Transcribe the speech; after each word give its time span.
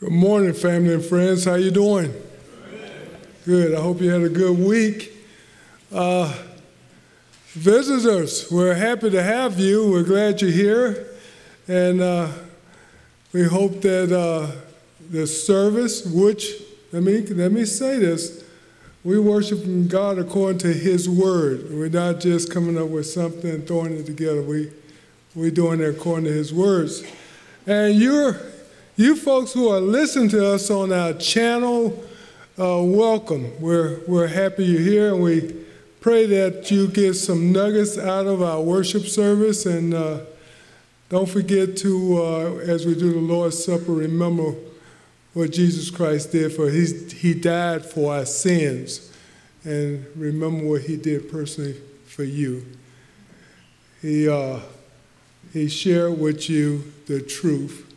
Good 0.00 0.10
morning, 0.10 0.52
family 0.54 0.92
and 0.92 1.04
friends. 1.04 1.44
How 1.44 1.54
you 1.54 1.70
doing? 1.70 2.12
Good. 3.44 3.76
I 3.76 3.80
hope 3.80 4.00
you 4.00 4.10
had 4.10 4.22
a 4.22 4.28
good 4.28 4.58
week. 4.58 5.12
Uh, 5.92 6.34
visitors, 7.50 8.50
we're 8.50 8.74
happy 8.74 9.08
to 9.10 9.22
have 9.22 9.60
you. 9.60 9.88
We're 9.88 10.02
glad 10.02 10.42
you're 10.42 10.50
here, 10.50 11.06
and 11.68 12.00
uh, 12.00 12.28
we 13.32 13.44
hope 13.44 13.82
that 13.82 14.10
uh, 14.10 14.50
the 15.10 15.28
service, 15.28 16.04
which 16.04 16.54
let 16.90 17.04
me 17.04 17.20
let 17.20 17.52
me 17.52 17.64
say 17.64 18.00
this, 18.00 18.44
we 19.04 19.20
worship 19.20 19.60
God 19.86 20.18
according 20.18 20.58
to 20.58 20.72
His 20.72 21.08
Word. 21.08 21.70
We're 21.70 21.88
not 21.88 22.18
just 22.18 22.52
coming 22.52 22.76
up 22.76 22.88
with 22.88 23.06
something 23.06 23.48
and 23.48 23.64
throwing 23.64 23.96
it 23.96 24.06
together. 24.06 24.42
We 24.42 24.72
we're 25.36 25.52
doing 25.52 25.80
it 25.80 25.88
according 25.88 26.24
to 26.24 26.32
His 26.32 26.52
words, 26.52 27.04
and 27.64 27.94
you're 27.94 28.40
you 28.96 29.16
folks 29.16 29.52
who 29.52 29.68
are 29.68 29.80
listening 29.80 30.28
to 30.28 30.46
us 30.54 30.70
on 30.70 30.92
our 30.92 31.12
channel, 31.14 32.04
uh, 32.56 32.80
welcome. 32.80 33.60
We're, 33.60 33.98
we're 34.06 34.28
happy 34.28 34.64
you're 34.64 34.80
here, 34.80 35.14
and 35.14 35.20
we 35.20 35.64
pray 36.00 36.26
that 36.26 36.70
you 36.70 36.86
get 36.86 37.14
some 37.14 37.50
nuggets 37.50 37.98
out 37.98 38.26
of 38.26 38.40
our 38.40 38.60
worship 38.60 39.02
service. 39.02 39.66
And 39.66 39.94
uh, 39.94 40.20
don't 41.08 41.28
forget 41.28 41.76
to, 41.78 42.22
uh, 42.22 42.54
as 42.58 42.86
we 42.86 42.94
do 42.94 43.12
the 43.12 43.18
Lord's 43.18 43.64
Supper, 43.64 43.92
remember 43.92 44.54
what 45.32 45.50
Jesus 45.50 45.90
Christ 45.90 46.30
did 46.30 46.52
for 46.52 46.70
He, 46.70 46.86
he 46.86 47.34
died 47.34 47.84
for 47.84 48.14
our 48.14 48.24
sins. 48.24 49.12
And 49.64 50.06
remember 50.14 50.64
what 50.64 50.82
He 50.82 50.96
did 50.96 51.32
personally 51.32 51.80
for 52.06 52.22
you. 52.22 52.64
He, 54.00 54.28
uh, 54.28 54.60
he 55.52 55.68
shared 55.68 56.16
with 56.16 56.48
you 56.48 56.92
the 57.06 57.20
truth 57.20 57.93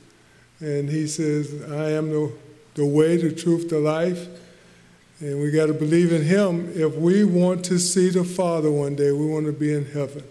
and 0.59 0.89
he 0.89 1.07
says, 1.07 1.63
I 1.69 1.91
am 1.91 2.09
the, 2.09 2.31
the 2.75 2.85
way, 2.85 3.17
the 3.17 3.31
truth, 3.31 3.69
the 3.69 3.79
life. 3.79 4.27
And 5.19 5.41
we 5.41 5.51
got 5.51 5.67
to 5.67 5.73
believe 5.73 6.11
in 6.11 6.23
him 6.23 6.71
if 6.75 6.95
we 6.95 7.23
want 7.23 7.65
to 7.65 7.79
see 7.79 8.09
the 8.09 8.23
Father 8.23 8.71
one 8.71 8.95
day. 8.95 9.11
We 9.11 9.25
want 9.25 9.45
to 9.47 9.51
be 9.51 9.73
in 9.73 9.85
heaven. 9.85 10.23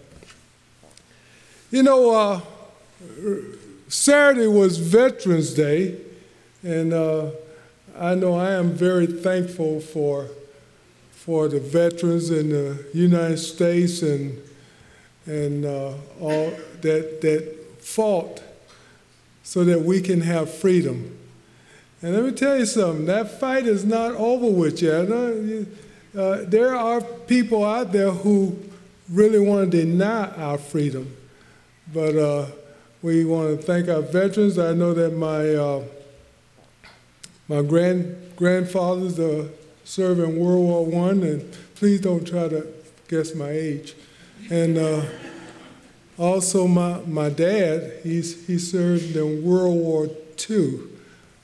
You 1.71 1.83
know, 1.83 2.11
uh, 2.11 2.41
Saturday 3.89 4.47
was 4.47 4.77
Veterans 4.77 5.53
Day, 5.53 5.97
and 6.63 6.93
uh, 6.93 7.31
I 7.97 8.15
know 8.15 8.35
I 8.35 8.51
am 8.51 8.71
very 8.71 9.07
thankful 9.07 9.81
for, 9.81 10.29
for 11.11 11.47
the 11.47 11.59
veterans 11.59 12.29
in 12.29 12.49
the 12.49 12.85
United 12.93 13.37
States 13.37 14.01
and, 14.01 14.41
and 15.25 15.65
uh, 15.65 15.93
all 16.21 16.51
that, 16.81 17.19
that 17.21 17.55
fought 17.79 18.41
so 19.47 19.63
that 19.63 19.81
we 19.81 20.01
can 20.01 20.19
have 20.19 20.53
freedom. 20.53 21.17
And 22.01 22.13
let 22.13 22.25
me 22.25 22.31
tell 22.33 22.59
you 22.59 22.65
something 22.65 23.05
that 23.05 23.39
fight 23.39 23.65
is 23.65 23.85
not 23.85 24.11
over 24.15 24.49
with 24.49 24.81
yet. 24.81 25.09
Uh, 25.09 26.43
there 26.43 26.75
are 26.75 26.99
people 26.99 27.63
out 27.63 27.93
there 27.93 28.11
who 28.11 28.59
really 29.09 29.39
want 29.39 29.71
to 29.71 29.85
deny 29.85 30.29
our 30.31 30.57
freedom. 30.57 31.15
But 31.93 32.17
uh, 32.17 32.47
we 33.01 33.23
want 33.23 33.57
to 33.57 33.65
thank 33.65 33.87
our 33.87 34.01
veterans. 34.01 34.59
I 34.59 34.73
know 34.73 34.93
that 34.93 35.15
my, 35.15 35.55
uh, 35.55 35.83
my 37.47 37.61
grand, 37.61 38.33
grandfathers 38.35 39.17
uh, 39.17 39.47
served 39.85 40.19
in 40.19 40.37
World 40.37 40.91
War 40.91 41.05
I, 41.05 41.11
and 41.11 41.57
please 41.75 42.01
don't 42.01 42.27
try 42.27 42.49
to 42.49 42.67
guess 43.07 43.33
my 43.33 43.51
age. 43.51 43.95
And 44.51 44.77
uh, 44.77 45.05
also, 46.17 46.67
my, 46.67 46.99
my 47.01 47.29
dad, 47.29 47.99
he's, 48.03 48.47
he 48.47 48.57
served 48.57 49.15
in 49.15 49.43
World 49.43 49.77
War 49.77 50.09
II. 50.49 50.79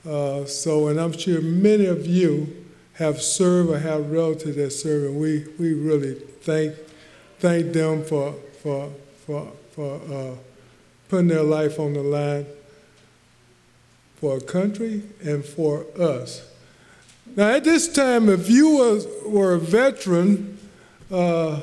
Uh, 0.06 0.44
so, 0.46 0.88
and 0.88 1.00
I'm 1.00 1.12
sure 1.12 1.40
many 1.40 1.86
of 1.86 2.06
you 2.06 2.64
have 2.94 3.22
served 3.22 3.70
or 3.70 3.78
have 3.78 4.10
relatives 4.10 4.56
that 4.56 4.70
serve, 4.70 5.04
and 5.04 5.20
we, 5.20 5.46
we 5.58 5.74
really 5.74 6.14
thank, 6.14 6.74
thank 7.38 7.72
them 7.72 8.04
for, 8.04 8.32
for, 8.62 8.90
for, 9.24 9.52
for 9.72 10.00
uh, 10.12 10.34
putting 11.08 11.28
their 11.28 11.42
life 11.42 11.78
on 11.78 11.92
the 11.92 12.02
line 12.02 12.46
for 14.16 14.38
a 14.38 14.40
country 14.40 15.02
and 15.22 15.44
for 15.44 15.86
us. 15.98 16.50
Now, 17.36 17.50
at 17.50 17.64
this 17.64 17.92
time, 17.92 18.28
if 18.28 18.50
you 18.50 18.70
was, 18.70 19.06
were 19.24 19.54
a 19.54 19.58
veteran, 19.58 20.58
uh, 21.10 21.60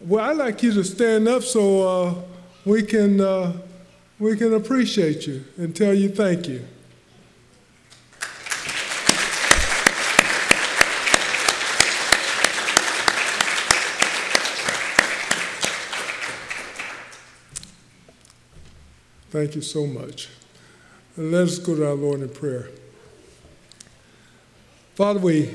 well, 0.00 0.30
I'd 0.30 0.36
like 0.36 0.62
you 0.62 0.72
to 0.72 0.84
stand 0.84 1.28
up 1.28 1.42
so 1.42 1.88
uh, 1.88 2.14
we 2.64 2.82
can, 2.82 3.20
uh, 3.20 3.52
we 4.18 4.36
can 4.36 4.54
appreciate 4.54 5.26
you 5.26 5.44
and 5.56 5.74
tell 5.74 5.92
you 5.92 6.08
thank 6.08 6.48
you. 6.48 6.64
Thank 19.30 19.54
you 19.54 19.62
so 19.62 19.86
much. 19.86 20.28
And 21.16 21.32
let 21.32 21.44
us 21.44 21.58
go 21.58 21.74
to 21.74 21.88
our 21.88 21.94
Lord 21.94 22.20
in 22.20 22.28
prayer. 22.28 22.68
Father, 24.94 25.18
we, 25.18 25.54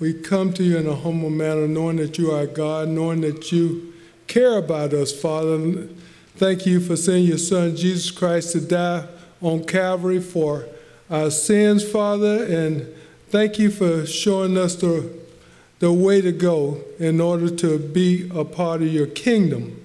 we 0.00 0.14
come 0.14 0.54
to 0.54 0.64
you 0.64 0.78
in 0.78 0.86
a 0.86 0.94
humble 0.94 1.28
manner, 1.28 1.68
knowing 1.68 1.96
that 1.98 2.16
you 2.16 2.30
are 2.32 2.46
God, 2.46 2.88
knowing 2.88 3.20
that 3.20 3.52
you 3.52 3.92
care 4.26 4.56
about 4.56 4.94
us, 4.94 5.12
Father. 5.12 5.88
Thank 6.36 6.66
you 6.66 6.80
for 6.80 6.96
sending 6.96 7.24
your 7.24 7.38
Son, 7.38 7.74
Jesus 7.74 8.10
Christ, 8.10 8.52
to 8.52 8.60
die 8.60 9.06
on 9.40 9.64
Calvary 9.64 10.20
for 10.20 10.66
our 11.08 11.30
sins, 11.30 11.82
Father, 11.82 12.44
and 12.44 12.86
thank 13.30 13.58
you 13.58 13.70
for 13.70 14.04
showing 14.04 14.58
us 14.58 14.76
the, 14.76 15.10
the 15.78 15.90
way 15.90 16.20
to 16.20 16.32
go 16.32 16.82
in 16.98 17.22
order 17.22 17.48
to 17.48 17.78
be 17.78 18.30
a 18.34 18.44
part 18.44 18.82
of 18.82 18.88
your 18.88 19.06
kingdom. 19.06 19.82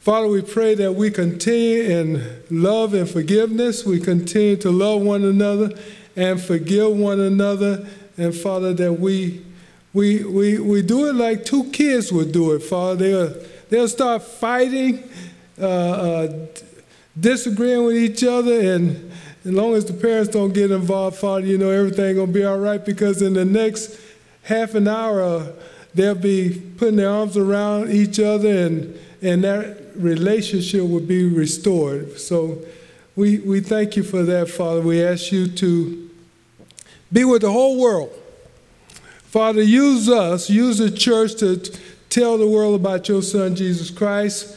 Father, 0.00 0.26
we 0.26 0.42
pray 0.42 0.74
that 0.74 0.94
we 0.94 1.12
continue 1.12 1.82
in 1.84 2.42
love 2.50 2.92
and 2.92 3.08
forgiveness. 3.08 3.86
We 3.86 4.00
continue 4.00 4.56
to 4.56 4.70
love 4.72 5.02
one 5.02 5.22
another 5.22 5.78
and 6.16 6.40
forgive 6.40 6.90
one 6.96 7.20
another. 7.20 7.86
And 8.16 8.34
Father, 8.34 8.74
that 8.74 8.94
we, 8.94 9.44
we, 9.92 10.24
we, 10.24 10.58
we 10.58 10.82
do 10.82 11.08
it 11.08 11.14
like 11.14 11.44
two 11.44 11.70
kids 11.70 12.12
would 12.12 12.32
do 12.32 12.50
it, 12.54 12.64
Father. 12.64 12.96
They'll, 12.96 13.48
they'll 13.68 13.88
start 13.88 14.22
fighting, 14.22 15.08
uh, 15.60 15.64
uh, 15.66 16.46
disagreeing 17.18 17.84
with 17.84 17.96
each 17.96 18.24
other, 18.24 18.60
and 18.60 19.10
as 19.44 19.52
long 19.52 19.74
as 19.74 19.84
the 19.84 19.92
parents 19.92 20.30
don't 20.30 20.52
get 20.52 20.70
involved, 20.70 21.16
Father, 21.16 21.46
you 21.46 21.58
know 21.58 21.70
everything 21.70 22.16
gonna 22.16 22.32
be 22.32 22.44
all 22.44 22.58
right 22.58 22.84
because 22.84 23.22
in 23.22 23.34
the 23.34 23.44
next 23.44 23.98
half 24.42 24.74
an 24.74 24.88
hour, 24.88 25.52
they'll 25.94 26.14
be 26.14 26.60
putting 26.76 26.96
their 26.96 27.10
arms 27.10 27.36
around 27.36 27.90
each 27.90 28.20
other, 28.20 28.48
and 28.48 28.98
and 29.20 29.44
that 29.44 29.76
relationship 29.96 30.82
will 30.82 31.00
be 31.00 31.28
restored. 31.28 32.18
So. 32.18 32.58
We, 33.18 33.40
we 33.40 33.58
thank 33.58 33.96
you 33.96 34.04
for 34.04 34.22
that, 34.22 34.48
Father. 34.48 34.80
We 34.80 35.02
ask 35.02 35.32
you 35.32 35.48
to 35.48 36.08
be 37.12 37.24
with 37.24 37.42
the 37.42 37.50
whole 37.50 37.80
world. 37.80 38.12
Father, 39.24 39.60
use 39.60 40.08
us, 40.08 40.48
use 40.48 40.78
the 40.78 40.88
church 40.88 41.34
to 41.40 41.56
tell 42.18 42.36
the 42.36 42.48
world 42.48 42.74
about 42.74 43.08
your 43.08 43.22
Son, 43.22 43.54
Jesus 43.54 43.92
Christ. 43.92 44.56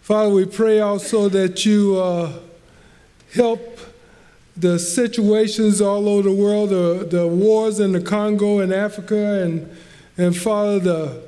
Father, 0.00 0.30
we 0.30 0.44
pray 0.44 0.80
also 0.80 1.28
that 1.28 1.64
you 1.64 1.96
uh, 1.96 2.32
help 3.34 3.78
the 4.56 4.80
situations 4.80 5.80
all 5.80 6.08
over 6.08 6.28
the 6.28 6.34
world, 6.34 6.70
the, 6.70 7.06
the 7.08 7.24
wars 7.24 7.78
in 7.78 7.92
the 7.92 8.00
Congo 8.00 8.58
and 8.58 8.72
Africa, 8.72 9.44
and, 9.44 9.70
and 10.16 10.36
Father, 10.36 10.80
the, 10.80 11.22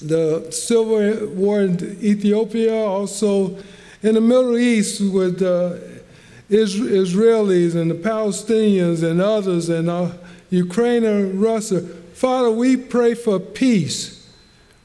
the 0.00 0.50
civil 0.50 1.28
war 1.28 1.60
in 1.60 1.74
Ethiopia, 2.02 2.74
also 2.74 3.56
in 4.02 4.14
the 4.14 4.20
Middle 4.20 4.58
East 4.58 5.00
with 5.00 5.38
the 5.38 6.02
Israelis 6.50 7.76
and 7.76 7.88
the 7.88 7.94
Palestinians 7.94 9.08
and 9.08 9.20
others, 9.20 9.68
and 9.68 9.88
uh, 9.88 10.10
Ukraine 10.50 11.04
and 11.04 11.40
Russia. 11.40 11.82
Father, 11.82 12.50
we 12.50 12.76
pray 12.76 13.14
for 13.14 13.38
peace. 13.38 14.21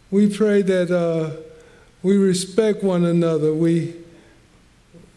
We 0.10 0.34
pray 0.34 0.62
that 0.62 0.90
uh, 0.90 1.32
we 2.02 2.18
respect 2.18 2.82
one 2.82 3.04
another. 3.04 3.54
We, 3.54 3.94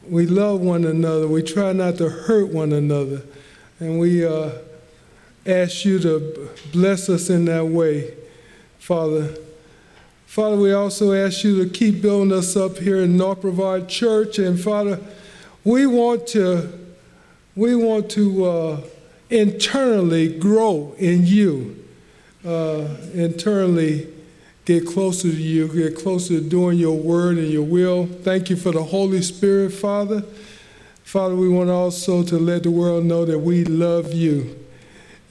we 0.09 0.27
love 0.27 0.61
one 0.61 0.85
another. 0.85 1.29
We 1.29 1.45
try 1.45 1.73
not 1.73 1.99
to 1.99 2.09
hurt 2.09 2.49
one 2.49 2.73
another. 2.73 3.23
And 3.79 4.01
we 4.01 4.27
uh, 4.27 4.51
ask 5.47 5.85
you 5.85 6.01
to 6.01 6.51
bless 6.73 7.09
us 7.09 7.31
in 7.31 7.45
that 7.45 7.67
way, 7.67 8.15
Father. 8.81 9.33
Father, 10.27 10.57
we 10.57 10.73
also 10.73 11.13
ask 11.13 11.45
you 11.45 11.65
to 11.65 11.71
keep 11.71 12.03
building 12.03 12.37
us 12.37 12.57
up 12.57 12.79
here 12.79 13.01
in 13.01 13.17
North 13.17 13.43
Brevard 13.43 13.89
Church. 13.89 14.41
And 14.41 14.61
Father, 14.61 14.99
we 15.63 15.87
want 15.87 16.27
to, 16.29 16.69
we 17.55 17.77
want 17.77 18.11
to 18.13 18.45
uh, 18.45 18.81
internally 19.29 20.37
grow 20.37 20.97
in 20.99 21.27
you, 21.27 21.85
uh, 22.45 22.89
internally 23.15 24.13
get 24.71 24.87
closer 24.87 25.29
to 25.29 25.37
you, 25.37 25.67
get 25.67 25.97
closer 25.97 26.39
to 26.39 26.41
doing 26.41 26.79
your 26.79 26.97
word 26.97 27.39
and 27.39 27.49
your 27.49 27.65
will. 27.65 28.07
Thank 28.07 28.51
you 28.51 28.57
for 28.57 28.71
the 28.71 28.85
Holy 28.85 29.21
Spirit, 29.21 29.73
Father. 29.73 30.23
Father, 31.03 31.35
we 31.35 31.49
want 31.49 31.71
also 31.71 32.23
to 32.23 32.39
let 32.39 32.63
the 32.63 32.71
world 32.71 33.05
know 33.05 33.25
that 33.25 33.41
we 33.41 33.65
love 33.65 34.15
you 34.15 34.57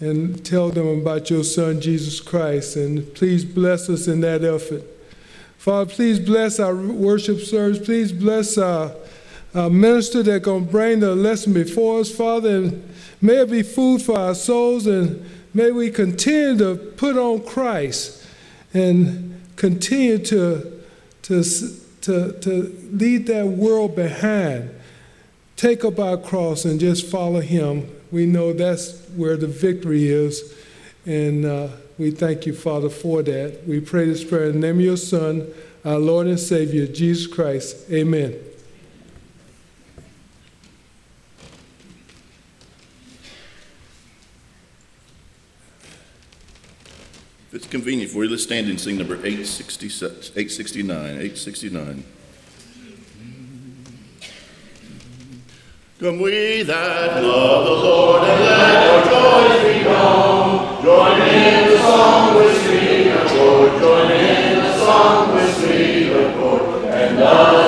and 0.01 0.45
tell 0.45 0.71
them 0.71 0.87
about 0.87 1.29
your 1.29 1.45
Son, 1.45 1.79
Jesus 1.79 2.19
Christ. 2.19 2.75
And 2.75 3.13
please 3.15 3.45
bless 3.45 3.89
us 3.89 4.09
in 4.09 4.19
that 4.21 4.43
effort. 4.43 4.83
Father, 5.57 5.89
please 5.89 6.19
bless 6.19 6.59
our 6.59 6.75
worship 6.75 7.39
service. 7.39 7.79
Please 7.79 8.11
bless 8.11 8.57
our, 8.57 8.91
our 9.55 9.69
minister 9.69 10.21
that's 10.21 10.43
going 10.43 10.65
to 10.65 10.71
bring 10.71 10.99
the 10.99 11.15
lesson 11.15 11.53
before 11.53 12.01
us, 12.01 12.13
Father. 12.13 12.57
And 12.57 12.93
may 13.21 13.37
it 13.37 13.49
be 13.49 13.63
food 13.63 14.01
for 14.01 14.19
our 14.19 14.35
souls. 14.35 14.85
And 14.85 15.25
may 15.53 15.71
we 15.71 15.91
continue 15.91 16.57
to 16.57 16.75
put 16.75 17.15
on 17.15 17.45
Christ 17.45 18.17
and 18.73 19.28
continue 19.59 20.17
to, 20.17 20.81
to, 21.21 21.43
to, 22.01 22.31
to 22.31 22.89
lead 22.93 23.27
that 23.27 23.45
world 23.45 23.93
behind. 23.95 24.73
Take 25.57 25.83
up 25.83 25.99
our 25.99 26.17
cross 26.17 26.63
and 26.63 26.79
just 26.79 27.05
follow 27.05 27.41
Him. 27.41 27.87
We 28.09 28.25
know 28.25 28.53
that's 28.53 29.05
where 29.09 29.35
the 29.35 29.47
victory 29.47 30.07
is. 30.07 30.55
And 31.05 31.45
uh, 31.45 31.67
we 31.97 32.11
thank 32.11 32.45
you, 32.45 32.53
Father, 32.53 32.89
for 32.89 33.21
that. 33.23 33.67
We 33.67 33.81
pray 33.81 34.05
this 34.05 34.23
prayer 34.23 34.45
in 34.45 34.61
the 34.61 34.67
name 34.67 34.77
of 34.77 34.85
your 34.85 34.97
Son, 34.97 35.45
our 35.83 35.99
Lord 35.99 36.27
and 36.27 36.39
Savior, 36.39 36.87
Jesus 36.87 37.27
Christ. 37.27 37.91
Amen. 37.91 38.48
If 47.49 47.55
it's 47.55 47.65
convenient 47.65 48.11
for 48.11 48.23
you, 48.23 48.29
let's 48.29 48.43
stand 48.43 48.69
and 48.69 48.79
sing 48.79 48.99
number 48.99 49.15
866 49.15 50.03
869. 50.03 50.93
869. 50.93 52.03
Come 55.99 56.19
we 56.21 56.61
that 56.61 57.23
love 57.23 57.65
the 57.65 57.71
Lord 57.71 58.21
and 58.21 58.43
let 58.43 58.87
our 58.87 59.01
joys 59.09 59.63
be 59.63 59.83
known. 59.83 60.83
Join 60.83 61.21
in 61.23 61.69
the 61.71 61.77
song 61.79 62.35
with 62.35 62.55
sweet 62.67 63.07
accord. 63.07 63.81
Join 63.81 64.11
in 64.11 64.55
the 64.59 64.77
song 64.77 65.33
with 65.33 65.57
sweet 65.57 66.11
accord. 66.11 66.85
And 66.85 67.17
thus 67.17 67.58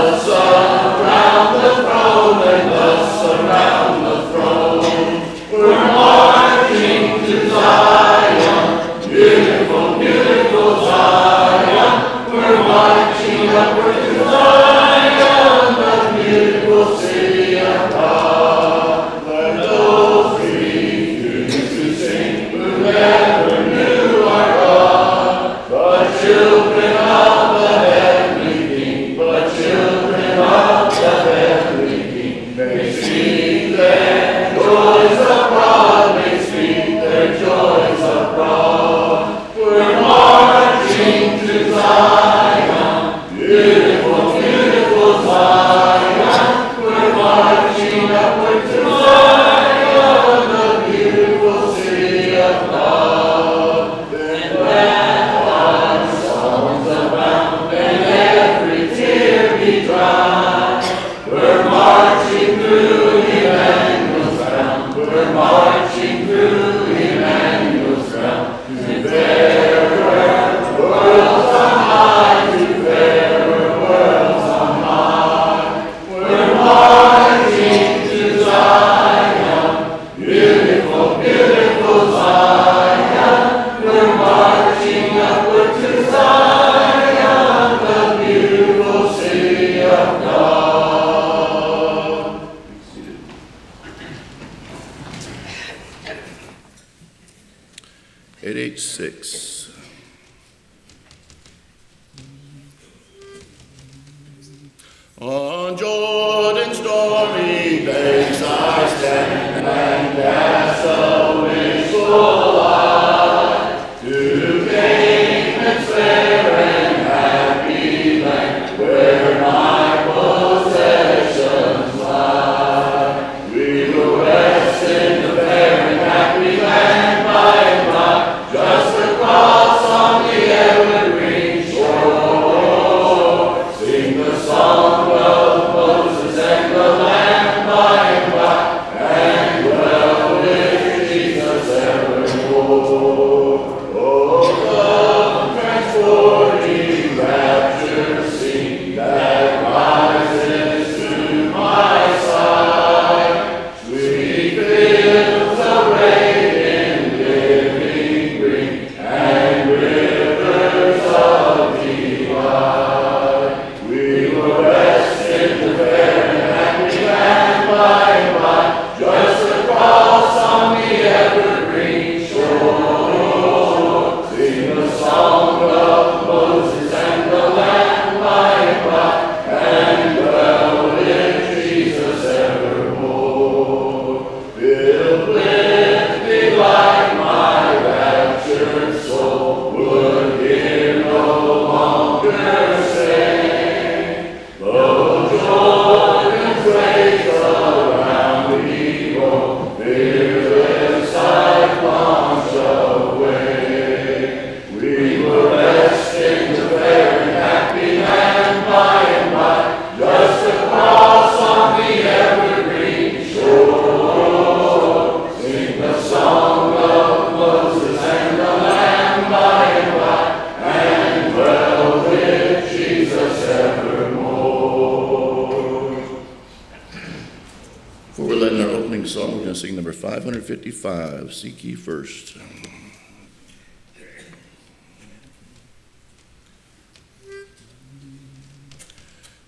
song, 229.07 229.31
we're 229.31 229.43
going 229.43 229.53
to 229.53 229.55
sing 229.55 229.75
number 229.75 229.93
555, 229.93 231.33
Seek 231.33 231.63
Ye 231.63 231.75
First. 231.75 232.37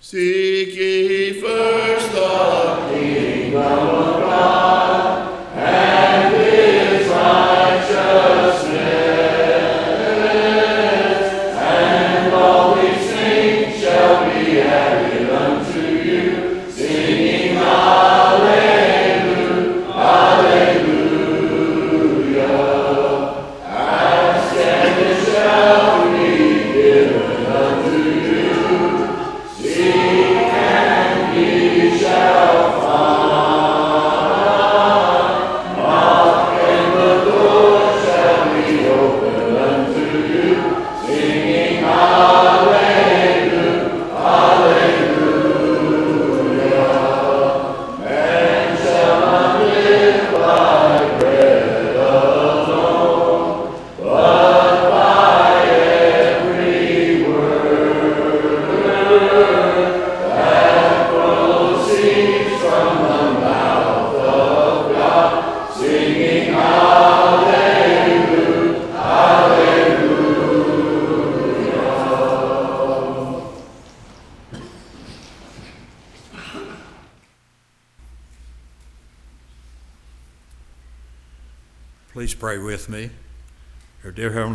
Seek 0.00 0.76
ye 0.76 0.93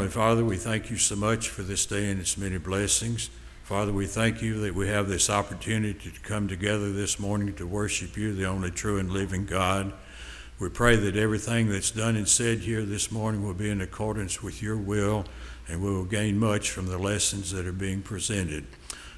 Heavenly 0.10 0.28
Father, 0.28 0.44
we 0.44 0.58
thank 0.58 0.90
you 0.90 0.98
so 0.98 1.16
much 1.16 1.50
for 1.50 1.62
this 1.62 1.86
day 1.86 2.10
and 2.10 2.20
its 2.20 2.36
many 2.36 2.58
blessings. 2.58 3.30
Father, 3.64 3.94
we 3.94 4.08
thank 4.08 4.42
you 4.42 4.60
that 4.62 4.74
we 4.74 4.88
have 4.88 5.08
this 5.08 5.30
opportunity 5.30 6.10
to 6.10 6.20
come 6.22 6.48
together 6.48 6.92
this 6.92 7.20
morning 7.20 7.54
to 7.54 7.68
worship 7.68 8.18
you, 8.18 8.34
the 8.34 8.46
only 8.46 8.72
true 8.72 8.98
and 8.98 9.12
living 9.12 9.46
God. 9.46 9.94
We 10.58 10.70
pray 10.70 10.96
that 10.96 11.16
everything 11.16 11.70
that's 11.70 11.92
done 11.92 12.16
and 12.16 12.28
said 12.28 12.58
here 12.58 12.86
this 12.86 13.12
morning 13.12 13.44
will 13.44 13.54
be 13.54 13.70
in 13.70 13.82
accordance 13.82 14.42
with 14.42 14.64
your 14.64 14.78
will, 14.78 15.26
and 15.68 15.80
we 15.80 15.92
will 15.92 16.06
gain 16.06 16.40
much 16.40 16.72
from 16.72 16.88
the 16.88 16.98
lessons 16.98 17.52
that 17.52 17.68
are 17.68 17.72
being 17.72 18.02
presented. 18.02 18.66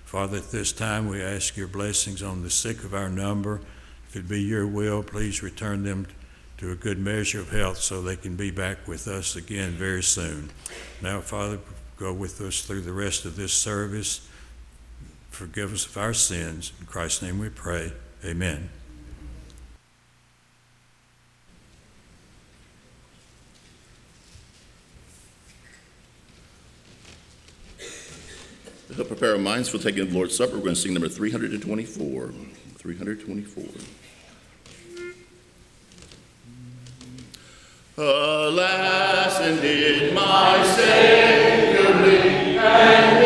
Father, 0.03 0.39
at 0.39 0.51
this 0.51 0.74
time, 0.74 1.07
we 1.07 1.21
ask 1.21 1.55
your 1.55 1.69
blessings 1.69 2.21
on 2.21 2.43
the 2.43 2.50
sick 2.50 2.83
of 2.83 2.93
our 2.93 3.07
number. 3.07 3.62
If 4.10 4.17
it 4.17 4.27
be 4.27 4.41
your 4.41 4.67
will, 4.67 5.03
please 5.03 5.41
return 5.41 5.83
them 5.83 6.07
to 6.62 6.71
a 6.71 6.75
good 6.75 7.00
measure 7.00 7.39
of 7.39 7.50
health 7.50 7.77
so 7.77 8.03
they 8.03 8.15
can 8.15 8.36
be 8.36 8.51
back 8.51 8.88
with 8.88 9.07
us 9.07 9.36
again 9.36 9.71
very 9.71 10.03
soon. 10.03 10.48
Now, 11.01 11.20
Father, 11.20 11.58
go 11.98 12.13
with 12.13 12.39
us 12.41 12.62
through 12.62 12.81
the 12.81 12.93
rest 12.93 13.25
of 13.25 13.36
this 13.36 13.53
service. 13.53 14.27
Forgive 15.31 15.74
us 15.74 15.86
of 15.86 15.98
our 15.98 16.13
sins. 16.13 16.74
In 16.79 16.86
Christ's 16.86 17.24
name 17.24 17.39
we 17.39 17.50
pray. 17.50 17.91
Amen. 18.24 18.70
To 28.96 29.05
prepare 29.05 29.31
our 29.31 29.38
minds 29.39 29.70
for 29.70 29.79
taking 29.79 30.08
the 30.08 30.13
Lord's 30.13 30.36
Supper, 30.36 30.53
we're 30.53 30.60
going 30.60 30.75
to 30.75 30.81
sing 30.81 30.93
number 30.93 31.08
324. 31.08 32.34
324. 32.77 33.63
Alas, 37.98 39.41
indeed, 39.45 40.13
my 40.13 40.63
Savior 40.63 41.93
lived, 42.01 43.20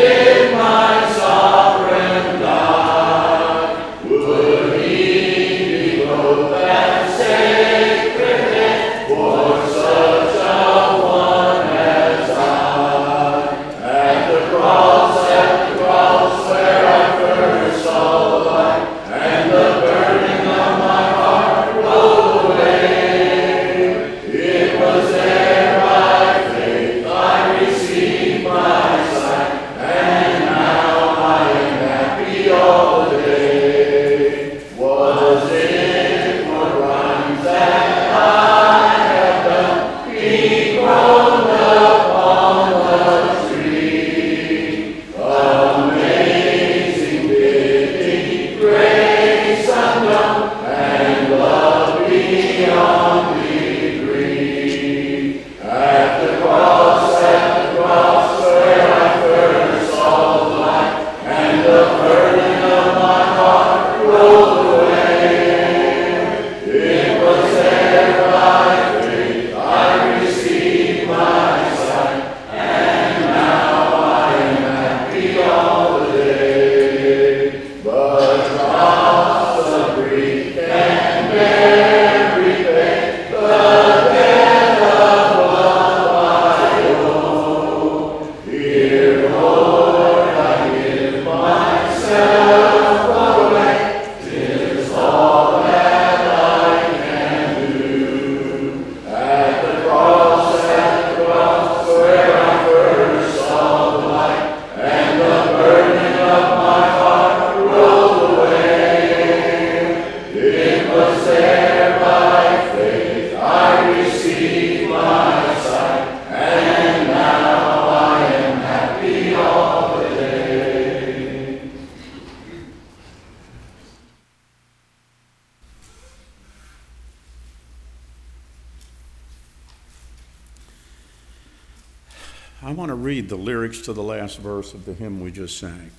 of 134.74 134.84
the 134.84 134.94
hymn 134.94 135.20
we 135.20 135.30
just 135.30 135.58
sang. 135.58 135.90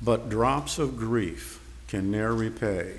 But 0.00 0.28
drops 0.28 0.78
of 0.78 0.96
grief 0.96 1.60
can 1.88 2.10
ne'er 2.10 2.34
repay 2.34 2.98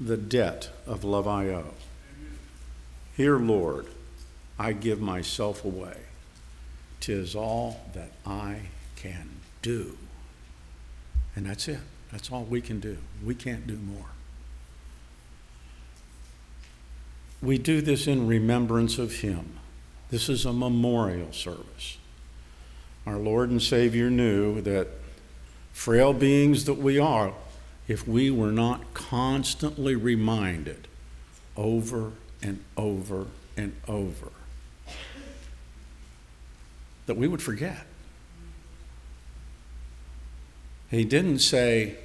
the 0.00 0.16
debt 0.16 0.70
of 0.86 1.04
love 1.04 1.28
I 1.28 1.48
owe. 1.48 1.74
Here, 3.16 3.38
Lord, 3.38 3.86
I 4.58 4.72
give 4.72 5.00
myself 5.00 5.64
away. 5.64 5.98
Tis 7.00 7.34
all 7.34 7.80
that 7.94 8.12
I 8.26 8.60
can 8.96 9.28
do. 9.62 9.98
And 11.36 11.46
that's 11.46 11.68
it. 11.68 11.80
That's 12.10 12.30
all 12.30 12.44
we 12.44 12.60
can 12.60 12.80
do. 12.80 12.98
We 13.24 13.34
can't 13.34 13.66
do 13.66 13.76
more. 13.76 14.06
We 17.42 17.58
do 17.58 17.80
this 17.82 18.06
in 18.06 18.26
remembrance 18.26 18.98
of 18.98 19.16
Him. 19.16 19.58
This 20.10 20.28
is 20.28 20.44
a 20.46 20.52
memorial 20.52 21.32
service. 21.32 21.98
Our 23.06 23.18
Lord 23.18 23.50
and 23.50 23.62
Savior 23.62 24.08
knew 24.08 24.60
that 24.62 24.88
frail 25.72 26.12
beings 26.12 26.64
that 26.64 26.78
we 26.78 26.98
are, 26.98 27.34
if 27.86 28.08
we 28.08 28.30
were 28.30 28.52
not 28.52 28.94
constantly 28.94 29.94
reminded 29.94 30.88
over 31.56 32.12
and 32.42 32.62
over 32.76 33.26
and 33.56 33.74
over, 33.86 34.28
that 37.06 37.16
we 37.16 37.28
would 37.28 37.42
forget. 37.42 37.86
He 40.90 41.04
didn't 41.04 41.40
say, 41.40 41.96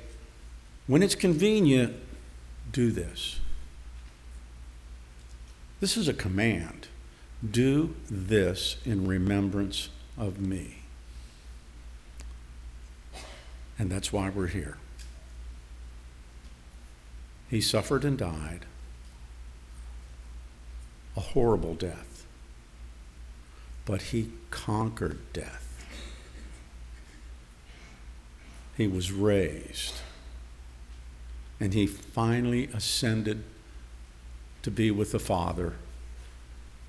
when 0.88 1.04
it's 1.04 1.16
convenient, 1.16 1.96
do 2.72 2.92
this. 2.92 3.40
This 5.80 5.96
is 5.96 6.08
a 6.08 6.14
command. 6.14 6.88
Do 7.50 7.96
this 8.10 8.78
in 8.84 9.08
remembrance 9.08 9.90
of 10.18 10.40
me. 10.40 10.79
And 13.80 13.90
that's 13.90 14.12
why 14.12 14.30
we're 14.30 14.48
here. 14.48 14.78
He 17.50 17.62
suffered 17.62 18.04
and 18.04 18.18
died 18.18 18.66
a 21.18 21.22
horrible 21.22 21.74
death, 21.74 22.26
but 23.86 24.02
he 24.04 24.32
conquered 24.52 25.20
death. 25.34 25.66
He 28.78 28.88
was 28.88 29.12
raised, 29.12 29.96
and 31.60 31.74
he 31.74 31.88
finally 31.88 32.70
ascended 32.74 33.44
to 34.62 34.72
be 34.72 34.92
with 34.92 35.12
the 35.12 35.20
Father 35.20 35.74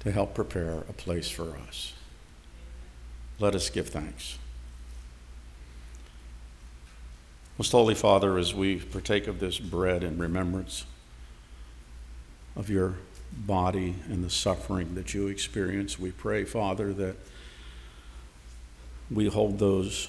to 0.01 0.13
help 0.13 0.35
prepare 0.35 0.85
a 0.89 0.93
place 0.93 1.29
for 1.31 1.57
us. 1.57 1.95
Let 3.39 3.55
us 3.55 3.71
give 3.71 3.89
thanks. 3.89 4.39
Most 7.61 7.73
Holy 7.73 7.95
Father, 7.95 8.38
as 8.38 8.55
we 8.55 8.76
partake 8.76 9.26
of 9.26 9.38
this 9.38 9.59
bread 9.59 10.02
in 10.02 10.17
remembrance 10.17 10.87
of 12.57 12.71
your 12.71 12.95
body 13.31 13.97
and 14.09 14.25
the 14.25 14.31
suffering 14.31 14.95
that 14.95 15.12
you 15.12 15.26
experience, 15.26 15.99
we 15.99 16.11
pray, 16.11 16.47
Father, 16.47 16.95
that 16.95 17.17
we 19.11 19.26
hold 19.26 19.59
those 19.59 20.09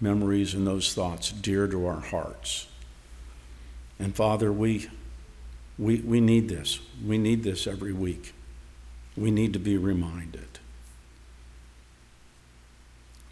memories 0.00 0.52
and 0.52 0.66
those 0.66 0.92
thoughts 0.92 1.30
dear 1.30 1.68
to 1.68 1.86
our 1.86 2.00
hearts. 2.00 2.66
And 4.00 4.12
Father, 4.16 4.52
we, 4.52 4.88
we, 5.78 6.00
we 6.00 6.20
need 6.20 6.48
this. 6.48 6.80
We 7.06 7.18
need 7.18 7.44
this 7.44 7.68
every 7.68 7.92
week. 7.92 8.34
We 9.16 9.30
need 9.30 9.52
to 9.52 9.60
be 9.60 9.76
reminded. 9.76 10.57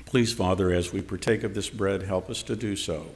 Please, 0.06 0.32
Father, 0.32 0.72
as 0.72 0.92
we 0.92 1.02
partake 1.02 1.42
of 1.42 1.54
this 1.54 1.68
bread, 1.68 2.02
help 2.02 2.30
us 2.30 2.42
to 2.44 2.56
do 2.56 2.76
so 2.76 3.06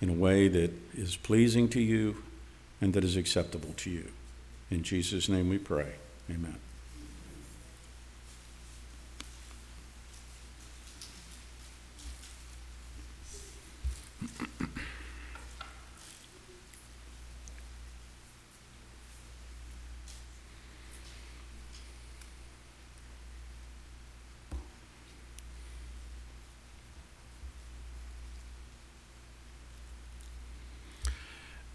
in 0.00 0.08
a 0.08 0.14
way 0.14 0.48
that 0.48 0.72
is 0.94 1.16
pleasing 1.16 1.68
to 1.68 1.80
you 1.80 2.24
and 2.80 2.94
that 2.94 3.04
is 3.04 3.16
acceptable 3.16 3.72
to 3.76 3.90
you. 3.90 4.10
In 4.70 4.82
Jesus' 4.82 5.28
name 5.28 5.48
we 5.48 5.58
pray. 5.58 5.92
Amen. 6.30 6.56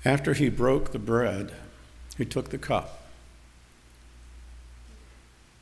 After 0.07 0.33
he 0.33 0.47
broke 0.47 0.93
the 0.93 0.99
bread, 0.99 1.51
he 2.17 2.23
took 2.23 2.49
the 2.49 2.57
cup. 2.57 3.01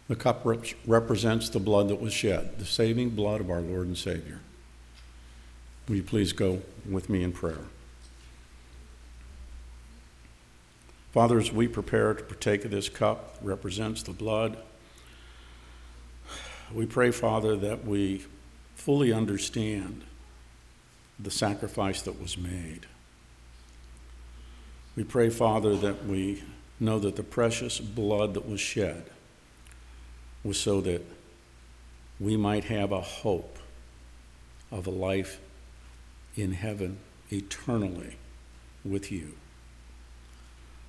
The 0.08 0.16
cup 0.16 0.42
rep- 0.46 0.66
represents 0.86 1.50
the 1.50 1.60
blood 1.60 1.88
that 1.88 2.00
was 2.00 2.14
shed, 2.14 2.60
the 2.60 2.66
saving 2.66 3.10
blood 3.10 3.42
of 3.42 3.50
our 3.50 3.60
Lord 3.60 3.88
and 3.88 3.98
Savior. 3.98 4.42
Will 5.90 5.96
you 5.96 6.04
please 6.04 6.32
go 6.32 6.62
with 6.88 7.10
me 7.10 7.24
in 7.24 7.32
prayer? 7.32 7.66
Father, 11.12 11.40
as 11.40 11.52
we 11.52 11.68
prepare 11.68 12.14
to 12.14 12.24
partake 12.24 12.66
of 12.66 12.70
this 12.70 12.88
cup, 12.88 13.38
represents 13.42 14.04
the 14.04 14.14
blood. 14.14 14.58
We 16.72 16.86
pray, 16.86 17.10
Father, 17.10 17.56
that 17.56 17.84
we 17.84 18.28
fully 18.76 19.12
understand 19.12 20.04
the 21.20 21.32
sacrifice 21.32 22.04
that 22.04 22.22
was 22.22 22.38
made. 22.38 22.86
We 24.96 25.04
pray, 25.04 25.30
Father, 25.30 25.76
that 25.78 26.06
we 26.06 26.44
know 26.80 27.00
that 27.00 27.16
the 27.16 27.24
precious 27.24 27.80
blood 27.80 28.34
that 28.34 28.48
was 28.48 28.62
shed 28.62 29.06
was 30.44 30.60
so 30.60 30.80
that 30.82 31.06
we 32.20 32.38
might 32.38 32.66
have 32.66 32.92
a 32.92 33.02
hope 33.02 33.58
of 34.72 34.88
a 34.88 34.92
life 34.92 35.40
in 36.36 36.54
heaven 36.54 36.98
eternally 37.30 38.18
with 38.84 39.12
you. 39.12 39.34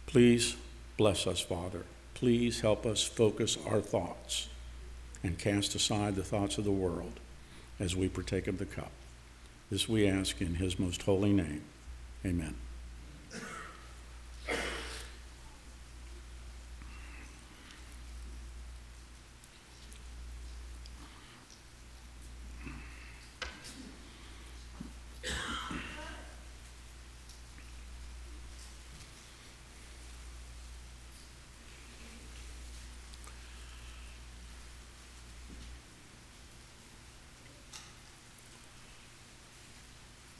Please 0.06 0.56
bless 0.96 1.26
us, 1.26 1.40
Father. 1.40 1.84
Please 2.14 2.60
help 2.60 2.86
us 2.86 3.02
focus 3.02 3.58
our 3.66 3.80
thoughts 3.80 4.48
and 5.22 5.38
cast 5.38 5.74
aside 5.74 6.14
the 6.14 6.22
thoughts 6.22 6.58
of 6.58 6.64
the 6.64 6.70
world 6.70 7.18
as 7.80 7.96
we 7.96 8.08
partake 8.08 8.46
of 8.46 8.58
the 8.58 8.66
cup. 8.66 8.92
This 9.70 9.88
we 9.88 10.06
ask 10.06 10.40
in 10.40 10.54
his 10.54 10.78
most 10.78 11.02
holy 11.02 11.32
name. 11.32 11.62
Amen. 12.24 12.54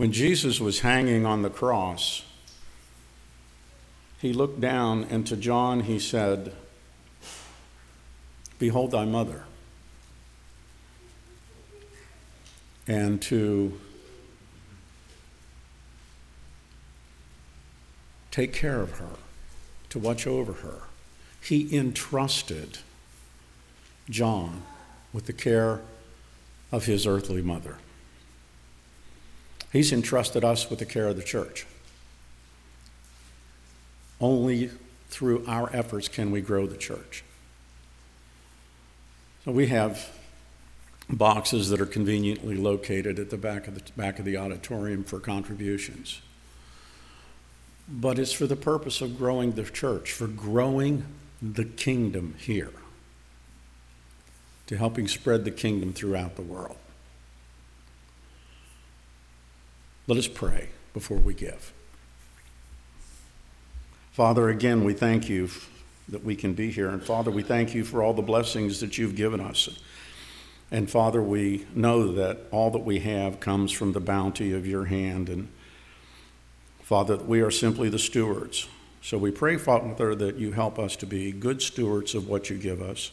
When 0.07 0.13
Jesus 0.13 0.61
was 0.61 0.79
hanging 0.79 1.27
on 1.27 1.43
the 1.43 1.51
cross, 1.51 2.23
he 4.21 4.33
looked 4.33 4.61
down, 4.61 5.03
and 5.11 5.27
to 5.27 5.37
John 5.37 5.81
he 5.81 5.99
said, 5.99 6.53
Behold 8.61 8.93
thy 8.93 9.05
mother. 9.05 9.43
And 12.87 13.21
to 13.23 13.81
take 18.31 18.53
care 18.53 18.81
of 18.81 18.99
her, 18.99 19.17
to 19.89 19.99
watch 19.99 20.25
over 20.25 20.53
her. 20.53 20.83
He 21.43 21.77
entrusted 21.77 22.79
John 24.09 24.63
with 25.13 25.27
the 25.27 25.33
care 25.33 25.81
of 26.71 26.85
his 26.85 27.09
earthly 27.09 27.43
mother. 27.43 27.79
He's 29.77 29.93
entrusted 29.93 30.43
us 30.43 30.71
with 30.71 30.79
the 30.79 30.87
care 30.87 31.07
of 31.07 31.17
the 31.17 31.23
church. 31.23 31.67
Only 34.23 34.71
through 35.11 35.45
our 35.47 35.69
efforts 35.71 36.09
can 36.09 36.31
we 36.31 36.41
grow 36.41 36.67
the 36.67 36.79
church. 36.79 37.23
So 39.45 39.53
we 39.53 39.67
have 39.67 40.09
boxes 41.11 41.69
that 41.69 41.79
are 41.79 41.87
conveniently 41.87 42.57
located 42.57 43.19
at 43.19 43.29
the 43.29 43.37
back 43.37 43.69
of 43.69 43.75
the 43.75 43.93
back 43.93 44.19
of 44.19 44.25
the 44.25 44.39
auditorium 44.39 45.05
for 45.05 45.21
contributions. 45.21 46.23
But 47.87 48.19
it's 48.19 48.33
for 48.33 48.47
the 48.47 48.57
purpose 48.57 49.03
of 49.03 49.19
growing 49.19 49.53
the 49.53 49.65
church, 49.65 50.11
for 50.11 50.27
growing 50.27 51.05
the 51.43 51.67
kingdom 51.67 52.35
here, 52.39 52.73
to 54.69 54.79
helping 54.79 55.07
spread 55.07 55.45
the 55.45 55.51
kingdom 55.51 55.93
throughout 55.93 56.37
the 56.37 56.43
world. 56.43 56.79
Let 60.09 60.19
us 60.19 60.29
pray 60.29 60.69
before 60.95 61.19
we 61.19 61.35
give. 61.35 61.73
Father, 64.13 64.49
again, 64.49 64.85
we 64.85 64.95
thank 64.95 65.29
you 65.29 65.51
that 66.09 66.25
we 66.25 66.37
can 66.37 66.55
be 66.55 66.71
here. 66.71 66.89
And 66.89 67.03
Father, 67.03 67.31
we 67.31 67.43
thank 67.43 67.75
you 67.75 67.85
for 67.85 68.03
all 68.03 68.15
the 68.15 68.23
blessings 68.23 68.81
that 68.81 68.97
you've 68.97 69.17
given 69.17 69.41
us. 69.41 69.69
And 70.71 70.89
Father, 70.89 71.23
we 71.23 71.67
know 71.75 72.13
that 72.13 72.39
all 72.51 72.71
that 72.71 72.85
we 72.85 73.01
have 73.01 73.41
comes 73.41 73.73
from 73.73 73.93
the 73.93 74.01
bounty 74.01 74.53
of 74.53 74.67
your 74.67 74.85
hand. 74.87 75.29
And 75.29 75.49
Father, 76.83 77.17
we 77.17 77.41
are 77.41 77.51
simply 77.51 77.89
the 77.89 77.99
stewards. 77.99 78.69
So 79.03 79.19
we 79.19 79.31
pray, 79.31 79.57
Father, 79.57 80.15
that 80.15 80.37
you 80.37 80.53
help 80.53 80.79
us 80.79 80.97
to 80.97 81.07
be 81.07 81.33
good 81.33 81.63
stewards 81.63 82.15
of 82.15 82.29
what 82.29 82.49
you 82.49 82.57
give 82.57 82.81
us. 82.81 83.11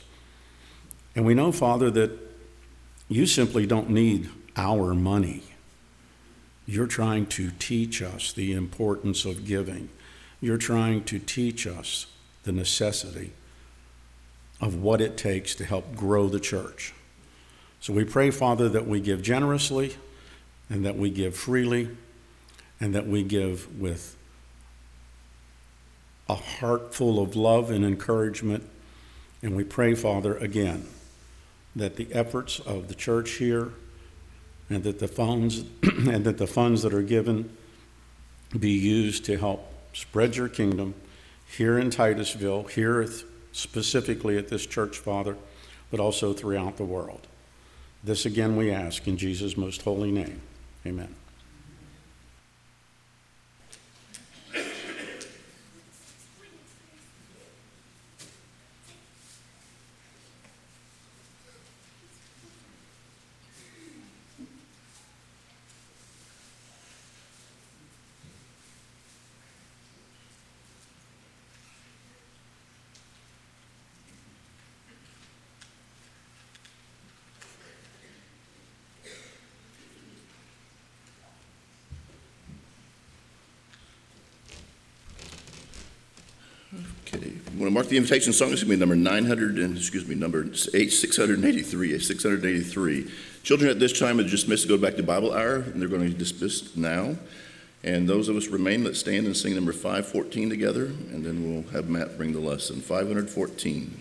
And 1.16 1.26
we 1.26 1.34
know, 1.34 1.52
Father, 1.52 1.92
that 1.92 2.12
you 3.10 3.26
simply 3.26 3.66
don't 3.66 3.90
need 3.90 4.30
our 4.56 4.94
money. 4.94 5.44
You're 6.66 6.88
trying 6.88 7.26
to 7.28 7.52
teach 7.60 8.02
us 8.02 8.32
the 8.32 8.54
importance 8.54 9.26
of 9.26 9.46
giving. 9.46 9.90
You're 10.40 10.58
trying 10.58 11.04
to 11.06 11.20
teach 11.20 11.68
us 11.68 12.08
the 12.44 12.52
necessity 12.52 13.34
of 14.62 14.76
what 14.76 15.02
it 15.02 15.18
takes 15.18 15.56
to 15.56 15.66
help 15.66 15.96
grow 15.96 16.30
the 16.30 16.40
church. 16.40 16.94
So 17.82 17.92
we 17.92 18.06
pray, 18.06 18.32
Father, 18.32 18.70
that 18.70 18.88
we 18.88 19.02
give 19.02 19.22
generously 19.22 19.96
and 20.70 20.86
that 20.86 20.96
we 20.96 21.10
give 21.10 21.36
freely 21.36 21.90
and 22.80 22.96
that 22.96 23.08
we 23.08 23.24
give 23.24 23.80
with 23.80 24.16
a 26.30 26.36
heart 26.36 26.94
full 26.94 27.22
of 27.22 27.36
love 27.36 27.70
and 27.70 27.84
encouragement. 27.84 28.64
And 29.42 29.56
we 29.56 29.66
pray, 29.66 29.96
Father, 29.96 30.38
again, 30.38 30.88
that 31.76 31.98
the 31.98 32.08
efforts 32.14 32.60
of 32.60 32.88
the 32.88 32.96
church 32.96 33.32
here 33.32 33.74
and 34.74 34.84
that 34.84 35.00
the 35.00 35.08
funds 35.08 35.64
and 35.84 36.24
that 36.26 36.38
the 36.38 36.48
funds 36.48 36.82
that 36.82 36.94
are 36.94 37.04
given 37.04 37.56
be 38.58 38.72
used 38.72 39.26
to 39.26 39.38
help 39.38 39.72
spread 39.94 40.36
your 40.36 40.50
kingdom 40.50 40.94
here 41.48 41.78
in 41.78 41.90
Titusville, 41.90 42.64
here 42.64 43.08
specifically 43.52 44.38
at 44.38 44.48
this 44.48 44.66
church, 44.66 44.98
Father, 44.98 45.38
but 45.92 46.00
also 46.00 46.34
throughout 46.34 46.78
the 46.78 46.84
world. 46.84 47.28
This 48.04 48.26
again 48.26 48.56
we 48.56 48.72
ask 48.72 49.08
in 49.08 49.18
Jesus' 49.18 49.56
most 49.56 49.84
holy 49.84 50.12
name. 50.12 50.42
Amen. 50.86 51.16
Okay, 87.16 87.32
I'm 87.48 87.60
going 87.60 87.66
to 87.66 87.72
mark 87.72 87.83
the 87.94 87.98
invitation 87.98 88.34
song. 88.34 88.52
It's 88.52 88.64
going 88.64 88.72
to 88.72 88.76
be 88.76 88.80
number 88.80 88.96
900, 88.96 89.60
and, 89.60 89.78
excuse 89.78 90.08
me, 90.08 90.16
number 90.16 90.44
eight, 90.74 90.90
683, 90.90 92.00
683. 92.00 93.12
Children 93.44 93.70
at 93.70 93.80
this 93.80 93.98
time 93.98 94.20
are 94.20 94.24
dismissed 94.24 94.64
to 94.64 94.70
go 94.70 94.78
back 94.80 94.96
to 94.96 95.04
Bible 95.04 95.32
hour, 95.32 95.58
and 95.58 95.80
they're 95.80 95.88
going 95.88 96.02
to 96.02 96.18
dismiss 96.18 96.76
now. 96.76 97.16
And 97.84 98.10
those 98.10 98.30
of 98.30 98.36
us 98.36 98.48
remain, 98.48 98.84
let's 98.84 99.00
stand 99.00 99.28
and 99.28 99.38
sing 99.38 99.54
number 99.54 99.74
514 99.74 100.50
together, 100.50 100.86
and 100.86 101.24
then 101.24 101.44
we'll 101.44 101.72
have 101.72 101.88
Matt 101.88 102.18
bring 102.18 102.34
the 102.34 102.40
lesson. 102.40 102.82
514. 102.82 103.96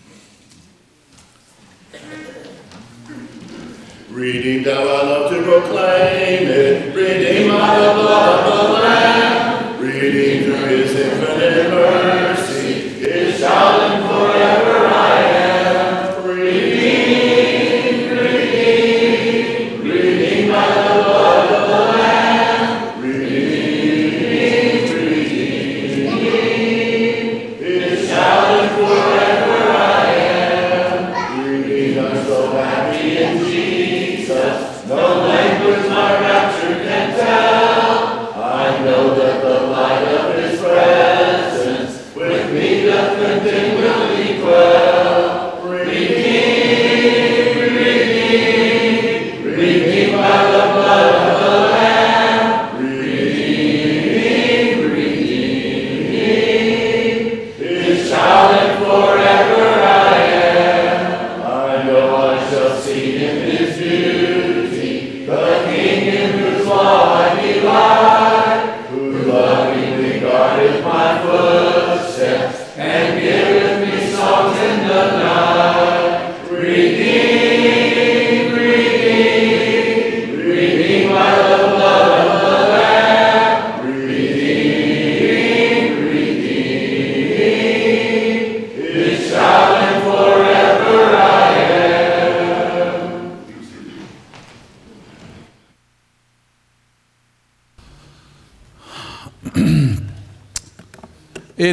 Redeemed, 4.09 4.65
thou 4.65 4.81
I 4.81 5.03
love 5.03 5.31
to 5.31 5.43
proclaim 5.43 6.47
it. 6.47 6.95
Redeemed 6.95 7.51
by 7.51 7.77
the 7.77 7.93
blood 7.93 8.39
of 8.39 8.67
the 8.67 8.73
Lamb. 8.73 9.81
Redeemed 9.81 10.45
through 10.45 10.65
his 10.65 10.95
infinite 10.95 11.69
mercy. 11.69 12.89
His 12.99 13.39
child 13.39 13.72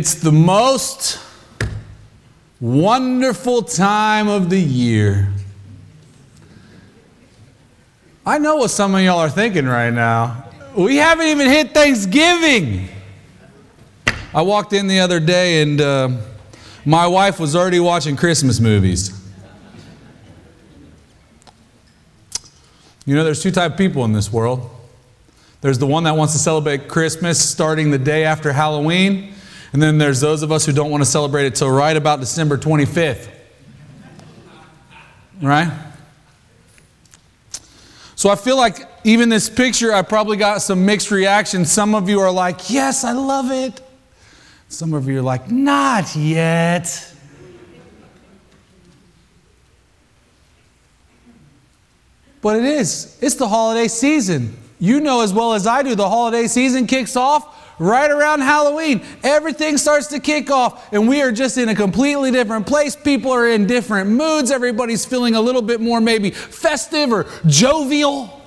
It's 0.01 0.15
the 0.15 0.33
most 0.33 1.19
wonderful 2.59 3.61
time 3.61 4.29
of 4.29 4.49
the 4.49 4.59
year. 4.59 5.31
I 8.25 8.39
know 8.39 8.57
what 8.57 8.71
some 8.71 8.95
of 8.95 9.03
y'all 9.03 9.19
are 9.19 9.29
thinking 9.29 9.67
right 9.67 9.93
now. 9.93 10.49
We 10.75 10.97
haven't 10.97 11.27
even 11.27 11.49
hit 11.49 11.75
Thanksgiving. 11.75 12.89
I 14.33 14.41
walked 14.41 14.73
in 14.73 14.87
the 14.87 15.01
other 15.01 15.21
day 15.21 15.61
and 15.61 15.79
uh, 15.79 16.09
my 16.87 17.07
wife 17.07 17.39
was 17.39 17.55
already 17.55 17.79
watching 17.79 18.17
Christmas 18.17 18.59
movies. 18.59 19.13
You 23.05 23.17
know, 23.17 23.23
there's 23.23 23.43
two 23.43 23.51
type 23.51 23.73
of 23.73 23.77
people 23.77 24.07
in 24.07 24.15
this 24.15 24.33
world. 24.33 24.71
There's 25.61 25.79
the 25.79 25.87
one 25.87 26.05
that 26.05 26.17
wants 26.17 26.33
to 26.33 26.39
celebrate 26.39 26.89
Christmas 26.89 27.39
starting 27.39 27.91
the 27.91 27.99
day 27.99 28.25
after 28.25 28.55
Halloween, 28.55 29.35
and 29.73 29.83
then 29.83 29.99
there's 29.99 30.21
those 30.21 30.43
of 30.43 30.51
us 30.51 30.67
who 30.67 30.73
don't 30.73 30.91
want 30.91 31.03
to 31.03 31.09
celebrate 31.09 31.47
it 31.47 31.55
till 31.55 31.71
right 31.71 31.97
about 31.97 32.21
December 32.21 32.59
25th. 32.59 33.29
Right? 35.41 35.71
So 38.17 38.29
I 38.29 38.37
feel 38.37 38.57
like 38.57 38.87
even 39.05 39.29
this 39.29 39.49
picture, 39.49 39.95
I 39.95 40.03
probably 40.03 40.37
got 40.37 40.61
some 40.61 40.85
mixed 40.85 41.11
reactions. 41.11 41.73
Some 41.73 41.95
of 41.95 42.09
you 42.09 42.21
are 42.21 42.31
like, 42.31 42.69
yes, 42.69 43.05
I 43.05 43.13
love 43.13 43.51
it. 43.51 43.81
Some 44.69 44.93
of 44.93 45.09
you 45.09 45.21
are 45.21 45.23
like, 45.23 45.51
not 45.51 46.15
yet. 46.15 47.15
But 52.43 52.57
it 52.57 52.65
is. 52.65 53.19
It's 53.23 53.37
the 53.37 53.49
holiday 53.49 53.89
season. 53.89 54.57
You 54.79 55.01
know 55.01 55.23
as 55.23 55.33
well 55.33 55.55
as 55.55 55.67
I 55.67 55.83
do, 55.83 55.95
the 55.95 56.09
holiday 56.09 56.47
season 56.47 56.87
kicks 56.87 57.17
off 57.17 57.70
right 57.81 58.11
around 58.11 58.43
Halloween. 58.43 59.03
Everything 59.25 59.79
starts 59.79 60.09
to 60.09 60.21
kick 60.21 60.51
off, 60.51 60.93
and 60.93 61.09
we 61.09 61.23
are 61.23 61.33
just 61.33 61.57
in 61.59 61.71
a 61.71 61.75
completely 61.75 62.31
different 62.31 62.67
place. 62.67 62.95
People 62.95 63.33
are 63.33 63.49
in 63.49 63.67
different 63.67 64.11
moods. 64.11 64.53
Everybody's 64.53 65.05
feeling 65.05 65.35
a 65.35 65.41
little 65.41 65.63
bit 65.63 65.81
more 65.81 66.01
maybe 66.01 66.31
festive 66.31 67.11
or 67.11 67.27
jovial. 67.47 68.41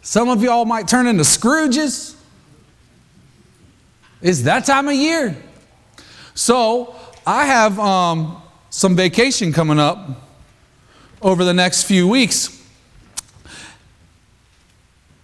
Some 0.00 0.28
of 0.28 0.42
y'all 0.42 0.64
might 0.64 0.88
turn 0.88 1.06
into 1.06 1.24
Scrooges. 1.24 2.16
It's 4.22 4.42
that 4.42 4.64
time 4.64 4.86
of 4.86 4.94
year. 4.94 5.36
So 6.34 6.94
I 7.26 7.46
have 7.46 7.78
um, 7.80 8.40
some 8.70 8.94
vacation 8.94 9.52
coming 9.52 9.80
up 9.80 10.08
over 11.20 11.44
the 11.44 11.54
next 11.54 11.84
few 11.84 12.06
weeks. 12.06 12.61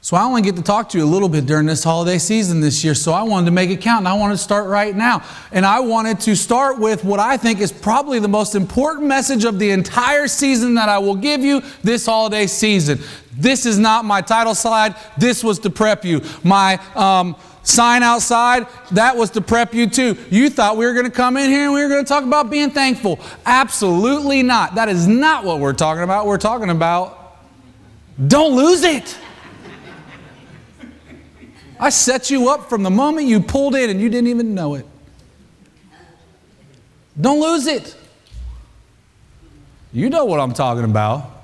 So 0.09 0.17
I 0.17 0.25
only 0.25 0.41
get 0.41 0.57
to 0.57 0.63
talk 0.63 0.89
to 0.89 0.97
you 0.97 1.05
a 1.05 1.07
little 1.07 1.29
bit 1.29 1.45
during 1.45 1.67
this 1.67 1.85
holiday 1.85 2.17
season 2.17 2.63
this 2.63 2.83
year. 2.83 2.95
So 2.95 3.13
I 3.13 3.25
wanted 3.25 3.45
to 3.45 3.53
make 3.53 3.69
it 3.69 3.83
count 3.83 3.99
and 3.99 4.09
I 4.09 4.15
wanted 4.15 4.37
to 4.37 4.43
start 4.43 4.67
right 4.67 4.97
now. 4.97 5.23
And 5.53 5.67
I 5.67 5.81
wanted 5.81 6.19
to 6.21 6.35
start 6.35 6.79
with 6.79 7.05
what 7.05 7.21
I 7.21 7.37
think 7.37 7.61
is 7.61 7.71
probably 7.71 8.19
the 8.19 8.27
most 8.27 8.55
important 8.55 9.07
message 9.07 9.45
of 9.45 9.59
the 9.59 9.69
entire 9.69 10.27
season 10.27 10.77
that 10.77 10.89
I 10.89 10.97
will 10.97 11.15
give 11.15 11.43
you 11.43 11.63
this 11.83 12.07
holiday 12.07 12.47
season. 12.47 13.01
This 13.37 13.67
is 13.67 13.79
not 13.79 14.07
my 14.07 14.23
title 14.23 14.55
slide. 14.55 14.97
This 15.19 15.45
was 15.45 15.59
to 15.59 15.69
prep 15.69 16.07
you. 16.07 16.23
My 16.43 16.81
um, 16.95 17.37
sign 17.63 18.03
outside, 18.03 18.67
that 18.93 19.15
was 19.15 19.29
to 19.33 19.43
prep 19.43 19.75
you 19.75 19.91
too. 19.91 20.17
You 20.31 20.49
thought 20.49 20.79
we 20.79 20.87
were 20.87 20.95
going 20.95 21.05
to 21.05 21.13
come 21.13 21.37
in 21.37 21.51
here 21.51 21.65
and 21.65 21.75
we 21.75 21.83
were 21.83 21.89
going 21.91 22.03
to 22.03 22.09
talk 22.09 22.25
about 22.25 22.49
being 22.49 22.71
thankful. 22.71 23.21
Absolutely 23.45 24.43
not. 24.43 24.75
That 24.75 24.89
is 24.89 25.07
not 25.07 25.45
what 25.45 25.61
we're 25.61 25.75
talking 25.75 26.03
about. 26.03 26.25
We're 26.25 26.39
talking 26.39 26.71
about 26.71 27.37
don't 28.27 28.57
lose 28.57 28.85
it. 28.85 29.15
I 31.81 31.91
set 31.91 32.31
you 32.31 32.49
up 32.49 32.69
from 32.69 32.83
the 32.83 32.91
moment 32.91 33.27
you 33.27 33.41
pulled 33.41 33.75
in 33.75 33.91
and 33.91 34.01
you 34.01 34.09
didn't 34.09 34.29
even 34.29 34.55
know 34.55 34.75
it. 34.75 34.87
Don't 37.21 37.41
lose 37.41 37.67
it. 37.67 37.97
You 39.93 40.11
know 40.11 40.25
what 40.25 40.41
I'm 40.41 40.53
talking 40.53 40.85
about. 40.85 41.39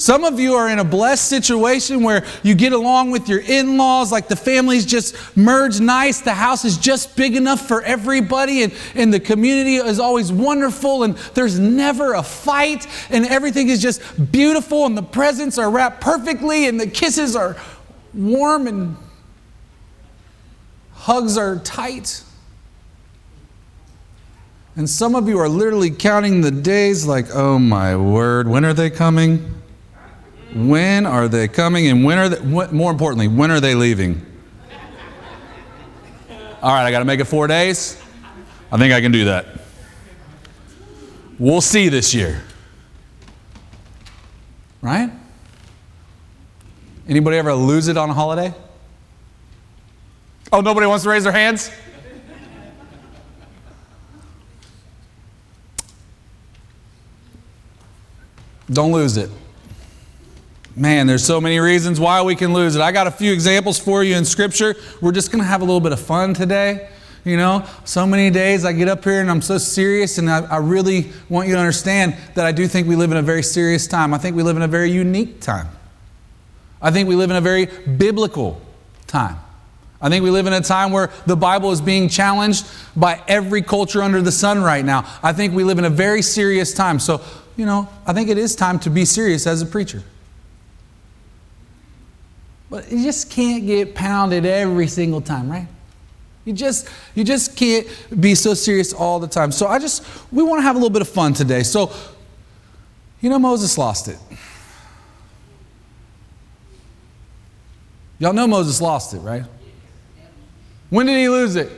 Some 0.00 0.24
of 0.24 0.40
you 0.40 0.54
are 0.54 0.66
in 0.70 0.78
a 0.78 0.84
blessed 0.84 1.28
situation 1.28 2.02
where 2.02 2.24
you 2.42 2.54
get 2.54 2.72
along 2.72 3.10
with 3.10 3.28
your 3.28 3.40
in 3.40 3.76
laws, 3.76 4.10
like 4.10 4.28
the 4.28 4.36
family's 4.36 4.86
just 4.86 5.14
merge 5.36 5.78
nice, 5.78 6.22
the 6.22 6.32
house 6.32 6.64
is 6.64 6.78
just 6.78 7.16
big 7.18 7.36
enough 7.36 7.68
for 7.68 7.82
everybody, 7.82 8.62
and, 8.62 8.72
and 8.94 9.12
the 9.12 9.20
community 9.20 9.76
is 9.76 10.00
always 10.00 10.32
wonderful, 10.32 11.02
and 11.02 11.16
there's 11.34 11.58
never 11.58 12.14
a 12.14 12.22
fight, 12.22 12.86
and 13.10 13.26
everything 13.26 13.68
is 13.68 13.82
just 13.82 14.00
beautiful, 14.32 14.86
and 14.86 14.96
the 14.96 15.02
presents 15.02 15.58
are 15.58 15.70
wrapped 15.70 16.00
perfectly, 16.00 16.66
and 16.66 16.80
the 16.80 16.86
kisses 16.86 17.36
are 17.36 17.58
warm, 18.14 18.68
and 18.68 18.96
hugs 21.00 21.38
are 21.38 21.58
tight. 21.58 22.22
And 24.76 24.88
some 24.88 25.14
of 25.14 25.28
you 25.28 25.38
are 25.38 25.48
literally 25.48 25.90
counting 25.90 26.42
the 26.42 26.50
days 26.50 27.06
like, 27.06 27.26
oh 27.34 27.58
my 27.58 27.96
word, 27.96 28.46
when 28.46 28.64
are 28.64 28.74
they 28.74 28.90
coming? 28.90 29.54
When 30.54 31.06
are 31.06 31.26
they 31.26 31.48
coming? 31.48 31.88
And 31.88 32.04
when 32.04 32.18
are 32.18 32.28
they, 32.28 32.40
more 32.44 32.90
importantly, 32.90 33.28
when 33.28 33.50
are 33.50 33.60
they 33.60 33.74
leaving? 33.74 34.26
All 36.62 36.72
right, 36.74 36.84
I 36.84 36.90
got 36.90 36.98
to 36.98 37.04
make 37.04 37.20
it 37.20 37.24
four 37.24 37.46
days. 37.46 38.00
I 38.70 38.76
think 38.76 38.92
I 38.92 39.00
can 39.00 39.12
do 39.12 39.24
that. 39.24 39.46
We'll 41.38 41.62
see 41.62 41.88
this 41.88 42.14
year. 42.14 42.42
Right? 44.82 45.10
Anybody 47.08 47.38
ever 47.38 47.54
lose 47.54 47.88
it 47.88 47.96
on 47.96 48.10
a 48.10 48.14
holiday? 48.14 48.54
Oh, 50.52 50.60
nobody 50.60 50.86
wants 50.86 51.04
to 51.04 51.10
raise 51.10 51.22
their 51.22 51.32
hands? 51.32 51.70
Don't 58.70 58.92
lose 58.92 59.16
it. 59.16 59.30
Man, 60.76 61.06
there's 61.06 61.24
so 61.24 61.40
many 61.40 61.58
reasons 61.58 61.98
why 61.98 62.22
we 62.22 62.36
can 62.36 62.52
lose 62.52 62.76
it. 62.76 62.80
I 62.80 62.92
got 62.92 63.06
a 63.06 63.10
few 63.10 63.32
examples 63.32 63.78
for 63.78 64.04
you 64.04 64.16
in 64.16 64.24
Scripture. 64.24 64.76
We're 65.00 65.12
just 65.12 65.32
going 65.32 65.42
to 65.42 65.48
have 65.48 65.60
a 65.60 65.64
little 65.64 65.80
bit 65.80 65.92
of 65.92 66.00
fun 66.00 66.34
today. 66.34 66.88
You 67.24 67.36
know, 67.36 67.66
so 67.84 68.06
many 68.06 68.30
days 68.30 68.64
I 68.64 68.72
get 68.72 68.88
up 68.88 69.04
here 69.04 69.20
and 69.20 69.30
I'm 69.30 69.42
so 69.42 69.58
serious, 69.58 70.16
and 70.16 70.30
I, 70.30 70.40
I, 70.46 70.56
really 70.56 71.12
want 71.28 71.48
you 71.48 71.54
to 71.54 71.60
understand 71.60 72.16
that 72.34 72.46
I 72.46 72.52
do 72.52 72.66
think 72.66 72.88
we 72.88 72.96
live 72.96 73.10
in 73.10 73.18
a 73.18 73.22
very 73.22 73.42
serious 73.42 73.86
time. 73.86 74.14
I 74.14 74.18
think 74.18 74.36
we 74.36 74.42
live 74.42 74.56
in 74.56 74.62
a 74.62 74.68
very 74.68 74.90
unique 74.90 75.40
time. 75.42 75.68
I 76.80 76.90
think 76.90 77.10
we 77.10 77.16
live 77.16 77.28
in 77.28 77.36
a 77.36 77.42
very 77.42 77.66
biblical 77.66 78.62
time. 79.06 79.36
I 80.02 80.08
think 80.08 80.24
we 80.24 80.30
live 80.30 80.46
in 80.46 80.52
a 80.52 80.60
time 80.60 80.92
where 80.92 81.10
the 81.26 81.36
Bible 81.36 81.72
is 81.72 81.80
being 81.80 82.08
challenged 82.08 82.66
by 82.96 83.22
every 83.28 83.60
culture 83.60 84.02
under 84.02 84.22
the 84.22 84.32
sun 84.32 84.62
right 84.62 84.84
now. 84.84 85.06
I 85.22 85.32
think 85.32 85.54
we 85.54 85.62
live 85.62 85.78
in 85.78 85.84
a 85.84 85.90
very 85.90 86.22
serious 86.22 86.72
time. 86.72 86.98
So, 86.98 87.20
you 87.56 87.66
know, 87.66 87.88
I 88.06 88.14
think 88.14 88.30
it 88.30 88.38
is 88.38 88.56
time 88.56 88.78
to 88.80 88.90
be 88.90 89.04
serious 89.04 89.46
as 89.46 89.60
a 89.60 89.66
preacher. 89.66 90.02
But 92.70 92.90
you 92.90 93.02
just 93.02 93.30
can't 93.30 93.66
get 93.66 93.94
pounded 93.94 94.46
every 94.46 94.86
single 94.86 95.20
time, 95.20 95.50
right? 95.50 95.66
You 96.44 96.54
just 96.54 96.88
you 97.14 97.22
just 97.22 97.56
can't 97.56 97.86
be 98.18 98.34
so 98.34 98.54
serious 98.54 98.94
all 98.94 99.20
the 99.20 99.28
time. 99.28 99.52
So 99.52 99.66
I 99.66 99.78
just 99.78 100.04
we 100.32 100.42
want 100.42 100.60
to 100.60 100.62
have 100.62 100.76
a 100.76 100.78
little 100.78 100.90
bit 100.90 101.02
of 101.02 101.08
fun 101.08 101.34
today. 101.34 101.62
So 101.62 101.92
you 103.20 103.28
know 103.28 103.38
Moses 103.38 103.76
lost 103.76 104.08
it. 104.08 104.18
Y'all 108.18 108.32
know 108.32 108.46
Moses 108.46 108.80
lost 108.80 109.12
it, 109.14 109.18
right? 109.18 109.44
When 110.90 111.06
did 111.06 111.16
he 111.16 111.28
lose 111.28 111.56
it? 111.56 111.70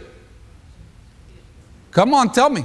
Come 1.93 2.15
on, 2.15 2.33
tell 2.33 2.51
me. 2.51 2.65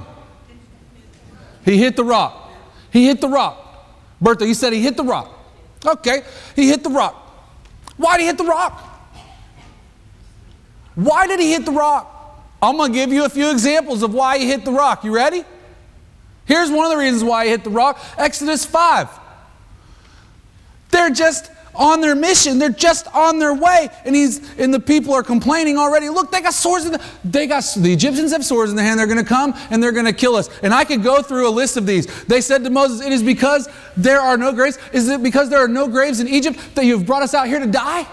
He 1.65 1.77
hit 1.77 1.97
the 1.97 2.03
rock. 2.03 2.49
He 2.91 3.05
hit 3.05 3.21
the 3.21 3.27
rock. 3.27 3.63
Bertha, 4.21 4.47
you 4.47 4.53
said 4.53 4.73
he 4.73 4.81
hit 4.81 4.97
the 4.97 5.03
rock. 5.03 5.31
Okay, 5.85 6.23
he 6.55 6.69
hit 6.69 6.83
the 6.83 6.89
rock. 6.89 7.15
Why 7.97 8.17
did 8.17 8.23
he 8.23 8.27
hit 8.27 8.37
the 8.37 8.45
rock? 8.45 8.83
Why 10.95 11.27
did 11.27 11.39
he 11.39 11.51
hit 11.51 11.65
the 11.65 11.71
rock? 11.71 12.13
I'm 12.61 12.77
going 12.77 12.91
to 12.91 12.97
give 12.97 13.11
you 13.11 13.25
a 13.25 13.29
few 13.29 13.51
examples 13.51 14.01
of 14.01 14.13
why 14.13 14.39
he 14.39 14.47
hit 14.47 14.65
the 14.65 14.71
rock. 14.71 15.03
You 15.03 15.13
ready? 15.13 15.43
Here's 16.45 16.71
one 16.71 16.85
of 16.85 16.91
the 16.91 16.97
reasons 16.97 17.23
why 17.23 17.45
he 17.45 17.51
hit 17.51 17.63
the 17.63 17.69
rock 17.69 17.99
Exodus 18.17 18.65
5. 18.65 19.09
They're 20.89 21.09
just 21.09 21.51
on 21.77 22.01
their 22.01 22.15
mission. 22.15 22.59
They're 22.59 22.69
just 22.69 23.07
on 23.13 23.39
their 23.39 23.53
way. 23.53 23.89
And 24.05 24.15
he's 24.15 24.57
and 24.59 24.73
the 24.73 24.79
people 24.79 25.13
are 25.13 25.23
complaining 25.23 25.77
already. 25.77 26.09
Look, 26.09 26.31
they 26.31 26.41
got 26.41 26.53
swords 26.53 26.85
in 26.85 26.93
the 26.93 27.01
they 27.23 27.47
got 27.47 27.63
the 27.77 27.93
Egyptians 27.93 28.31
have 28.31 28.43
swords 28.43 28.71
in 28.71 28.77
their 28.77 28.85
hand. 28.85 28.99
They're 28.99 29.07
going 29.07 29.17
to 29.17 29.25
come 29.25 29.53
and 29.69 29.81
they're 29.81 29.91
going 29.91 30.05
to 30.05 30.13
kill 30.13 30.35
us. 30.35 30.49
And 30.63 30.73
I 30.73 30.83
could 30.83 31.03
go 31.03 31.21
through 31.21 31.47
a 31.47 31.51
list 31.51 31.77
of 31.77 31.85
these. 31.85 32.07
They 32.25 32.41
said 32.41 32.63
to 32.63 32.69
Moses, 32.69 33.05
"It 33.05 33.13
is 33.13 33.23
because 33.23 33.69
there 33.95 34.19
are 34.19 34.37
no 34.37 34.51
graves. 34.51 34.77
Is 34.91 35.07
it 35.07 35.23
because 35.23 35.49
there 35.49 35.59
are 35.59 35.67
no 35.67 35.87
graves 35.87 36.19
in 36.19 36.27
Egypt 36.27 36.59
that 36.75 36.85
you've 36.85 37.05
brought 37.05 37.23
us 37.23 37.33
out 37.33 37.47
here 37.47 37.59
to 37.59 37.67
die?" 37.67 38.07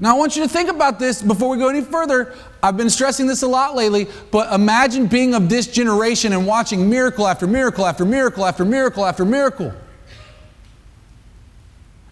Now, 0.00 0.14
I 0.14 0.18
want 0.18 0.36
you 0.36 0.44
to 0.44 0.48
think 0.48 0.68
about 0.68 1.00
this 1.00 1.20
before 1.20 1.48
we 1.48 1.58
go 1.58 1.68
any 1.68 1.80
further. 1.80 2.32
I've 2.62 2.76
been 2.76 2.88
stressing 2.88 3.26
this 3.26 3.42
a 3.42 3.48
lot 3.48 3.74
lately, 3.74 4.06
but 4.30 4.52
imagine 4.52 5.06
being 5.08 5.34
of 5.34 5.48
this 5.48 5.66
generation 5.66 6.32
and 6.32 6.46
watching 6.46 6.88
miracle 6.88 7.26
after 7.26 7.48
miracle 7.48 7.84
after 7.84 8.04
miracle 8.04 8.46
after 8.46 8.64
miracle 8.64 9.04
after 9.04 9.24
miracle 9.24 9.72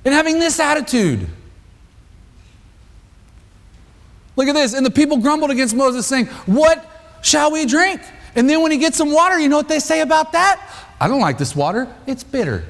and 0.07 0.15
having 0.15 0.39
this 0.39 0.61
attitude. 0.61 1.29
Look 4.37 4.47
at 4.47 4.55
this. 4.55 4.73
And 4.73 4.87
the 4.87 4.91
people 4.91 5.17
grumbled 5.17 5.51
against 5.51 5.75
Moses, 5.75 6.07
saying, 6.07 6.27
What 6.47 6.89
shall 7.23 7.51
we 7.51 7.67
drink? 7.67 8.01
And 8.37 8.49
then 8.49 8.63
when 8.63 8.71
he 8.71 8.79
gets 8.79 8.97
some 8.97 9.13
water, 9.13 9.41
you 9.41 9.49
know 9.49 9.57
what 9.57 9.69
they 9.69 9.81
say 9.81 10.03
about 10.03 10.31
that? 10.33 10.61
I 11.01 11.09
don't 11.09 11.21
like 11.21 11.39
this 11.39 11.57
water. 11.57 11.93
It's 12.07 12.23
bitter. 12.23 12.65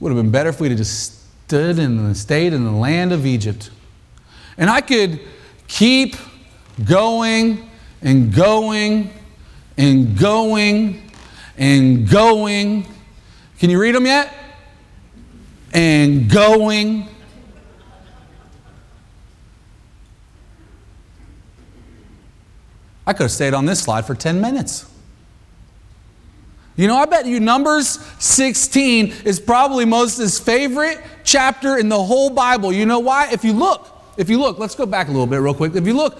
Would 0.00 0.10
have 0.10 0.22
been 0.22 0.30
better 0.30 0.50
if 0.50 0.60
we'd 0.60 0.68
have 0.68 0.78
just 0.78 1.22
stood 1.46 1.78
and 1.78 2.14
stayed 2.14 2.52
in 2.52 2.64
the 2.64 2.72
land 2.72 3.10
of 3.10 3.24
Egypt. 3.24 3.70
And 4.58 4.68
I 4.68 4.82
could 4.82 5.18
keep 5.66 6.16
going 6.84 7.70
and 8.02 8.34
going 8.34 9.10
and 9.76 10.18
going 10.18 11.10
and 11.56 12.08
going. 12.08 12.86
Can 13.58 13.70
you 13.70 13.80
read 13.80 13.94
them 13.94 14.06
yet? 14.06 14.34
And 15.72 16.30
going. 16.30 17.08
I 23.06 23.12
could 23.12 23.24
have 23.24 23.32
stayed 23.32 23.54
on 23.54 23.66
this 23.66 23.80
slide 23.80 24.06
for 24.06 24.14
10 24.14 24.40
minutes. 24.40 24.90
You 26.76 26.88
know, 26.88 26.96
I 26.96 27.04
bet 27.04 27.26
you 27.26 27.38
Numbers 27.38 28.00
16 28.18 29.14
is 29.24 29.38
probably 29.38 29.84
Moses' 29.84 30.40
favorite 30.40 31.00
chapter 31.22 31.76
in 31.78 31.88
the 31.88 32.02
whole 32.02 32.30
Bible. 32.30 32.72
You 32.72 32.84
know 32.84 32.98
why? 32.98 33.28
If 33.30 33.44
you 33.44 33.52
look, 33.52 33.88
if 34.16 34.28
you 34.28 34.40
look, 34.40 34.58
let's 34.58 34.74
go 34.74 34.84
back 34.84 35.06
a 35.06 35.10
little 35.10 35.26
bit 35.26 35.36
real 35.36 35.54
quick. 35.54 35.76
If 35.76 35.86
you 35.86 35.94
look, 35.94 36.18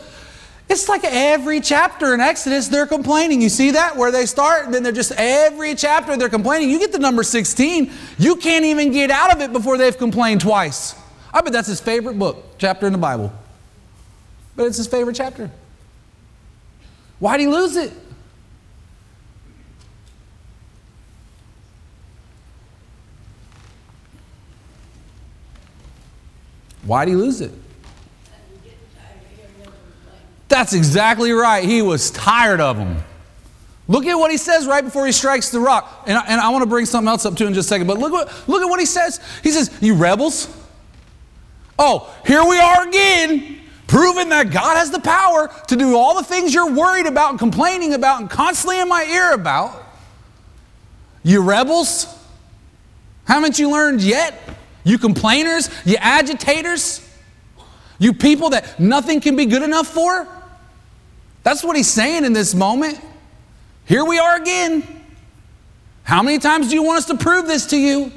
it's 0.69 0.89
like 0.89 1.05
every 1.05 1.61
chapter 1.61 2.15
in 2.15 2.21
Exodus, 2.21 2.69
they're 2.69 2.87
complaining. 2.87 3.43
You 3.43 3.49
see 3.49 3.73
that? 3.73 3.97
Where 3.97 4.11
they 4.11 4.27
start, 4.27 4.71
then 4.73 4.83
they're 4.83 4.93
just 4.93 5.13
every 5.17 5.75
chapter 5.75 6.17
they're 6.17 6.29
complaining. 6.29 6.71
You 6.71 6.79
get 6.79 6.93
to 6.93 6.99
number 6.99 7.23
16, 7.23 7.91
you 8.19 8.37
can't 8.37 8.65
even 8.65 8.91
get 8.91 9.11
out 9.11 9.33
of 9.33 9.41
it 9.41 9.53
before 9.53 9.77
they've 9.77 9.97
complained 9.97 10.41
twice. 10.41 10.95
I 11.33 11.43
bet 11.43 11.53
that's 11.53 11.69
his 11.69 11.81
favorite 11.81 12.19
book, 12.19 12.59
chapter 12.59 12.87
in 12.87 12.93
the 12.93 12.99
Bible. 12.99 13.33
But 14.57 14.67
it's 14.67 14.77
his 14.77 14.87
favorite 14.87 15.17
chapter. 15.17 15.51
Why'd 17.19 17.41
he 17.41 17.47
lose 17.47 17.77
it? 17.77 17.93
Why'd 26.85 27.09
he 27.09 27.15
lose 27.17 27.41
it? 27.41 27.53
That's 30.55 30.73
exactly 30.73 31.33
right. 31.33 31.65
He 31.65 31.83
was 31.83 32.13
tired 32.13 32.61
of 32.61 32.77
them. 32.77 33.03
Look 33.89 34.07
at 34.07 34.15
what 34.15 34.31
he 34.31 34.37
says 34.37 34.69
right 34.69 34.85
before 34.85 35.05
he 35.05 35.11
strikes 35.11 35.51
the 35.51 35.59
rock. 35.59 36.05
And 36.07 36.17
I, 36.17 36.25
and 36.29 36.41
I 36.41 36.51
want 36.51 36.63
to 36.63 36.69
bring 36.69 36.87
something 36.87 37.09
else 37.09 37.27
up 37.27 37.37
too 37.37 37.49
in 37.49 37.55
just 37.55 37.67
a 37.67 37.71
second. 37.71 37.89
But 37.89 37.99
look, 37.99 38.13
look 38.47 38.63
at 38.63 38.67
what 38.67 38.79
he 38.79 38.87
says. 38.87 39.19
He 39.43 39.51
says, 39.51 39.77
You 39.81 39.97
rebels. 39.97 40.47
Oh, 41.77 42.15
here 42.25 42.45
we 42.45 42.57
are 42.57 42.87
again, 42.87 43.63
proving 43.89 44.29
that 44.29 44.53
God 44.53 44.77
has 44.77 44.93
the 44.93 45.01
power 45.01 45.51
to 45.67 45.75
do 45.75 45.97
all 45.97 46.15
the 46.15 46.23
things 46.23 46.55
you're 46.55 46.73
worried 46.73 47.07
about 47.07 47.31
and 47.31 47.39
complaining 47.41 47.93
about 47.93 48.21
and 48.21 48.31
constantly 48.31 48.79
in 48.79 48.89
my 48.89 49.03
ear 49.03 49.33
about. 49.33 49.75
You 51.25 51.43
rebels. 51.43 52.07
Haven't 53.25 53.59
you 53.59 53.73
learned 53.73 54.03
yet? 54.03 54.41
You 54.85 54.99
complainers, 54.99 55.69
you 55.85 55.97
agitators, 55.99 57.01
you 57.99 58.13
people 58.13 58.51
that 58.51 58.79
nothing 58.79 59.21
can 59.21 59.35
be 59.35 59.47
good 59.47 59.65
enough 59.65 59.89
for. 59.89 60.29
That's 61.45 61.63
what 61.63 61.77
he's 61.77 61.89
saying 61.89 62.25
in 62.25 62.33
this 62.33 62.55
moment. 62.55 63.01
Here 63.85 64.05
we 64.05 64.19
are 64.19 64.37
again. 64.37 64.83
How 66.03 66.23
many 66.23 66.39
times 66.39 66.69
do 66.69 66.75
you 66.75 66.83
want 66.83 66.99
us 66.99 67.07
to 67.07 67.17
prove 67.17 67.47
this 67.47 67.67
to 67.67 67.77
you? 67.77 68.11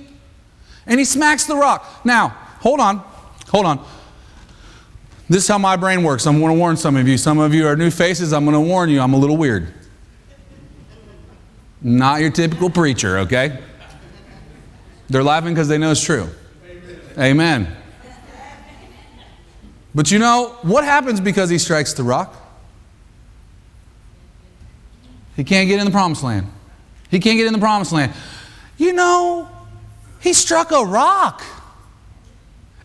And 0.88 0.98
he 0.98 1.06
smacks 1.06 1.46
the 1.46 1.56
rock. 1.56 1.86
Now, 2.04 2.30
hold 2.62 2.80
on, 2.80 3.00
hold 3.50 3.66
on. 3.66 3.86
This 5.30 5.44
is 5.44 5.48
how 5.50 5.58
my 5.58 5.76
brain 5.76 6.04
works. 6.04 6.26
I'm 6.26 6.40
going 6.40 6.54
to 6.54 6.58
warn 6.58 6.78
some 6.78 6.96
of 6.96 7.06
you. 7.06 7.18
Some 7.18 7.38
of 7.38 7.54
you 7.54 7.68
are 7.68 7.76
new 7.76 7.92
faces. 7.92 8.32
I'm 8.32 8.46
going 8.46 8.54
to 8.54 8.62
warn 8.62 8.90
you, 8.90 9.02
I'm 9.02 9.14
a 9.14 9.18
little 9.18 9.36
weird. 9.36 9.74
Not 11.82 12.22
your 12.22 12.32
typical 12.32 12.70
preacher, 12.70 13.20
okay? 13.20 13.60
They're 15.10 15.24
laughing 15.24 15.54
because 15.54 15.68
they 15.68 15.78
know 15.78 15.92
it's 15.92 16.04
true. 16.04 16.30
Amen. 17.20 17.76
But 19.94 20.12
you 20.12 20.20
know, 20.20 20.56
what 20.62 20.86
happens 20.86 21.20
because 21.20 21.50
he 21.50 21.58
strikes 21.58 21.92
the 21.94 22.04
rock? 22.04 22.47
He 25.38 25.44
can't 25.44 25.70
get 25.70 25.80
in 25.80 25.86
the 25.86 25.92
promised 25.92 26.24
land. 26.24 26.52
He 27.10 27.20
can't 27.20 27.38
get 27.38 27.48
in 27.48 27.54
the 27.54 27.60
promised 27.60 27.94
land. 27.94 28.12
You 28.78 28.92
know, 28.92 29.48
he 30.20 30.34
struck 30.34 30.72
a 30.72 30.84
rock. 30.84 31.44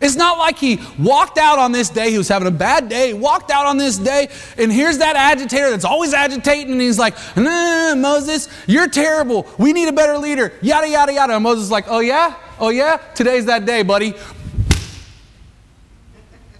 It's 0.01 0.17
not 0.17 0.37
like 0.37 0.59
he 0.59 0.81
walked 0.99 1.39
out 1.39 1.59
on 1.59 1.71
this 1.71 1.89
day, 1.89 2.11
he 2.11 2.19
was 2.19 2.29
having 2.29 2.49
a 2.49 2.53
bad 2.53 2.89
day, 2.89 3.15
walked 3.15 3.53
out 3.53 3.67
on 3.67 3.77
this 3.77 3.99
day, 3.99 4.29
and 4.59 4.71
here's 4.73 4.99
that 4.99 5.15
agitator 5.15 5.71
that's 5.71 5.85
always 5.85 6.13
agitating, 6.13 6.73
and 6.73 6.81
he's 6.81 6.99
like, 6.99 7.15
nah, 7.37 7.95
Moses, 7.95 8.49
you're 8.67 8.89
terrible. 8.89 9.47
We 9.59 9.73
need 9.73 9.89
a 9.89 9.93
better 9.93 10.19
leader. 10.19 10.53
Yada, 10.61 10.89
yada, 10.89 11.13
yada. 11.13 11.35
And 11.35 11.45
Moses 11.45 11.65
is 11.65 11.71
like, 11.71 11.85
oh 11.89 12.01
yeah? 12.01 12.35
Oh 12.59 12.71
yeah? 12.71 12.97
Today's 13.15 13.47
that 13.47 13.65
day, 13.65 13.83
buddy. 13.83 14.15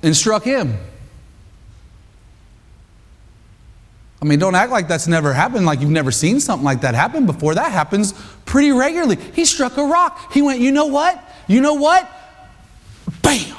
And 0.05 0.17
struck 0.17 0.45
him. 0.45 0.79
I 4.23 4.25
mean, 4.25 4.39
don't 4.39 4.55
act 4.55 4.71
like 4.71 4.87
that's 4.87 5.09
never 5.09 5.33
happened, 5.33 5.67
like 5.67 5.81
you've 5.81 5.91
never 5.91 6.13
seen 6.13 6.39
something 6.39 6.65
like 6.65 6.83
that 6.83 6.95
happen 6.95 7.27
before. 7.27 7.57
That 7.57 7.73
happens 7.73 8.15
pretty 8.45 8.71
regularly. 8.71 9.17
He 9.17 9.45
struck 9.45 9.77
a 9.77 9.85
rock. 9.85 10.33
He 10.33 10.43
went, 10.43 10.61
you 10.61 10.71
know 10.71 10.87
what? 10.87 11.21
You 11.49 11.61
know 11.61 11.75
what? 11.75 12.09
Bam! 13.21 13.57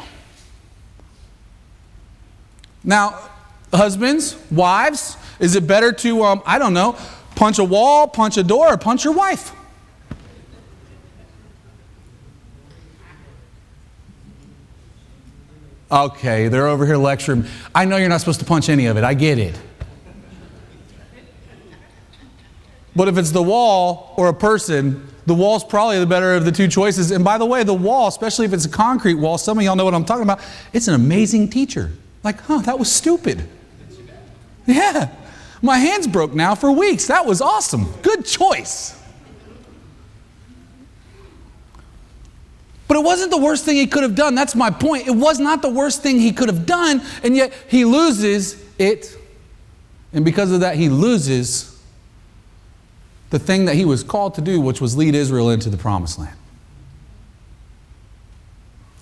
Now, 2.82 3.30
husbands, 3.73 4.38
wives, 4.49 5.17
is 5.38 5.58
it 5.58 5.67
better 5.67 5.91
to, 5.91 6.23
um, 6.23 6.41
I 6.45 6.60
don't 6.60 6.73
know, 6.73 6.97
punch 7.36 7.60
a 7.60 7.63
wall, 7.65 8.08
punch 8.08 8.38
a 8.38 8.43
door, 8.43 8.73
or 8.73 8.78
punch 8.78 9.04
your 9.04 9.13
wife? 9.13 9.52
Okay, 15.91 16.47
they're 16.47 16.67
over 16.67 16.86
here 16.86 16.95
lecturing. 16.95 17.45
I 17.76 17.84
know 17.84 17.97
you're 17.97 18.08
not 18.08 18.21
supposed 18.21 18.39
to 18.39 18.45
punch 18.45 18.69
any 18.69 18.86
of 18.86 18.95
it. 18.95 19.04
I 19.04 19.13
get 19.13 19.38
it. 19.38 19.60
But 22.95 23.08
if 23.08 23.17
it's 23.17 23.32
the 23.32 23.41
wall 23.41 24.13
or 24.17 24.27
a 24.29 24.34
person, 24.34 25.08
the 25.25 25.34
wall's 25.34 25.63
probably 25.63 25.99
the 25.99 26.06
better 26.06 26.34
of 26.34 26.45
the 26.45 26.51
two 26.51 26.67
choices. 26.67 27.12
And 27.12 27.23
by 27.23 27.38
the 27.38 27.45
way, 27.45 27.63
the 27.63 27.73
wall, 27.73 28.08
especially 28.08 28.45
if 28.45 28.53
it's 28.53 28.65
a 28.65 28.69
concrete 28.69 29.15
wall, 29.15 29.38
some 29.38 29.58
of 29.58 29.63
y'all 29.63 29.75
know 29.75 29.86
what 29.86 29.93
I'm 29.93 30.06
talking 30.06 30.23
about, 30.23 30.41
it's 30.73 30.88
an 30.88 30.93
amazing 30.93 31.49
teacher. 31.49 31.91
Like, 32.23 32.41
huh, 32.41 32.60
that 32.60 32.77
was 32.77 32.91
stupid. 32.91 33.47
Yeah. 34.65 35.10
My 35.62 35.77
hand's 35.77 36.08
broke 36.08 36.34
now 36.34 36.56
for 36.56 36.71
weeks. 36.71 37.08
That 37.08 37.25
was 37.25 37.41
awesome. 37.41 37.91
Good 38.01 38.25
choice. 38.25 38.99
But 42.88 42.97
it 42.97 43.03
wasn't 43.03 43.32
the 43.32 43.38
worst 43.38 43.65
thing 43.65 43.77
he 43.77 43.88
could 43.88 44.03
have 44.03 44.13
done. 44.13 44.36
That's 44.36 44.56
my 44.56 44.69
point. 44.69 45.08
It 45.08 45.15
was 45.15 45.39
not 45.39 45.62
the 45.62 45.69
worst 45.69 46.03
thing 46.03 46.19
he 46.19 46.32
could 46.32 46.49
have 46.49 46.65
done, 46.65 47.01
and 47.23 47.36
yet 47.36 47.53
he 47.67 47.86
loses 47.86 48.62
it. 48.77 49.17
And 50.12 50.23
because 50.23 50.51
of 50.51 50.60
that, 50.60 50.75
he 50.75 50.89
loses 50.89 51.72
the 53.34 53.39
thing 53.39 53.65
that 53.65 53.74
he 53.74 53.84
was 53.84 54.04
called 54.04 54.36
to 54.36 54.41
do, 54.41 54.62
which 54.62 54.80
was 54.80 54.96
lead 54.96 55.15
Israel 55.15 55.50
into 55.50 55.67
the 55.67 55.76
promised 55.76 56.19
land. 56.19 56.38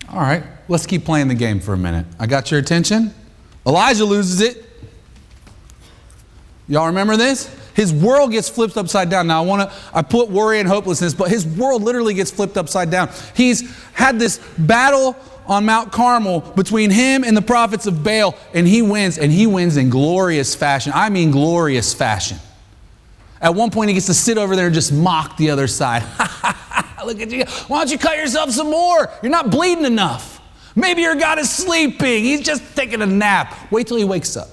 All 0.08 0.22
right, 0.22 0.41
let's 0.70 0.86
keep 0.86 1.04
playing 1.04 1.28
the 1.28 1.36
game 1.36 1.60
for 1.60 1.74
a 1.74 1.78
minute. 1.78 2.06
I 2.17 2.28
got 2.28 2.50
your 2.50 2.62
attention? 2.62 3.13
Elijah 3.67 4.06
loses 4.06 4.39
it. 4.39 4.65
Y'all 6.70 6.88
remember 6.88 7.17
this? 7.17 7.54
His 7.74 7.91
world 7.91 8.32
gets 8.32 8.48
flipped 8.48 8.78
upside 8.78 9.10
down. 9.10 9.28
Now 9.28 9.44
I 9.44 9.46
want 9.46 9.70
to 9.70 9.78
I 9.94 10.02
put 10.02 10.30
worry 10.30 10.62
and 10.62 10.70
hopelessness, 10.70 11.13
but 11.13 11.30
his 11.30 11.46
world 11.46 11.84
literally 11.84 12.13
gets 12.13 12.32
flipped 12.32 12.56
upside 12.56 12.89
down. 12.89 13.10
He's 13.36 13.78
had 13.91 14.17
this 14.17 14.38
battle 14.58 15.17
on 15.46 15.65
Mount 15.65 15.91
Carmel 15.91 16.39
between 16.56 16.89
him 16.89 17.26
and 17.26 17.36
the 17.36 17.41
prophets 17.41 17.86
of 17.86 18.02
Baal, 18.02 18.38
and 18.54 18.65
he 18.65 18.82
wins, 18.82 19.17
and 19.17 19.30
he 19.30 19.46
wins 19.46 19.76
in 19.76 19.89
glorious 19.89 20.56
fashion. 20.56 20.94
I 20.96 21.10
mean 21.10 21.32
glorious 21.32 21.94
fashion. 21.94 22.38
At 23.41 23.56
one 23.56 23.71
point, 23.71 23.89
he 23.89 23.95
gets 23.95 24.06
to 24.06 24.13
sit 24.13 24.38
over 24.38 24.56
there 24.56 24.67
and 24.67 24.75
just 24.75 24.93
mock 24.93 25.36
the 25.38 25.49
other 25.49 25.67
side. 25.67 26.04
Look 27.06 27.19
at 27.19 27.32
you. 27.32 27.45
Why 27.67 27.80
don't 27.80 27.91
you 27.91 27.97
cut 27.97 28.17
yourself 28.17 28.51
some 28.51 28.69
more? 28.69 29.10
You're 29.23 29.32
not 29.32 29.49
bleeding 29.49 29.86
enough. 29.86 30.39
Maybe 30.75 31.01
your 31.01 31.15
God 31.15 31.39
is 31.39 31.49
sleeping. 31.49 32.23
He's 32.23 32.41
just 32.41 32.75
taking 32.75 33.01
a 33.01 33.06
nap. 33.06 33.71
Wait 33.71 33.88
till 33.88 33.97
he 33.97 34.04
wakes 34.04 34.38
up. 34.38 34.49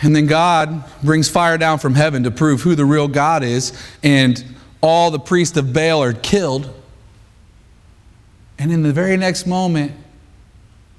And 0.00 0.14
then 0.14 0.26
God 0.26 0.84
brings 1.02 1.28
fire 1.28 1.58
down 1.58 1.80
from 1.80 1.96
heaven 1.96 2.22
to 2.22 2.30
prove 2.30 2.62
who 2.62 2.76
the 2.76 2.84
real 2.84 3.08
God 3.08 3.42
is, 3.42 3.72
and 4.04 4.44
all 4.80 5.10
the 5.10 5.18
priests 5.18 5.56
of 5.56 5.72
Baal 5.72 6.02
are 6.02 6.12
killed. 6.12 6.72
And 8.60 8.72
in 8.72 8.82
the 8.82 8.92
very 8.92 9.16
next 9.16 9.46
moment, 9.46 9.92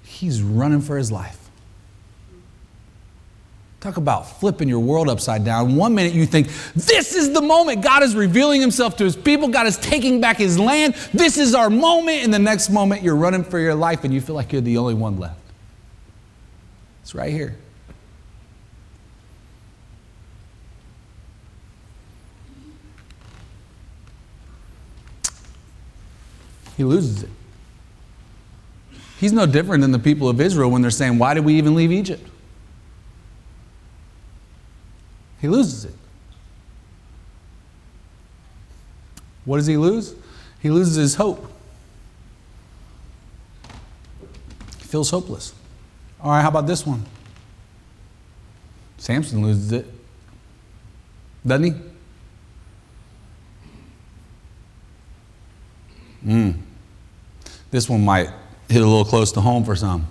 he's 0.04 0.42
running 0.42 0.82
for 0.82 0.98
his 0.98 1.12
life. 1.12 1.39
Talk 3.80 3.96
about 3.96 4.40
flipping 4.40 4.68
your 4.68 4.80
world 4.80 5.08
upside 5.08 5.46
down. 5.46 5.78
One 5.78 5.96
minute 5.96 6.12
you 6.12 6.26
think, 6.26 6.50
this 6.76 7.16
is 7.16 7.32
the 7.32 7.42
moment. 7.42 7.82
God 7.82 8.04
is 8.04 8.14
revealing 8.14 8.60
himself 8.60 8.98
to 8.98 9.06
his 9.06 9.16
people. 9.16 9.48
God 9.48 9.68
is 9.68 9.78
taking 9.78 10.20
back 10.20 10.38
his 10.38 10.60
land. 10.60 10.96
This 11.14 11.38
is 11.38 11.56
our 11.56 11.70
moment. 11.70 12.26
And 12.26 12.34
the 12.34 12.40
next 12.40 12.70
moment 12.70 13.04
you're 13.04 13.16
running 13.16 13.46
for 13.46 13.58
your 13.58 13.76
life 13.76 14.04
and 14.04 14.14
you 14.14 14.20
feel 14.20 14.36
like 14.36 14.52
you're 14.52 14.62
the 14.62 14.78
only 14.78 14.96
one 14.96 15.18
left. 15.18 15.40
It's 17.04 17.16
right 17.16 17.32
here. 17.32 17.56
He 26.76 26.84
loses 26.84 27.24
it. 27.24 27.30
He's 29.20 29.34
no 29.34 29.46
different 29.46 29.82
than 29.82 29.92
the 29.92 30.00
people 30.00 30.30
of 30.30 30.40
Israel 30.40 30.70
when 30.70 30.82
they're 30.82 30.92
saying, 30.92 31.18
Why 31.18 31.34
did 31.34 31.44
we 31.46 31.56
even 31.56 31.76
leave 31.76 31.92
Egypt? 31.92 32.26
He 35.40 35.48
loses 35.48 35.86
it. 35.86 35.94
What 39.46 39.58
does 39.58 39.68
he 39.68 39.78
lose? 39.78 40.14
He 40.60 40.70
loses 40.70 40.96
his 40.96 41.16
hope. 41.16 41.52
He 44.78 44.84
feels 44.84 45.10
hopeless. 45.10 45.54
All 46.22 46.32
right, 46.32 46.42
how 46.42 46.50
about 46.50 46.68
this 46.68 46.86
one? 46.86 47.06
Samson 48.98 49.42
loses 49.42 49.72
it. 49.72 49.88
Doesn't 51.46 51.64
he? 51.64 51.74
Mm. 56.26 56.58
This 57.72 57.88
one 57.88 58.04
might 58.04 58.30
hit 58.68 58.82
a 58.82 58.86
little 58.86 59.06
close 59.06 59.32
to 59.32 59.42
home 59.42 59.64
for 59.64 59.76
some. 59.76 60.06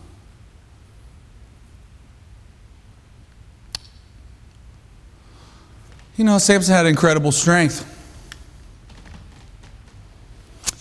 You 6.19 6.25
know, 6.25 6.37
Samson 6.39 6.75
had 6.75 6.85
incredible 6.87 7.31
strength. 7.31 7.95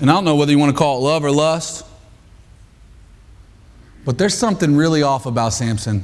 And 0.02 0.10
I 0.10 0.14
don't 0.14 0.26
know 0.26 0.36
whether 0.36 0.52
you 0.52 0.58
want 0.58 0.72
to 0.72 0.78
call 0.78 0.98
it 0.98 1.02
love 1.02 1.24
or 1.24 1.30
lust, 1.30 1.86
but 4.04 4.18
there's 4.18 4.34
something 4.34 4.76
really 4.76 5.04
off 5.04 5.28
about 5.28 5.54
Samson. 5.54 6.04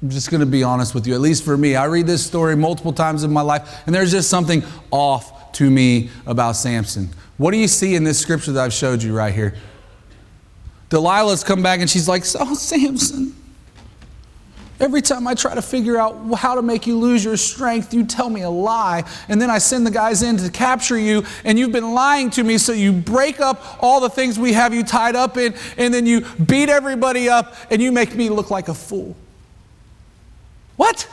I'm 0.00 0.10
just 0.10 0.30
going 0.30 0.40
to 0.40 0.46
be 0.46 0.62
honest 0.62 0.94
with 0.94 1.04
you, 1.08 1.14
at 1.14 1.20
least 1.20 1.44
for 1.44 1.56
me. 1.56 1.74
I 1.74 1.86
read 1.86 2.06
this 2.06 2.24
story 2.24 2.54
multiple 2.54 2.92
times 2.92 3.24
in 3.24 3.32
my 3.32 3.40
life, 3.40 3.82
and 3.86 3.94
there's 3.94 4.12
just 4.12 4.30
something 4.30 4.62
off 4.92 5.50
to 5.54 5.68
me 5.68 6.08
about 6.24 6.52
Samson. 6.52 7.08
What 7.38 7.50
do 7.50 7.56
you 7.56 7.66
see 7.66 7.96
in 7.96 8.04
this 8.04 8.20
scripture 8.20 8.52
that 8.52 8.64
I've 8.66 8.72
showed 8.72 9.02
you 9.02 9.16
right 9.16 9.34
here? 9.34 9.56
Delilah's 10.90 11.42
come 11.42 11.60
back 11.60 11.80
and 11.80 11.90
she's 11.90 12.06
like, 12.06 12.22
Oh, 12.38 12.54
Samson, 12.54 13.34
every 14.80 15.02
time 15.02 15.26
I 15.26 15.34
try 15.34 15.54
to 15.54 15.62
figure 15.62 15.96
out 15.96 16.14
how 16.34 16.54
to 16.54 16.62
make 16.62 16.86
you 16.86 16.98
lose 16.98 17.24
your 17.24 17.36
strength, 17.36 17.92
you 17.92 18.04
tell 18.04 18.30
me 18.30 18.42
a 18.42 18.50
lie. 18.50 19.04
And 19.28 19.40
then 19.40 19.50
I 19.50 19.58
send 19.58 19.86
the 19.86 19.90
guys 19.90 20.22
in 20.22 20.36
to 20.38 20.50
capture 20.50 20.98
you, 20.98 21.24
and 21.44 21.58
you've 21.58 21.72
been 21.72 21.92
lying 21.94 22.30
to 22.30 22.44
me, 22.44 22.58
so 22.58 22.72
you 22.72 22.92
break 22.92 23.40
up 23.40 23.82
all 23.82 24.00
the 24.00 24.10
things 24.10 24.38
we 24.38 24.52
have 24.52 24.72
you 24.72 24.82
tied 24.82 25.16
up 25.16 25.36
in, 25.36 25.54
and 25.76 25.92
then 25.92 26.06
you 26.06 26.22
beat 26.46 26.68
everybody 26.68 27.28
up, 27.28 27.54
and 27.70 27.82
you 27.82 27.92
make 27.92 28.14
me 28.14 28.28
look 28.28 28.50
like 28.50 28.68
a 28.68 28.74
fool. 28.74 29.16
What? 30.76 31.08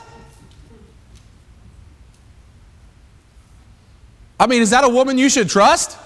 I 4.38 4.46
mean, 4.46 4.62
is 4.62 4.70
that 4.70 4.84
a 4.84 4.88
woman 4.88 5.18
you 5.18 5.28
should 5.28 5.48
trust? 5.48 5.98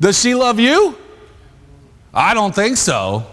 Does 0.00 0.20
she 0.20 0.34
love 0.34 0.58
you? 0.58 0.98
I 2.12 2.34
don't 2.34 2.54
think 2.54 2.76
so. 2.76 3.26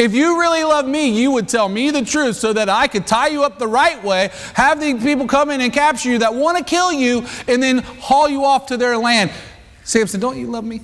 If 0.00 0.14
you 0.14 0.40
really 0.40 0.64
love 0.64 0.88
me, 0.88 1.10
you 1.10 1.30
would 1.32 1.46
tell 1.46 1.68
me 1.68 1.90
the 1.90 2.02
truth 2.02 2.36
so 2.36 2.54
that 2.54 2.70
I 2.70 2.86
could 2.86 3.06
tie 3.06 3.26
you 3.26 3.44
up 3.44 3.58
the 3.58 3.68
right 3.68 4.02
way, 4.02 4.30
have 4.54 4.80
the 4.80 4.94
people 4.94 5.26
come 5.26 5.50
in 5.50 5.60
and 5.60 5.70
capture 5.70 6.08
you 6.08 6.20
that 6.20 6.34
want 6.34 6.56
to 6.56 6.64
kill 6.64 6.90
you, 6.90 7.26
and 7.46 7.62
then 7.62 7.80
haul 7.80 8.26
you 8.26 8.46
off 8.46 8.64
to 8.68 8.78
their 8.78 8.96
land. 8.96 9.30
Samson, 9.84 10.18
don't 10.18 10.38
you 10.38 10.46
love 10.46 10.64
me? 10.64 10.80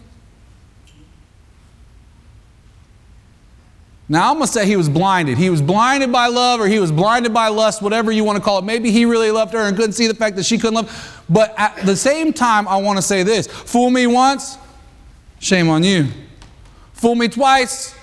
Now, 4.06 4.30
I'm 4.30 4.36
going 4.36 4.48
to 4.48 4.52
say 4.52 4.66
he 4.66 4.76
was 4.76 4.90
blinded. 4.90 5.38
He 5.38 5.48
was 5.48 5.62
blinded 5.62 6.12
by 6.12 6.26
love 6.26 6.60
or 6.60 6.66
he 6.66 6.78
was 6.78 6.92
blinded 6.92 7.32
by 7.32 7.48
lust, 7.48 7.80
whatever 7.80 8.12
you 8.12 8.22
want 8.22 8.36
to 8.36 8.44
call 8.44 8.58
it. 8.58 8.66
Maybe 8.66 8.90
he 8.90 9.06
really 9.06 9.30
loved 9.30 9.54
her 9.54 9.60
and 9.60 9.74
couldn't 9.74 9.94
see 9.94 10.08
the 10.08 10.14
fact 10.14 10.36
that 10.36 10.44
she 10.44 10.58
couldn't 10.58 10.74
love. 10.74 11.24
But 11.30 11.54
at 11.56 11.74
the 11.86 11.96
same 11.96 12.34
time, 12.34 12.68
I 12.68 12.76
want 12.76 12.98
to 12.98 13.02
say 13.02 13.22
this 13.22 13.46
fool 13.46 13.88
me 13.88 14.06
once, 14.06 14.58
shame 15.38 15.70
on 15.70 15.84
you. 15.84 16.08
Fool 16.92 17.14
me 17.14 17.28
twice, 17.28 17.95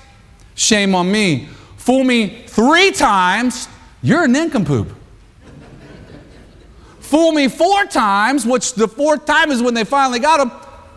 shame 0.56 0.96
on 0.96 1.12
me. 1.12 1.48
Fool 1.78 2.04
me 2.04 2.44
three 2.48 2.92
times, 2.92 3.68
you're 4.02 4.24
a 4.24 4.28
nincompoop. 4.28 4.90
Fool 7.00 7.32
me 7.32 7.48
four 7.48 7.86
times, 7.86 8.46
which 8.46 8.74
the 8.74 8.88
fourth 8.88 9.26
time 9.26 9.52
is 9.52 9.62
when 9.62 9.74
they 9.74 9.84
finally 9.84 10.20
got 10.20 10.40
him, 10.40 10.52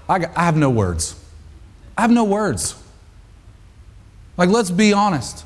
I, 0.09 0.21
got, 0.21 0.37
I 0.37 0.45
have 0.45 0.57
no 0.57 0.71
words. 0.71 1.15
I 1.99 2.03
have 2.03 2.11
no 2.11 2.25
words. 2.25 2.75
Like, 4.37 4.49
let's 4.49 4.71
be 4.71 4.93
honest. 4.93 5.45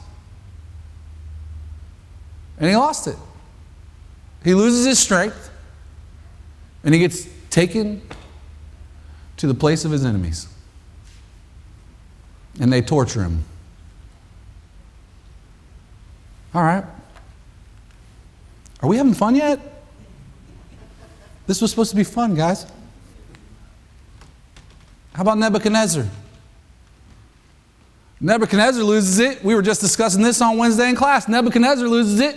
And 2.59 2.69
he 2.69 2.77
lost 2.77 3.07
it. 3.07 3.17
He 4.45 4.55
loses 4.55 4.87
his 4.87 4.99
strength, 4.99 5.51
and 6.85 6.95
he 6.95 7.01
gets 7.01 7.27
taken 7.51 8.03
to 9.39 9.47
the 9.47 9.55
place 9.55 9.85
of 9.85 9.91
his 9.91 10.05
enemies. 10.05 10.47
And 12.61 12.73
they 12.73 12.83
torture 12.83 13.23
him. 13.23 13.45
All 16.55 16.63
right. 16.63 16.85
Are 18.83 18.89
we 18.89 18.97
having 18.97 19.15
fun 19.15 19.37
yet? 19.37 19.61
This 21.47 21.61
was 21.61 21.71
supposed 21.71 21.91
to 21.91 21.97
be 21.97 22.05
fun, 22.05 22.35
guys. 22.35 22.67
How 25.13 25.23
about 25.23 25.39
Nebuchadnezzar? 25.39 26.07
Nebuchadnezzar 28.21 28.83
loses 28.83 29.19
it. 29.19 29.43
We 29.43 29.55
were 29.55 29.63
just 29.63 29.81
discussing 29.81 30.23
this 30.23 30.41
on 30.41 30.57
Wednesday 30.57 30.89
in 30.89 30.97
class. 30.97 31.29
Nebuchadnezzar 31.29 31.89
loses 31.89 32.21
it. 32.21 32.37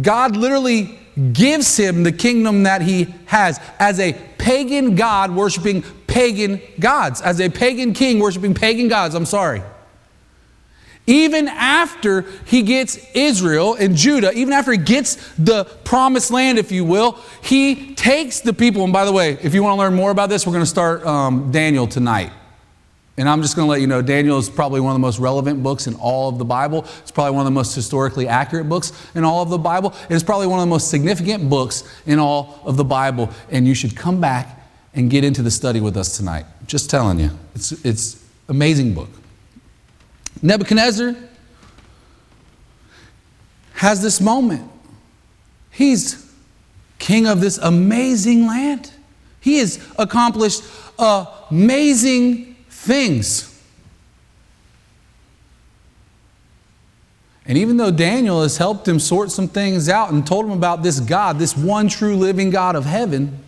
God 0.00 0.36
literally 0.36 0.98
gives 1.32 1.76
him 1.76 2.02
the 2.02 2.12
kingdom 2.12 2.62
that 2.62 2.82
he 2.82 3.14
has 3.26 3.60
as 3.78 4.00
a 4.00 4.14
pagan 4.38 4.94
God 4.94 5.30
worshiping 5.32 5.82
pagan 6.06 6.60
gods, 6.80 7.20
as 7.20 7.40
a 7.40 7.48
pagan 7.50 7.92
king 7.92 8.18
worshiping 8.18 8.54
pagan 8.54 8.88
gods. 8.88 9.14
I'm 9.14 9.26
sorry. 9.26 9.62
Even 11.06 11.48
after 11.48 12.22
he 12.44 12.62
gets 12.62 12.96
Israel 13.14 13.74
and 13.74 13.96
Judah, 13.96 14.32
even 14.32 14.52
after 14.52 14.70
he 14.70 14.78
gets 14.78 15.16
the 15.36 15.64
promised 15.84 16.30
land, 16.30 16.58
if 16.58 16.70
you 16.70 16.84
will, 16.84 17.18
he 17.42 17.94
takes 17.94 18.40
the 18.40 18.52
people. 18.52 18.84
And 18.84 18.92
by 18.92 19.04
the 19.04 19.12
way, 19.12 19.36
if 19.42 19.52
you 19.52 19.62
want 19.62 19.74
to 19.74 19.78
learn 19.78 19.94
more 19.94 20.12
about 20.12 20.28
this, 20.28 20.46
we're 20.46 20.52
going 20.52 20.62
to 20.62 20.70
start 20.70 21.04
um, 21.04 21.50
Daniel 21.50 21.88
tonight. 21.88 22.30
And 23.18 23.28
I'm 23.28 23.42
just 23.42 23.56
going 23.56 23.66
to 23.66 23.70
let 23.70 23.80
you 23.80 23.86
know 23.86 24.00
Daniel 24.00 24.38
is 24.38 24.48
probably 24.48 24.80
one 24.80 24.92
of 24.92 24.94
the 24.94 25.00
most 25.00 25.18
relevant 25.18 25.62
books 25.62 25.86
in 25.86 25.94
all 25.96 26.28
of 26.28 26.38
the 26.38 26.44
Bible. 26.44 26.86
It's 27.00 27.10
probably 27.10 27.32
one 27.32 27.40
of 27.40 27.44
the 27.46 27.50
most 27.50 27.74
historically 27.74 28.26
accurate 28.26 28.68
books 28.68 28.92
in 29.14 29.22
all 29.24 29.42
of 29.42 29.50
the 29.50 29.58
Bible. 29.58 29.92
It's 30.08 30.22
probably 30.24 30.46
one 30.46 30.60
of 30.60 30.62
the 30.62 30.70
most 30.70 30.88
significant 30.88 31.50
books 31.50 31.84
in 32.06 32.18
all 32.18 32.60
of 32.64 32.76
the 32.76 32.84
Bible. 32.84 33.28
And 33.50 33.66
you 33.66 33.74
should 33.74 33.96
come 33.96 34.20
back 34.20 34.60
and 34.94 35.10
get 35.10 35.24
into 35.24 35.42
the 35.42 35.50
study 35.50 35.80
with 35.80 35.96
us 35.96 36.16
tonight. 36.16 36.46
Just 36.66 36.88
telling 36.88 37.18
you. 37.18 37.30
It's 37.54 37.72
it's 37.84 38.24
amazing 38.48 38.94
book. 38.94 39.10
Nebuchadnezzar 40.40 41.14
has 43.74 44.00
this 44.00 44.20
moment. 44.20 44.70
He's 45.70 46.32
king 46.98 47.26
of 47.26 47.40
this 47.40 47.58
amazing 47.58 48.46
land. 48.46 48.92
He 49.40 49.58
has 49.58 49.84
accomplished 49.98 50.62
amazing 50.98 52.54
things. 52.70 53.48
And 57.44 57.58
even 57.58 57.76
though 57.76 57.90
Daniel 57.90 58.42
has 58.42 58.56
helped 58.56 58.86
him 58.86 59.00
sort 59.00 59.32
some 59.32 59.48
things 59.48 59.88
out 59.88 60.12
and 60.12 60.24
told 60.24 60.46
him 60.46 60.52
about 60.52 60.82
this 60.82 61.00
God, 61.00 61.38
this 61.38 61.56
one 61.56 61.88
true 61.88 62.14
living 62.14 62.50
God 62.50 62.76
of 62.76 62.84
heaven, 62.84 63.42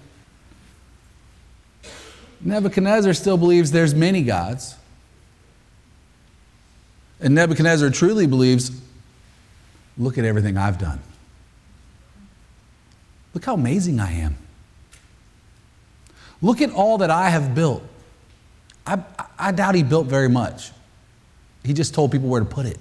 Nebuchadnezzar 2.41 3.14
still 3.14 3.39
believes 3.39 3.70
there's 3.70 3.95
many 3.95 4.22
gods. 4.22 4.74
And 7.21 7.35
Nebuchadnezzar 7.35 7.91
truly 7.91 8.27
believes 8.27 8.71
look 9.97 10.19
at 10.19 10.25
everything 10.25 10.57
I've 10.57 10.79
done. 10.79 11.01
Look 13.33 13.45
how 13.45 13.55
amazing 13.55 14.01
I 14.01 14.12
am. 14.12 14.37
Look 16.43 16.61
at 16.61 16.71
all 16.71 16.99
that 16.99 17.11
I 17.11 17.31
have 17.31 17.55
built. 17.55 17.83
I, 18.87 19.03
I 19.39 19.53
doubt 19.53 19.75
he 19.75 19.83
built 19.83 20.07
very 20.07 20.29
much. 20.29 20.73
He 21.65 21.73
just 21.73 21.95
told 21.95 22.12
people 22.12 22.29
where 22.29 22.41
to 22.41 22.47
put 22.47 22.67
it. 22.67 22.79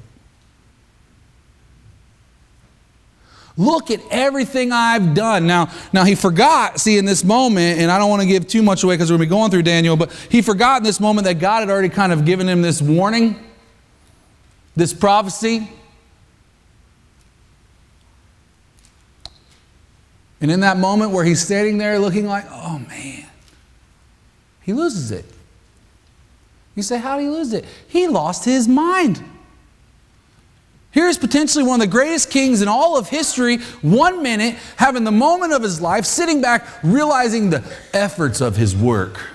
Look 3.56 3.92
at 3.92 4.00
everything 4.10 4.72
I've 4.72 5.14
done. 5.14 5.46
Now, 5.46 5.72
now 5.94 6.04
he 6.04 6.16
forgot, 6.16 6.80
see, 6.80 6.98
in 6.98 7.06
this 7.06 7.24
moment, 7.24 7.80
and 7.80 7.92
I 7.92 8.00
don't 8.00 8.10
want 8.10 8.24
to 8.24 8.28
give 8.28 8.48
too 8.48 8.64
much 8.64 8.84
away 8.84 8.96
because 8.96 9.12
we're 9.12 9.18
going 9.18 9.30
to 9.30 9.36
be 9.36 9.38
going 9.38 9.52
through 9.52 9.64
Daniel, 9.64 9.96
but 9.96 10.12
he 10.30 10.42
forgot 10.42 10.78
in 10.78 10.84
this 10.84 11.00
moment 11.00 11.26
that 11.26 11.36
God 11.36 11.60
had 11.60 11.70
already 11.70 11.90
kind 11.90 12.12
of 12.12 12.26
given 12.26 12.50
him 12.50 12.64
this 12.64 12.82
warning, 12.82 13.40
this 14.76 14.94
prophecy. 14.94 15.70
And 20.42 20.52
in 20.52 20.60
that 20.62 20.78
moment 20.78 21.12
where 21.12 21.24
he's 21.24 21.42
standing 21.42 21.78
there 21.78 22.00
looking 22.00 22.26
like, 22.26 22.46
oh 22.50 22.80
man, 22.80 23.26
he 24.62 24.74
loses 24.74 25.12
it. 25.12 25.26
You 26.76 26.84
say, 26.84 26.98
how 26.98 27.18
did 27.18 27.24
he 27.24 27.30
lose 27.30 27.54
it? 27.54 27.66
He 27.88 28.08
lost 28.08 28.46
his 28.46 28.68
mind. 28.68 29.24
Here's 30.92 31.18
potentially 31.18 31.64
one 31.64 31.82
of 31.82 31.88
the 31.88 31.92
greatest 31.92 32.30
kings 32.30 32.62
in 32.62 32.68
all 32.68 32.98
of 32.98 33.10
history, 33.10 33.58
one 33.82 34.22
minute, 34.22 34.56
having 34.76 35.04
the 35.04 35.12
moment 35.12 35.54
of 35.54 35.64
his 35.64 35.82
life, 35.82 36.06
sitting 36.06 36.42
back, 36.42 36.68
realizing 36.84 37.50
the 37.50 37.64
efforts 37.94 38.42
of 38.42 38.58
his 38.58 38.76
work. 38.76 39.33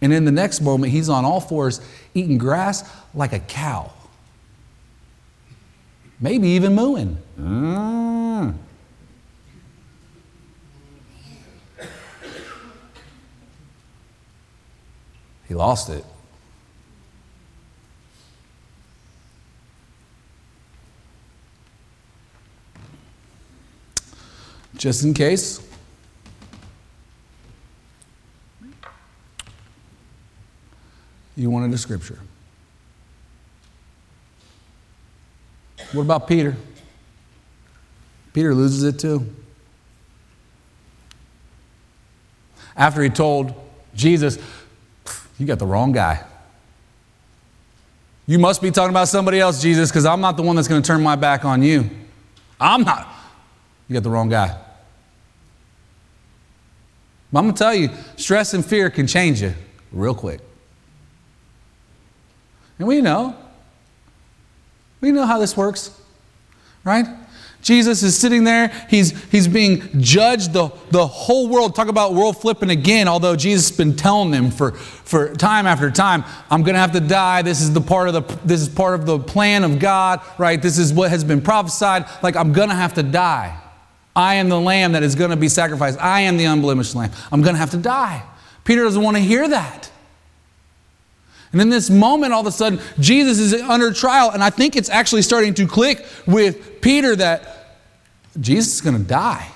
And 0.00 0.12
in 0.12 0.24
the 0.24 0.32
next 0.32 0.60
moment, 0.60 0.92
he's 0.92 1.08
on 1.08 1.24
all 1.24 1.40
fours, 1.40 1.80
eating 2.14 2.38
grass 2.38 2.88
like 3.14 3.32
a 3.32 3.40
cow. 3.40 3.92
Maybe 6.20 6.48
even 6.48 6.74
mooing. 6.74 7.18
Mm. 7.38 8.54
He 15.46 15.54
lost 15.54 15.88
it. 15.88 16.04
Just 24.76 25.02
in 25.04 25.14
case. 25.14 25.67
You 31.38 31.50
wanted 31.50 31.72
a 31.72 31.78
scripture. 31.78 32.18
What 35.92 36.02
about 36.02 36.26
Peter? 36.26 36.56
Peter 38.32 38.52
loses 38.52 38.82
it 38.82 38.98
too. 38.98 39.24
After 42.76 43.02
he 43.02 43.08
told 43.08 43.54
Jesus, 43.94 44.36
You 45.38 45.46
got 45.46 45.60
the 45.60 45.66
wrong 45.66 45.92
guy. 45.92 46.24
You 48.26 48.40
must 48.40 48.60
be 48.60 48.72
talking 48.72 48.90
about 48.90 49.06
somebody 49.06 49.38
else, 49.38 49.62
Jesus, 49.62 49.90
because 49.90 50.06
I'm 50.06 50.20
not 50.20 50.36
the 50.36 50.42
one 50.42 50.56
that's 50.56 50.68
going 50.68 50.82
to 50.82 50.86
turn 50.86 51.02
my 51.02 51.14
back 51.14 51.44
on 51.44 51.62
you. 51.62 51.88
I'm 52.60 52.82
not. 52.82 53.08
You 53.86 53.94
got 53.94 54.02
the 54.02 54.10
wrong 54.10 54.28
guy. 54.28 54.60
But 57.32 57.38
I'm 57.38 57.44
going 57.44 57.54
to 57.54 57.58
tell 57.58 57.74
you, 57.74 57.90
stress 58.16 58.54
and 58.54 58.66
fear 58.66 58.90
can 58.90 59.06
change 59.06 59.40
you 59.40 59.54
real 59.92 60.14
quick. 60.14 60.40
And 62.78 62.86
we 62.86 63.00
know. 63.00 63.36
We 65.00 65.12
know 65.12 65.26
how 65.26 65.38
this 65.38 65.56
works, 65.56 65.96
right? 66.84 67.06
Jesus 67.60 68.02
is 68.02 68.16
sitting 68.16 68.44
there. 68.44 68.68
He's, 68.88 69.10
he's 69.30 69.48
being 69.48 70.00
judged. 70.00 70.52
The, 70.52 70.70
the 70.90 71.06
whole 71.06 71.48
world, 71.48 71.74
talk 71.74 71.88
about 71.88 72.14
world 72.14 72.40
flipping 72.40 72.70
again, 72.70 73.08
although 73.08 73.34
Jesus 73.36 73.68
has 73.68 73.76
been 73.76 73.96
telling 73.96 74.30
them 74.30 74.50
for, 74.50 74.72
for 74.72 75.34
time 75.34 75.66
after 75.66 75.90
time, 75.90 76.24
I'm 76.50 76.62
going 76.62 76.74
to 76.74 76.80
have 76.80 76.92
to 76.92 77.00
die. 77.00 77.42
This 77.42 77.60
is, 77.60 77.72
the 77.72 77.80
part 77.80 78.08
of 78.08 78.14
the, 78.14 78.38
this 78.44 78.60
is 78.60 78.68
part 78.68 78.94
of 78.94 79.06
the 79.06 79.18
plan 79.18 79.64
of 79.64 79.78
God, 79.78 80.20
right? 80.38 80.60
This 80.60 80.78
is 80.78 80.92
what 80.92 81.10
has 81.10 81.24
been 81.24 81.40
prophesied. 81.40 82.06
Like, 82.22 82.36
I'm 82.36 82.52
going 82.52 82.68
to 82.68 82.76
have 82.76 82.94
to 82.94 83.02
die. 83.02 83.60
I 84.14 84.34
am 84.34 84.48
the 84.48 84.60
lamb 84.60 84.92
that 84.92 85.02
is 85.02 85.14
going 85.14 85.30
to 85.30 85.36
be 85.36 85.48
sacrificed. 85.48 85.98
I 86.00 86.22
am 86.22 86.36
the 86.36 86.44
unblemished 86.44 86.94
lamb. 86.94 87.10
I'm 87.30 87.42
going 87.42 87.54
to 87.54 87.60
have 87.60 87.70
to 87.70 87.76
die. 87.76 88.22
Peter 88.64 88.84
doesn't 88.84 89.02
want 89.02 89.16
to 89.16 89.22
hear 89.22 89.48
that. 89.48 89.90
And 91.52 91.60
in 91.60 91.70
this 91.70 91.88
moment, 91.88 92.32
all 92.32 92.40
of 92.40 92.46
a 92.46 92.52
sudden, 92.52 92.80
Jesus 93.00 93.38
is 93.38 93.54
under 93.54 93.92
trial, 93.92 94.30
and 94.30 94.42
I 94.42 94.50
think 94.50 94.76
it's 94.76 94.90
actually 94.90 95.22
starting 95.22 95.54
to 95.54 95.66
click 95.66 96.04
with 96.26 96.80
Peter 96.80 97.16
that 97.16 97.78
Jesus 98.38 98.74
is 98.74 98.80
going 98.80 98.98
to 98.98 99.02
die. 99.02 99.48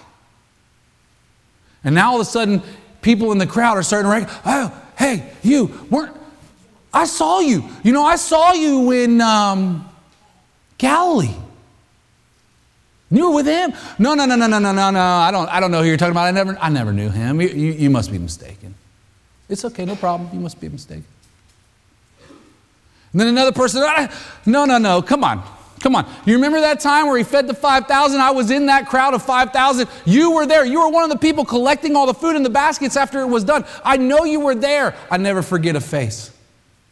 And 1.85 1.95
now 1.95 2.13
all 2.13 2.17
of 2.17 2.23
a 2.23 2.31
sudden, 2.31 2.63
people 3.03 3.33
in 3.33 3.39
the 3.39 3.47
crowd 3.47 3.77
are 3.77 3.83
starting 3.83 4.11
to 4.11 4.17
rank, 4.17 4.29
oh, 4.47 4.83
hey, 4.97 5.33
you 5.43 5.87
weren't, 5.91 6.17
I 6.95 7.05
saw 7.05 7.41
you. 7.41 7.69
You 7.83 7.93
know, 7.93 8.05
I 8.05 8.17
saw 8.17 8.53
you 8.53 8.91
in 8.93 9.21
um, 9.21 9.89
Galilee. 10.79 11.35
You 13.11 13.29
were 13.29 13.37
with 13.37 13.47
him? 13.47 13.75
No, 13.99 14.15
no, 14.15 14.25
no, 14.25 14.37
no, 14.37 14.47
no, 14.47 14.59
no, 14.59 14.73
no, 14.73 14.91
no. 14.91 15.01
I 15.01 15.31
don't, 15.31 15.49
I 15.51 15.61
don't 15.61 15.71
know 15.71 15.83
who 15.83 15.89
you're 15.89 15.99
talking 15.99 16.13
about. 16.13 16.25
I 16.25 16.31
never, 16.31 16.57
I 16.59 16.71
never 16.71 16.93
knew 16.93 17.11
him. 17.11 17.41
You, 17.41 17.49
you, 17.49 17.73
you 17.73 17.91
must 17.91 18.11
be 18.11 18.19
mistaken. 18.19 18.75
It's 19.49 19.65
okay, 19.67 19.85
no 19.85 19.97
problem. 19.97 20.31
You 20.33 20.41
must 20.41 20.59
be 20.59 20.71
mistaken. 20.71 21.05
And 23.13 23.21
then 23.21 23.29
another 23.29 23.53
person, 23.53 23.83
ah, 23.85 24.09
no, 24.47 24.65
no, 24.65 24.79
no, 24.79 25.03
come 25.03 25.25
on. 25.25 25.43
Come 25.81 25.97
on. 25.97 26.09
You 26.25 26.35
remember 26.35 26.61
that 26.61 26.79
time 26.79 27.07
where 27.07 27.19
he 27.19 27.25
fed 27.25 27.49
the 27.49 27.55
5,000? 27.55 28.21
I 28.21 28.31
was 28.31 28.53
in 28.53 28.67
that 28.67 28.87
crowd 28.87 29.15
of 29.15 29.23
5,000. 29.25 29.89
You 30.05 30.31
were 30.31 30.47
there. 30.47 30.65
You 30.65 30.81
were 30.81 30.89
one 30.89 31.03
of 31.03 31.11
the 31.11 31.19
people 31.19 31.45
collecting 31.45 31.97
all 31.97 32.07
the 32.07 32.15
food 32.15 32.37
in 32.37 32.45
the 32.45 32.51
baskets 32.51 32.97
after 32.97 33.21
it 33.21 33.27
was 33.27 33.43
done. 33.43 33.65
I 33.85 33.97
know 33.97 34.23
you 34.23 34.39
were 34.39 34.55
there. 34.55 34.95
I 35.11 35.17
never 35.17 35.43
forget 35.43 35.75
a 35.75 35.81
face. 35.81 36.31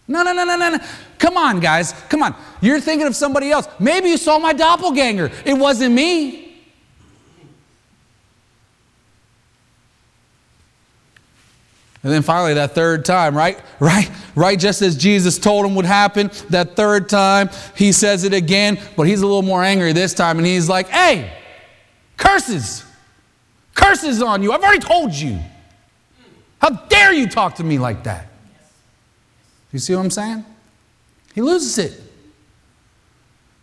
No, 0.09 0.25
no, 0.25 0.33
no, 0.33 0.45
no, 0.45 0.57
no, 0.57 0.71
no. 0.71 0.85
Come 1.21 1.37
on, 1.37 1.61
guys. 1.61 1.93
Come 2.09 2.25
on. 2.25 2.35
You're 2.61 2.81
thinking 2.81 3.07
of 3.07 3.15
somebody 3.15 3.53
else. 3.53 3.69
Maybe 3.79 4.09
you 4.09 4.17
saw 4.17 4.41
my 4.41 4.53
doppelganger. 4.53 5.31
It 5.45 5.55
wasn't 5.55 5.95
me. 5.95 6.50
And 12.03 12.11
then 12.11 12.23
finally, 12.23 12.55
that 12.55 12.75
third 12.75 13.05
time, 13.05 13.37
right? 13.37 13.61
Right? 13.79 14.11
Right? 14.35 14.59
Just 14.59 14.81
as 14.81 14.97
Jesus 14.97 15.39
told 15.39 15.67
him 15.67 15.75
would 15.75 15.85
happen, 15.85 16.31
that 16.49 16.75
third 16.75 17.09
time, 17.09 17.51
he 17.77 17.93
says 17.93 18.25
it 18.25 18.33
again, 18.33 18.79
but 18.97 19.03
he's 19.03 19.21
a 19.21 19.27
little 19.27 19.43
more 19.43 19.63
angry 19.63 19.93
this 19.93 20.15
time, 20.15 20.39
and 20.39 20.47
he's 20.47 20.69
like, 20.69 20.89
hey, 20.89 21.37
curses! 22.17 22.85
Curses 23.75 24.23
on 24.23 24.43
you. 24.43 24.53
I've 24.53 24.63
already 24.63 24.81
told 24.81 25.13
you. 25.13 25.39
How 26.61 26.71
dare 26.71 27.13
you 27.13 27.29
talk 27.29 27.57
to 27.57 27.65
me 27.65 27.79
like 27.79 28.05
that? 28.05 28.31
You 29.73 29.79
see 29.79 29.95
what 29.95 30.03
I'm 30.03 30.11
saying? 30.11 30.45
He 31.35 31.43
loses 31.43 31.79
it. 31.79 32.01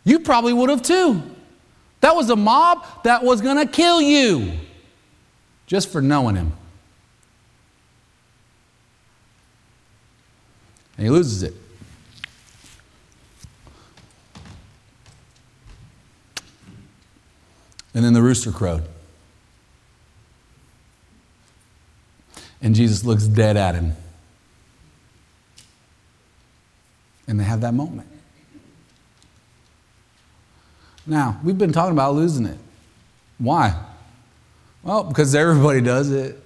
You 0.04 0.20
probably 0.20 0.54
would 0.54 0.70
have 0.70 0.82
too. 0.82 1.22
That 2.02 2.16
was 2.16 2.30
a 2.30 2.36
mob 2.36 2.86
that 3.04 3.24
was 3.24 3.42
going 3.42 3.58
to 3.58 3.72
kill 3.72 4.02
you 4.02 4.54
just 5.66 5.92
for 5.92 6.02
knowing 6.02 6.36
him. 6.36 6.54
And 10.98 11.06
he 11.06 11.12
loses 11.12 11.44
it. 11.44 11.54
And 17.94 18.04
then 18.04 18.14
the 18.14 18.22
rooster 18.22 18.52
crowed. 18.52 18.84
And 22.62 22.76
Jesus 22.76 23.04
looks 23.04 23.24
dead 23.26 23.58
at 23.58 23.76
him. 23.76 23.96
And 27.28 27.40
they 27.40 27.44
have 27.44 27.62
that 27.62 27.74
moment. 27.74 28.08
Now, 31.06 31.40
we've 31.44 31.58
been 31.58 31.72
talking 31.72 31.94
about 31.94 32.16
losing 32.16 32.46
it. 32.46 32.58
Why? 33.38 33.84
Well, 34.84 35.04
because 35.04 35.34
everybody 35.36 35.82
does 35.82 36.12
it. 36.12 36.42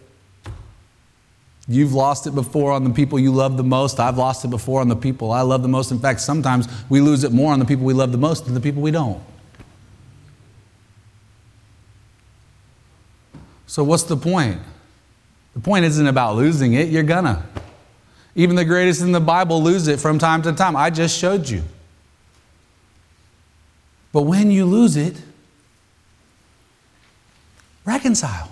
You've 1.68 1.94
lost 1.94 2.28
it 2.28 2.36
before 2.36 2.72
on 2.72 2.84
the 2.84 2.90
people 2.90 3.20
you 3.20 3.32
love 3.32 3.56
the 3.56 3.64
most. 3.64 4.00
I've 4.00 4.18
lost 4.18 4.44
it 4.44 4.50
before 4.50 4.82
on 4.82 4.88
the 4.88 4.96
people 4.96 5.32
I 5.32 5.42
love 5.42 5.62
the 5.62 5.68
most. 5.68 5.92
In 5.92 6.00
fact, 6.00 6.22
sometimes 6.22 6.68
we 6.90 7.02
lose 7.02 7.24
it 7.24 7.32
more 7.32 7.54
on 7.54 7.60
the 7.60 7.66
people 7.66 7.86
we 7.86 7.94
love 7.94 8.12
the 8.12 8.18
most 8.18 8.46
than 8.46 8.54
the 8.54 8.62
people 8.62 8.82
we 8.82 8.92
don't. 8.92 9.22
So, 13.68 13.84
what's 13.84 14.04
the 14.04 14.18
point? 14.18 14.60
The 15.54 15.62
point 15.62 15.86
isn't 15.86 16.08
about 16.08 16.36
losing 16.36 16.74
it, 16.74 16.90
you're 16.90 17.04
gonna. 17.04 17.46
Even 18.36 18.56
the 18.56 18.66
greatest 18.66 19.02
in 19.02 19.12
the 19.12 19.20
Bible 19.20 19.62
lose 19.62 19.88
it 19.88 20.00
from 20.00 20.18
time 20.18 20.42
to 20.44 20.54
time. 20.54 20.76
I 20.76 20.90
just 20.90 21.18
showed 21.18 21.48
you. 21.48 21.64
But 24.12 24.24
when 24.24 24.52
you 24.52 24.66
lose 24.66 24.98
it, 24.98 25.22
reconcile. 27.86 28.52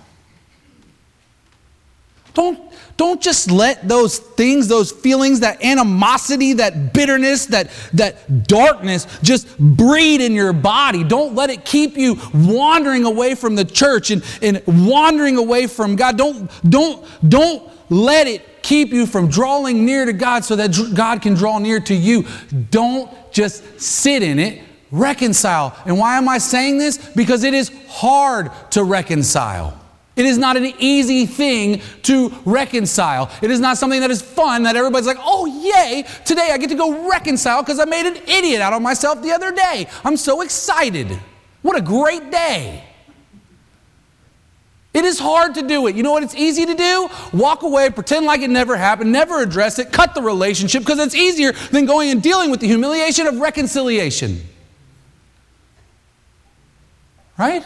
Don't, 2.34 2.60
don't 2.96 3.20
just 3.20 3.50
let 3.50 3.88
those 3.88 4.18
things, 4.18 4.68
those 4.68 4.92
feelings, 4.92 5.40
that 5.40 5.64
animosity, 5.64 6.54
that 6.54 6.92
bitterness, 6.92 7.46
that, 7.46 7.70
that 7.94 8.46
darkness 8.46 9.06
just 9.22 9.58
breed 9.58 10.20
in 10.20 10.32
your 10.32 10.52
body. 10.52 11.02
Don't 11.02 11.34
let 11.34 11.50
it 11.50 11.64
keep 11.64 11.96
you 11.96 12.18
wandering 12.34 13.04
away 13.04 13.34
from 13.34 13.56
the 13.56 13.64
church 13.64 14.10
and, 14.10 14.22
and 14.42 14.62
wandering 14.66 15.36
away 15.36 15.66
from 15.66 15.96
God. 15.96 16.16
Don't, 16.16 16.50
don't, 16.68 17.04
don't 17.28 17.70
let 17.90 18.26
it 18.26 18.62
keep 18.62 18.90
you 18.90 19.06
from 19.06 19.28
drawing 19.28 19.84
near 19.84 20.04
to 20.04 20.12
God 20.12 20.44
so 20.44 20.56
that 20.56 20.76
God 20.94 21.22
can 21.22 21.34
draw 21.34 21.58
near 21.58 21.80
to 21.80 21.94
you. 21.94 22.26
Don't 22.70 23.10
just 23.32 23.80
sit 23.80 24.22
in 24.22 24.38
it, 24.38 24.62
reconcile. 24.90 25.76
And 25.86 25.98
why 25.98 26.18
am 26.18 26.28
I 26.28 26.38
saying 26.38 26.78
this? 26.78 26.98
Because 26.98 27.44
it 27.44 27.54
is 27.54 27.72
hard 27.88 28.50
to 28.72 28.84
reconcile. 28.84 29.79
It 30.16 30.26
is 30.26 30.38
not 30.38 30.56
an 30.56 30.72
easy 30.78 31.24
thing 31.24 31.80
to 32.02 32.30
reconcile. 32.44 33.30
It 33.40 33.50
is 33.50 33.60
not 33.60 33.78
something 33.78 34.00
that 34.00 34.10
is 34.10 34.20
fun 34.20 34.64
that 34.64 34.76
everybody's 34.76 35.06
like, 35.06 35.18
oh, 35.20 35.46
yay, 35.46 36.04
today 36.24 36.50
I 36.52 36.58
get 36.58 36.68
to 36.70 36.74
go 36.74 37.08
reconcile 37.08 37.62
because 37.62 37.78
I 37.78 37.84
made 37.84 38.06
an 38.06 38.16
idiot 38.28 38.60
out 38.60 38.72
of 38.72 38.82
myself 38.82 39.22
the 39.22 39.32
other 39.32 39.52
day. 39.52 39.86
I'm 40.04 40.16
so 40.16 40.40
excited. 40.42 41.18
What 41.62 41.78
a 41.78 41.80
great 41.80 42.30
day. 42.30 42.84
It 44.92 45.04
is 45.04 45.20
hard 45.20 45.54
to 45.54 45.62
do 45.62 45.86
it. 45.86 45.94
You 45.94 46.02
know 46.02 46.10
what 46.10 46.24
it's 46.24 46.34
easy 46.34 46.66
to 46.66 46.74
do? 46.74 47.08
Walk 47.32 47.62
away, 47.62 47.90
pretend 47.90 48.26
like 48.26 48.40
it 48.40 48.50
never 48.50 48.76
happened, 48.76 49.12
never 49.12 49.40
address 49.40 49.78
it, 49.78 49.92
cut 49.92 50.14
the 50.14 50.22
relationship 50.22 50.82
because 50.82 50.98
it's 50.98 51.14
easier 51.14 51.52
than 51.70 51.86
going 51.86 52.10
and 52.10 52.20
dealing 52.20 52.50
with 52.50 52.58
the 52.58 52.66
humiliation 52.66 53.28
of 53.28 53.38
reconciliation. 53.38 54.42
Right? 57.38 57.64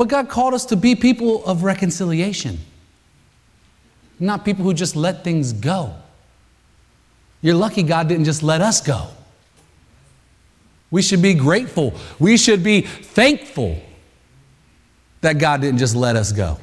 But 0.00 0.08
God 0.08 0.30
called 0.30 0.54
us 0.54 0.64
to 0.64 0.76
be 0.76 0.94
people 0.94 1.44
of 1.44 1.62
reconciliation, 1.62 2.58
not 4.18 4.46
people 4.46 4.64
who 4.64 4.72
just 4.72 4.96
let 4.96 5.22
things 5.24 5.52
go. 5.52 5.94
You're 7.42 7.54
lucky 7.54 7.82
God 7.82 8.08
didn't 8.08 8.24
just 8.24 8.42
let 8.42 8.62
us 8.62 8.80
go. 8.80 9.08
We 10.90 11.02
should 11.02 11.20
be 11.20 11.34
grateful. 11.34 11.92
We 12.18 12.38
should 12.38 12.64
be 12.64 12.80
thankful 12.80 13.78
that 15.20 15.34
God 15.34 15.60
didn't 15.60 15.80
just 15.80 15.94
let 15.94 16.16
us 16.16 16.32
go. 16.32 16.56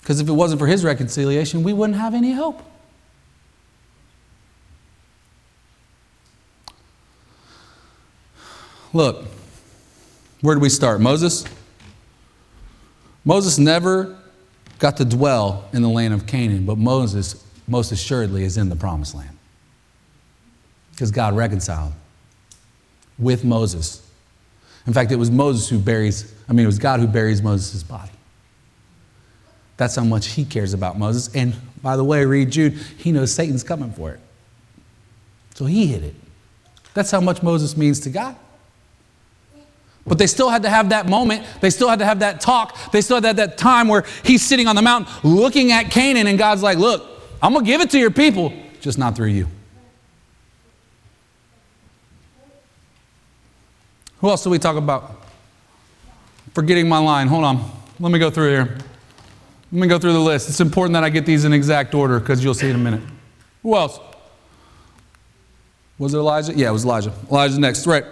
Because 0.00 0.20
if 0.20 0.28
it 0.28 0.32
wasn't 0.32 0.60
for 0.60 0.68
His 0.68 0.84
reconciliation, 0.84 1.64
we 1.64 1.72
wouldn't 1.72 1.98
have 1.98 2.14
any 2.14 2.34
hope. 2.34 2.62
Look, 8.92 9.26
where 10.40 10.54
do 10.54 10.60
we 10.60 10.68
start? 10.68 11.00
Moses? 11.00 11.44
Moses 13.24 13.58
never 13.58 14.16
got 14.78 14.96
to 14.96 15.04
dwell 15.04 15.68
in 15.72 15.82
the 15.82 15.88
land 15.88 16.14
of 16.14 16.26
Canaan, 16.26 16.64
but 16.64 16.78
Moses 16.78 17.44
most 17.68 17.92
assuredly 17.92 18.44
is 18.44 18.56
in 18.56 18.68
the 18.68 18.76
promised 18.76 19.14
land. 19.14 19.36
Because 20.92 21.10
God 21.10 21.36
reconciled 21.36 21.92
with 23.18 23.44
Moses. 23.44 24.06
In 24.86 24.92
fact, 24.92 25.12
it 25.12 25.16
was 25.16 25.30
Moses 25.30 25.68
who 25.68 25.78
buries, 25.78 26.34
I 26.48 26.52
mean, 26.52 26.64
it 26.64 26.66
was 26.66 26.78
God 26.78 27.00
who 27.00 27.06
buries 27.06 27.42
Moses' 27.42 27.82
body. 27.82 28.10
That's 29.76 29.96
how 29.96 30.04
much 30.04 30.28
he 30.28 30.44
cares 30.44 30.74
about 30.74 30.98
Moses. 30.98 31.34
And 31.34 31.54
by 31.82 31.96
the 31.96 32.04
way, 32.04 32.24
read 32.24 32.50
Jude, 32.50 32.74
he 32.98 33.12
knows 33.12 33.32
Satan's 33.32 33.62
coming 33.62 33.92
for 33.92 34.12
it. 34.12 34.20
So 35.54 35.66
he 35.66 35.86
hid 35.86 36.02
it. 36.02 36.14
That's 36.94 37.10
how 37.10 37.20
much 37.20 37.42
Moses 37.42 37.76
means 37.76 38.00
to 38.00 38.10
God. 38.10 38.36
But 40.06 40.18
they 40.18 40.26
still 40.26 40.48
had 40.48 40.62
to 40.62 40.70
have 40.70 40.88
that 40.90 41.08
moment. 41.08 41.46
They 41.60 41.70
still 41.70 41.88
had 41.88 41.98
to 41.98 42.04
have 42.04 42.20
that 42.20 42.40
talk. 42.40 42.90
They 42.90 43.00
still 43.00 43.16
had 43.16 43.22
to 43.22 43.26
have 43.28 43.36
that 43.36 43.58
time 43.58 43.86
where 43.88 44.04
he's 44.24 44.42
sitting 44.42 44.66
on 44.66 44.76
the 44.76 44.82
mountain 44.82 45.12
looking 45.22 45.72
at 45.72 45.90
Canaan, 45.90 46.26
and 46.26 46.38
God's 46.38 46.62
like, 46.62 46.78
Look, 46.78 47.06
I'm 47.42 47.52
going 47.52 47.64
to 47.64 47.70
give 47.70 47.80
it 47.80 47.90
to 47.90 47.98
your 47.98 48.10
people, 48.10 48.52
just 48.80 48.98
not 48.98 49.16
through 49.16 49.28
you. 49.28 49.46
Who 54.20 54.28
else 54.28 54.44
do 54.44 54.50
we 54.50 54.58
talk 54.58 54.76
about? 54.76 55.16
Forgetting 56.54 56.88
my 56.88 56.98
line. 56.98 57.26
Hold 57.28 57.44
on. 57.44 57.70
Let 57.98 58.12
me 58.12 58.18
go 58.18 58.30
through 58.30 58.50
here. 58.50 58.78
Let 59.72 59.80
me 59.80 59.86
go 59.86 59.98
through 59.98 60.12
the 60.12 60.20
list. 60.20 60.48
It's 60.48 60.60
important 60.60 60.94
that 60.94 61.04
I 61.04 61.10
get 61.10 61.24
these 61.24 61.44
in 61.44 61.52
exact 61.52 61.94
order 61.94 62.18
because 62.18 62.42
you'll 62.42 62.54
see 62.54 62.68
in 62.68 62.76
a 62.76 62.78
minute. 62.78 63.02
Who 63.62 63.76
else? 63.76 63.98
Was 65.98 66.12
it 66.14 66.18
Elijah? 66.18 66.54
Yeah, 66.54 66.70
it 66.70 66.72
was 66.72 66.84
Elijah. 66.84 67.12
Elijah's 67.30 67.58
next. 67.58 67.86
Right. 67.86 68.04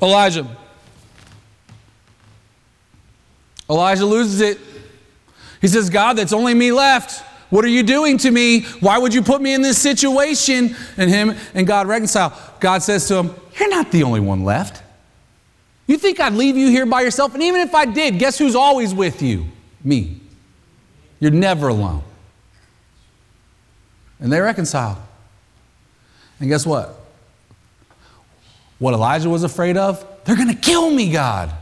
Elijah. 0.00 0.46
Elijah 3.68 4.06
loses 4.06 4.40
it. 4.40 4.58
He 5.60 5.68
says, 5.68 5.88
God, 5.88 6.14
that's 6.14 6.32
only 6.32 6.54
me 6.54 6.72
left. 6.72 7.24
What 7.50 7.64
are 7.64 7.68
you 7.68 7.82
doing 7.82 8.18
to 8.18 8.30
me? 8.30 8.62
Why 8.80 8.98
would 8.98 9.14
you 9.14 9.22
put 9.22 9.40
me 9.40 9.54
in 9.54 9.62
this 9.62 9.78
situation? 9.78 10.74
And 10.96 11.10
him 11.10 11.36
and 11.54 11.66
God 11.66 11.86
reconcile. 11.86 12.38
God 12.60 12.82
says 12.82 13.06
to 13.08 13.16
him, 13.16 13.34
You're 13.58 13.70
not 13.70 13.90
the 13.92 14.02
only 14.02 14.20
one 14.20 14.44
left. 14.44 14.82
You 15.86 15.98
think 15.98 16.18
I'd 16.18 16.32
leave 16.32 16.56
you 16.56 16.68
here 16.68 16.86
by 16.86 17.02
yourself? 17.02 17.34
And 17.34 17.42
even 17.42 17.60
if 17.60 17.74
I 17.74 17.84
did, 17.84 18.18
guess 18.18 18.38
who's 18.38 18.54
always 18.54 18.94
with 18.94 19.22
you? 19.22 19.46
Me. 19.82 20.20
You're 21.20 21.30
never 21.30 21.68
alone. 21.68 22.02
And 24.18 24.32
they 24.32 24.40
reconciled. 24.40 24.98
And 26.40 26.48
guess 26.48 26.66
what? 26.66 26.98
What 28.78 28.94
Elijah 28.94 29.28
was 29.28 29.44
afraid 29.44 29.76
of? 29.76 30.04
They're 30.24 30.36
going 30.36 30.48
to 30.48 30.54
kill 30.54 30.90
me, 30.90 31.12
God. 31.12 31.52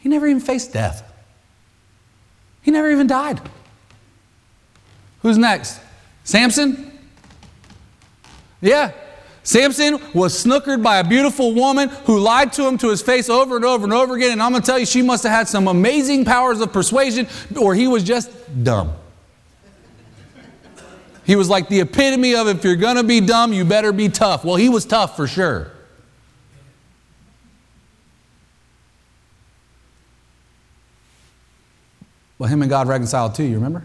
He 0.00 0.08
never 0.08 0.26
even 0.26 0.40
faced 0.40 0.72
death. 0.72 1.05
He 2.66 2.72
never 2.72 2.90
even 2.90 3.06
died. 3.06 3.40
Who's 5.22 5.38
next? 5.38 5.80
Samson? 6.24 6.98
Yeah. 8.60 8.90
Samson 9.44 10.00
was 10.12 10.44
snookered 10.44 10.82
by 10.82 10.98
a 10.98 11.04
beautiful 11.04 11.54
woman 11.54 11.88
who 12.06 12.18
lied 12.18 12.52
to 12.54 12.66
him 12.66 12.76
to 12.78 12.88
his 12.88 13.00
face 13.00 13.30
over 13.30 13.54
and 13.54 13.64
over 13.64 13.84
and 13.84 13.92
over 13.92 14.16
again. 14.16 14.32
And 14.32 14.42
I'm 14.42 14.50
going 14.50 14.62
to 14.62 14.66
tell 14.66 14.80
you, 14.80 14.84
she 14.84 15.00
must 15.00 15.22
have 15.22 15.30
had 15.30 15.46
some 15.46 15.68
amazing 15.68 16.24
powers 16.24 16.60
of 16.60 16.72
persuasion, 16.72 17.28
or 17.56 17.76
he 17.76 17.86
was 17.86 18.02
just 18.02 18.32
dumb. 18.64 18.94
He 21.24 21.36
was 21.36 21.48
like 21.48 21.68
the 21.68 21.78
epitome 21.78 22.34
of 22.34 22.48
if 22.48 22.64
you're 22.64 22.74
going 22.74 22.96
to 22.96 23.04
be 23.04 23.20
dumb, 23.20 23.52
you 23.52 23.64
better 23.64 23.92
be 23.92 24.08
tough. 24.08 24.44
Well, 24.44 24.56
he 24.56 24.68
was 24.68 24.84
tough 24.84 25.14
for 25.14 25.28
sure. 25.28 25.70
Well, 32.38 32.48
him 32.48 32.62
and 32.62 32.70
God 32.70 32.88
reconciled 32.88 33.34
too, 33.34 33.44
you 33.44 33.54
remember? 33.54 33.84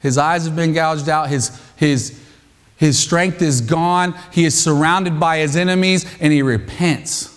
His 0.00 0.18
eyes 0.18 0.44
have 0.44 0.54
been 0.54 0.72
gouged 0.72 1.08
out, 1.08 1.28
his, 1.28 1.60
his, 1.76 2.20
his 2.76 2.98
strength 2.98 3.40
is 3.40 3.60
gone, 3.60 4.14
he 4.30 4.44
is 4.44 4.60
surrounded 4.60 5.18
by 5.18 5.38
his 5.38 5.56
enemies, 5.56 6.04
and 6.20 6.32
he 6.32 6.42
repents. 6.42 7.30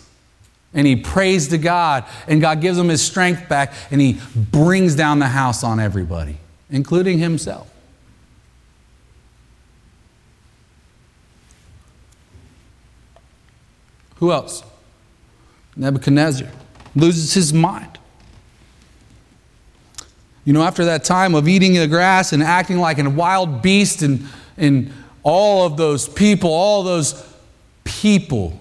And 0.74 0.86
he 0.86 0.98
prays 0.98 1.48
to 1.48 1.58
God, 1.58 2.04
and 2.28 2.42
God 2.42 2.62
gives 2.62 2.78
him 2.78 2.90
his 2.90 3.02
strength 3.02 3.48
back, 3.48 3.74
and 3.90 4.02
he 4.02 4.20
brings 4.36 4.96
down 4.96 5.20
the 5.20 5.28
house 5.28 5.64
on 5.64 5.80
everybody, 5.80 6.38
including 6.70 7.20
himself. 7.20 7.72
Who 14.16 14.32
else? 14.32 14.64
Nebuchadnezzar 15.76 16.50
loses 16.96 17.34
his 17.34 17.54
mind. 17.54 17.97
You 20.48 20.54
know, 20.54 20.64
after 20.64 20.86
that 20.86 21.04
time 21.04 21.36
of 21.36 21.46
eating 21.50 21.74
the 21.74 21.90
grass 21.90 22.32
and 22.32 22.42
acting 22.42 22.78
like 22.78 23.00
a 23.00 23.10
wild 23.10 23.62
beast, 23.62 24.02
and, 24.02 24.26
and 24.56 24.94
all 25.22 25.66
of 25.66 25.76
those 25.76 26.08
people, 26.08 26.50
all 26.50 26.84
those 26.84 27.22
people, 27.84 28.58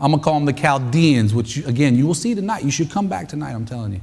I'm 0.00 0.10
going 0.10 0.18
to 0.18 0.24
call 0.24 0.34
them 0.34 0.46
the 0.46 0.52
Chaldeans, 0.52 1.32
which, 1.32 1.58
again, 1.58 1.94
you 1.94 2.08
will 2.08 2.14
see 2.14 2.34
tonight. 2.34 2.64
You 2.64 2.72
should 2.72 2.90
come 2.90 3.06
back 3.06 3.28
tonight, 3.28 3.52
I'm 3.52 3.66
telling 3.66 3.92
you. 3.92 4.00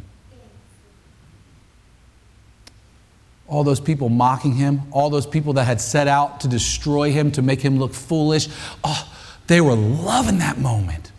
All 3.49 3.65
those 3.65 3.81
people 3.81 4.07
mocking 4.07 4.53
him, 4.53 4.83
all 4.91 5.09
those 5.09 5.27
people 5.27 5.51
that 5.53 5.65
had 5.65 5.81
set 5.81 6.07
out 6.07 6.39
to 6.39 6.47
destroy 6.47 7.11
him, 7.11 7.33
to 7.33 7.41
make 7.41 7.59
him 7.59 7.79
look 7.79 7.93
foolish. 7.93 8.47
Oh, 8.85 9.13
they 9.47 9.59
were 9.59 9.75
loving 9.75 10.37
that 10.37 10.57
moment. 10.57 11.11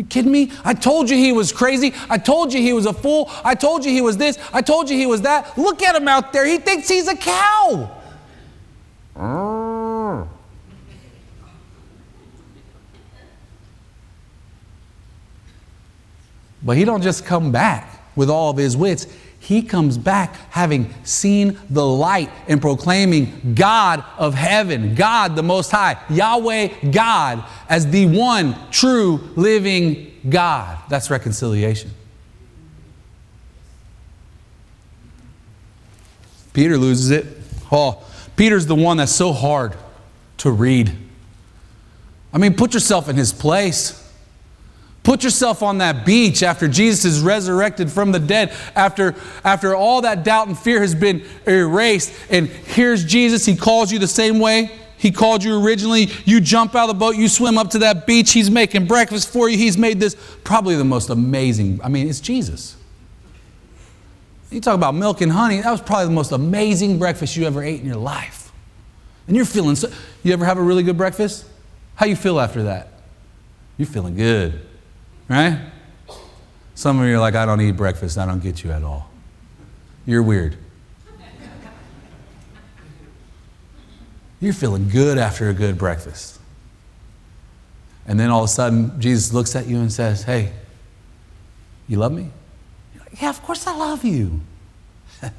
You 0.00 0.06
kidding 0.06 0.32
me? 0.32 0.50
I 0.64 0.72
told 0.72 1.10
you 1.10 1.16
he 1.18 1.30
was 1.30 1.52
crazy. 1.52 1.92
I 2.08 2.16
told 2.16 2.54
you 2.54 2.62
he 2.62 2.72
was 2.72 2.86
a 2.86 2.92
fool. 2.94 3.30
I 3.44 3.54
told 3.54 3.84
you 3.84 3.92
he 3.92 4.00
was 4.00 4.16
this. 4.16 4.38
I 4.50 4.62
told 4.62 4.88
you 4.88 4.96
he 4.96 5.04
was 5.04 5.20
that. 5.20 5.58
Look 5.58 5.82
at 5.82 5.94
him 5.94 6.08
out 6.08 6.32
there. 6.32 6.46
He 6.46 6.56
thinks 6.56 6.88
he's 6.88 7.06
a 7.06 7.14
cow. 7.14 7.90
But 16.62 16.78
he 16.78 16.86
don't 16.86 17.02
just 17.02 17.26
come 17.26 17.52
back 17.52 18.02
with 18.16 18.30
all 18.30 18.48
of 18.48 18.56
his 18.56 18.78
wits. 18.78 19.06
He 19.40 19.62
comes 19.62 19.96
back 19.96 20.36
having 20.50 20.94
seen 21.02 21.58
the 21.70 21.84
light 21.84 22.30
and 22.46 22.60
proclaiming 22.60 23.54
God 23.54 24.04
of 24.18 24.34
heaven, 24.34 24.94
God 24.94 25.34
the 25.34 25.42
Most 25.42 25.70
High, 25.70 25.96
Yahweh 26.10 26.90
God, 26.90 27.42
as 27.68 27.90
the 27.90 28.06
one 28.06 28.54
true 28.70 29.16
living 29.36 30.12
God. 30.28 30.78
That's 30.90 31.10
reconciliation. 31.10 31.90
Peter 36.52 36.76
loses 36.76 37.10
it. 37.10 37.26
Oh, 37.72 38.04
Peter's 38.36 38.66
the 38.66 38.74
one 38.74 38.98
that's 38.98 39.14
so 39.14 39.32
hard 39.32 39.74
to 40.38 40.50
read. 40.50 40.92
I 42.32 42.38
mean, 42.38 42.54
put 42.54 42.74
yourself 42.74 43.08
in 43.08 43.16
his 43.16 43.32
place. 43.32 43.99
Put 45.02 45.24
yourself 45.24 45.62
on 45.62 45.78
that 45.78 46.04
beach 46.04 46.42
after 46.42 46.68
Jesus 46.68 47.04
is 47.04 47.20
resurrected 47.20 47.90
from 47.90 48.12
the 48.12 48.18
dead, 48.18 48.52
after, 48.76 49.14
after 49.44 49.74
all 49.74 50.02
that 50.02 50.24
doubt 50.24 50.48
and 50.48 50.58
fear 50.58 50.80
has 50.80 50.94
been 50.94 51.24
erased. 51.46 52.12
And 52.28 52.48
here's 52.48 53.04
Jesus. 53.04 53.46
He 53.46 53.56
calls 53.56 53.90
you 53.90 53.98
the 53.98 54.06
same 54.06 54.38
way 54.38 54.70
he 55.00 55.10
called 55.10 55.42
you 55.42 55.58
originally. 55.64 56.10
You 56.26 56.42
jump 56.42 56.74
out 56.74 56.82
of 56.82 56.88
the 56.88 57.00
boat, 57.00 57.16
you 57.16 57.26
swim 57.26 57.56
up 57.56 57.70
to 57.70 57.78
that 57.78 58.06
beach. 58.06 58.32
He's 58.32 58.50
making 58.50 58.86
breakfast 58.86 59.30
for 59.30 59.48
you. 59.48 59.56
He's 59.56 59.78
made 59.78 59.98
this 59.98 60.14
probably 60.44 60.76
the 60.76 60.84
most 60.84 61.08
amazing. 61.08 61.80
I 61.82 61.88
mean, 61.88 62.06
it's 62.06 62.20
Jesus. 62.20 62.76
You 64.50 64.60
talk 64.60 64.74
about 64.74 64.94
milk 64.94 65.22
and 65.22 65.32
honey, 65.32 65.62
that 65.62 65.70
was 65.70 65.80
probably 65.80 66.04
the 66.04 66.12
most 66.12 66.32
amazing 66.32 66.98
breakfast 66.98 67.34
you 67.34 67.46
ever 67.46 67.62
ate 67.62 67.80
in 67.80 67.86
your 67.86 67.96
life. 67.96 68.52
And 69.26 69.34
you're 69.34 69.46
feeling 69.46 69.74
so. 69.74 69.90
You 70.22 70.34
ever 70.34 70.44
have 70.44 70.58
a 70.58 70.62
really 70.62 70.82
good 70.82 70.98
breakfast? 70.98 71.46
How 71.94 72.04
you 72.04 72.16
feel 72.16 72.38
after 72.38 72.64
that? 72.64 72.92
You're 73.78 73.88
feeling 73.88 74.16
good. 74.16 74.60
Right? 75.30 75.60
Some 76.74 76.98
of 76.98 77.06
you 77.06 77.14
are 77.14 77.20
like, 77.20 77.36
I 77.36 77.46
don't 77.46 77.60
eat 77.60 77.70
breakfast. 77.72 78.18
I 78.18 78.26
don't 78.26 78.42
get 78.42 78.64
you 78.64 78.72
at 78.72 78.82
all. 78.82 79.08
You're 80.04 80.24
weird. 80.24 80.56
You're 84.40 84.54
feeling 84.54 84.88
good 84.88 85.18
after 85.18 85.48
a 85.48 85.54
good 85.54 85.78
breakfast. 85.78 86.40
And 88.06 88.18
then 88.18 88.30
all 88.30 88.40
of 88.40 88.46
a 88.46 88.52
sudden, 88.52 89.00
Jesus 89.00 89.32
looks 89.32 89.54
at 89.54 89.68
you 89.68 89.76
and 89.76 89.92
says, 89.92 90.24
Hey, 90.24 90.52
you 91.86 91.98
love 91.98 92.10
me? 92.10 92.30
You're 92.94 93.04
like, 93.04 93.22
yeah, 93.22 93.30
of 93.30 93.40
course 93.42 93.68
I 93.68 93.76
love 93.76 94.04
you. 94.04 94.40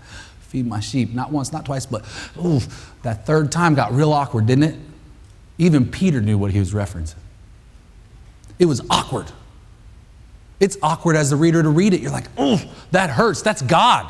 Feed 0.42 0.68
my 0.68 0.80
sheep. 0.80 1.14
Not 1.14 1.32
once, 1.32 1.52
not 1.52 1.66
twice, 1.66 1.86
but 1.86 2.06
ooh, 2.38 2.62
that 3.02 3.26
third 3.26 3.52
time 3.52 3.74
got 3.74 3.92
real 3.92 4.14
awkward, 4.14 4.46
didn't 4.46 4.64
it? 4.64 4.76
Even 5.58 5.90
Peter 5.90 6.22
knew 6.22 6.38
what 6.38 6.52
he 6.52 6.60
was 6.60 6.74
referencing. 6.74 7.16
It 8.58 8.68
was 8.68 8.82
awkward. 8.90 9.32
It's 10.62 10.78
awkward 10.82 11.18
as 11.18 11.32
the 11.32 11.36
reader 11.36 11.62
to 11.62 11.70
read 11.70 11.94
it. 11.94 12.00
You're 12.00 12.12
like, 12.12 12.28
oh, 12.38 12.62
that 12.92 13.10
hurts. 13.10 13.42
That's 13.42 13.62
God 13.62 14.10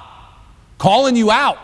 calling 0.77 1.15
you 1.15 1.31
out. 1.31 1.57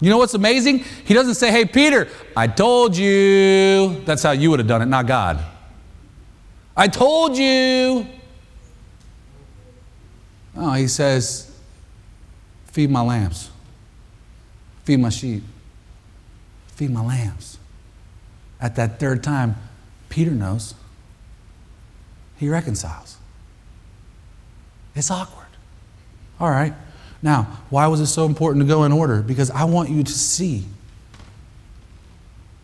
You 0.00 0.08
know 0.08 0.16
what's 0.16 0.34
amazing? 0.34 0.78
He 1.04 1.12
doesn't 1.12 1.34
say, 1.34 1.50
hey, 1.50 1.66
Peter, 1.66 2.08
I 2.34 2.46
told 2.46 2.96
you. 2.96 4.00
That's 4.06 4.22
how 4.22 4.30
you 4.30 4.50
would 4.50 4.58
have 4.58 4.66
done 4.66 4.80
it, 4.80 4.86
not 4.86 5.06
God. 5.06 5.44
I 6.76 6.88
told 6.88 7.36
you. 7.36 8.06
Oh, 10.56 10.72
he 10.72 10.88
says, 10.88 11.54
feed 12.66 12.90
my 12.90 13.02
lambs, 13.02 13.50
feed 14.84 14.98
my 14.98 15.10
sheep, 15.10 15.42
feed 16.68 16.90
my 16.90 17.04
lambs. 17.04 17.58
At 18.60 18.74
that 18.76 18.98
third 18.98 19.22
time, 19.22 19.56
Peter 20.08 20.32
knows. 20.32 20.74
He 22.38 22.48
reconciles. 22.48 23.09
It's 25.00 25.10
awkward. 25.10 25.46
All 26.38 26.50
right. 26.50 26.74
Now, 27.22 27.44
why 27.70 27.86
was 27.86 28.00
it 28.00 28.06
so 28.08 28.26
important 28.26 28.62
to 28.62 28.68
go 28.68 28.84
in 28.84 28.92
order? 28.92 29.22
Because 29.22 29.50
I 29.50 29.64
want 29.64 29.88
you 29.88 30.02
to 30.02 30.12
see 30.12 30.66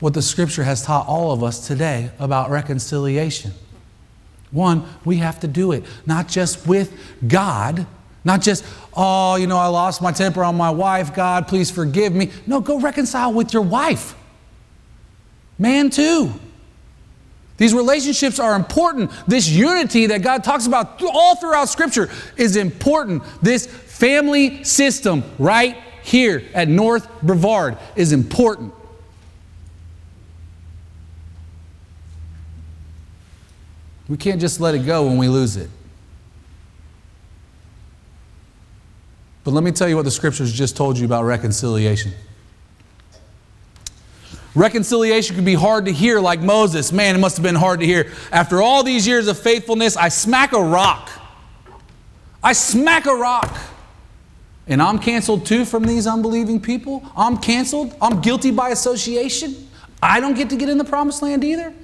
what 0.00 0.12
the 0.12 0.20
scripture 0.20 0.62
has 0.62 0.82
taught 0.82 1.06
all 1.08 1.32
of 1.32 1.42
us 1.42 1.66
today 1.66 2.10
about 2.18 2.50
reconciliation. 2.50 3.52
One, 4.50 4.84
we 5.02 5.16
have 5.16 5.40
to 5.40 5.48
do 5.48 5.72
it, 5.72 5.84
not 6.04 6.28
just 6.28 6.66
with 6.66 6.92
God, 7.26 7.86
not 8.22 8.42
just, 8.42 8.66
oh, 8.92 9.36
you 9.36 9.46
know, 9.46 9.56
I 9.56 9.68
lost 9.68 10.02
my 10.02 10.12
temper 10.12 10.44
on 10.44 10.56
my 10.56 10.68
wife. 10.68 11.14
God, 11.14 11.48
please 11.48 11.70
forgive 11.70 12.12
me. 12.12 12.30
No, 12.46 12.60
go 12.60 12.78
reconcile 12.78 13.32
with 13.32 13.54
your 13.54 13.62
wife. 13.62 14.14
Man, 15.58 15.88
too. 15.88 16.34
These 17.56 17.72
relationships 17.72 18.38
are 18.38 18.54
important. 18.54 19.10
This 19.26 19.48
unity 19.48 20.06
that 20.06 20.22
God 20.22 20.44
talks 20.44 20.66
about 20.66 21.02
all 21.02 21.36
throughout 21.36 21.68
Scripture 21.68 22.10
is 22.36 22.56
important. 22.56 23.22
This 23.40 23.66
family 23.66 24.62
system 24.64 25.24
right 25.38 25.76
here 26.02 26.44
at 26.54 26.68
North 26.68 27.08
Brevard 27.22 27.78
is 27.96 28.12
important. 28.12 28.72
We 34.08 34.16
can't 34.16 34.40
just 34.40 34.60
let 34.60 34.74
it 34.74 34.86
go 34.86 35.06
when 35.06 35.16
we 35.16 35.28
lose 35.28 35.56
it. 35.56 35.68
But 39.42 39.52
let 39.52 39.64
me 39.64 39.72
tell 39.72 39.88
you 39.88 39.96
what 39.96 40.04
the 40.04 40.10
scriptures 40.10 40.52
just 40.52 40.76
told 40.76 40.98
you 40.98 41.06
about 41.06 41.24
reconciliation. 41.24 42.12
Reconciliation 44.56 45.36
can 45.36 45.44
be 45.44 45.54
hard 45.54 45.84
to 45.84 45.92
hear, 45.92 46.18
like 46.18 46.40
Moses. 46.40 46.90
Man, 46.90 47.14
it 47.14 47.18
must 47.18 47.36
have 47.36 47.44
been 47.44 47.54
hard 47.54 47.80
to 47.80 47.86
hear. 47.86 48.10
After 48.32 48.62
all 48.62 48.82
these 48.82 49.06
years 49.06 49.28
of 49.28 49.38
faithfulness, 49.38 49.98
I 49.98 50.08
smack 50.08 50.54
a 50.54 50.62
rock. 50.62 51.10
I 52.42 52.54
smack 52.54 53.04
a 53.04 53.14
rock. 53.14 53.54
And 54.66 54.80
I'm 54.80 54.98
canceled 54.98 55.44
too 55.44 55.66
from 55.66 55.84
these 55.84 56.06
unbelieving 56.06 56.60
people. 56.60 57.04
I'm 57.14 57.36
canceled. 57.36 57.94
I'm 58.00 58.22
guilty 58.22 58.50
by 58.50 58.70
association. 58.70 59.68
I 60.02 60.20
don't 60.20 60.34
get 60.34 60.48
to 60.50 60.56
get 60.56 60.70
in 60.70 60.78
the 60.78 60.84
promised 60.84 61.22
land 61.22 61.44
either. 61.44 61.74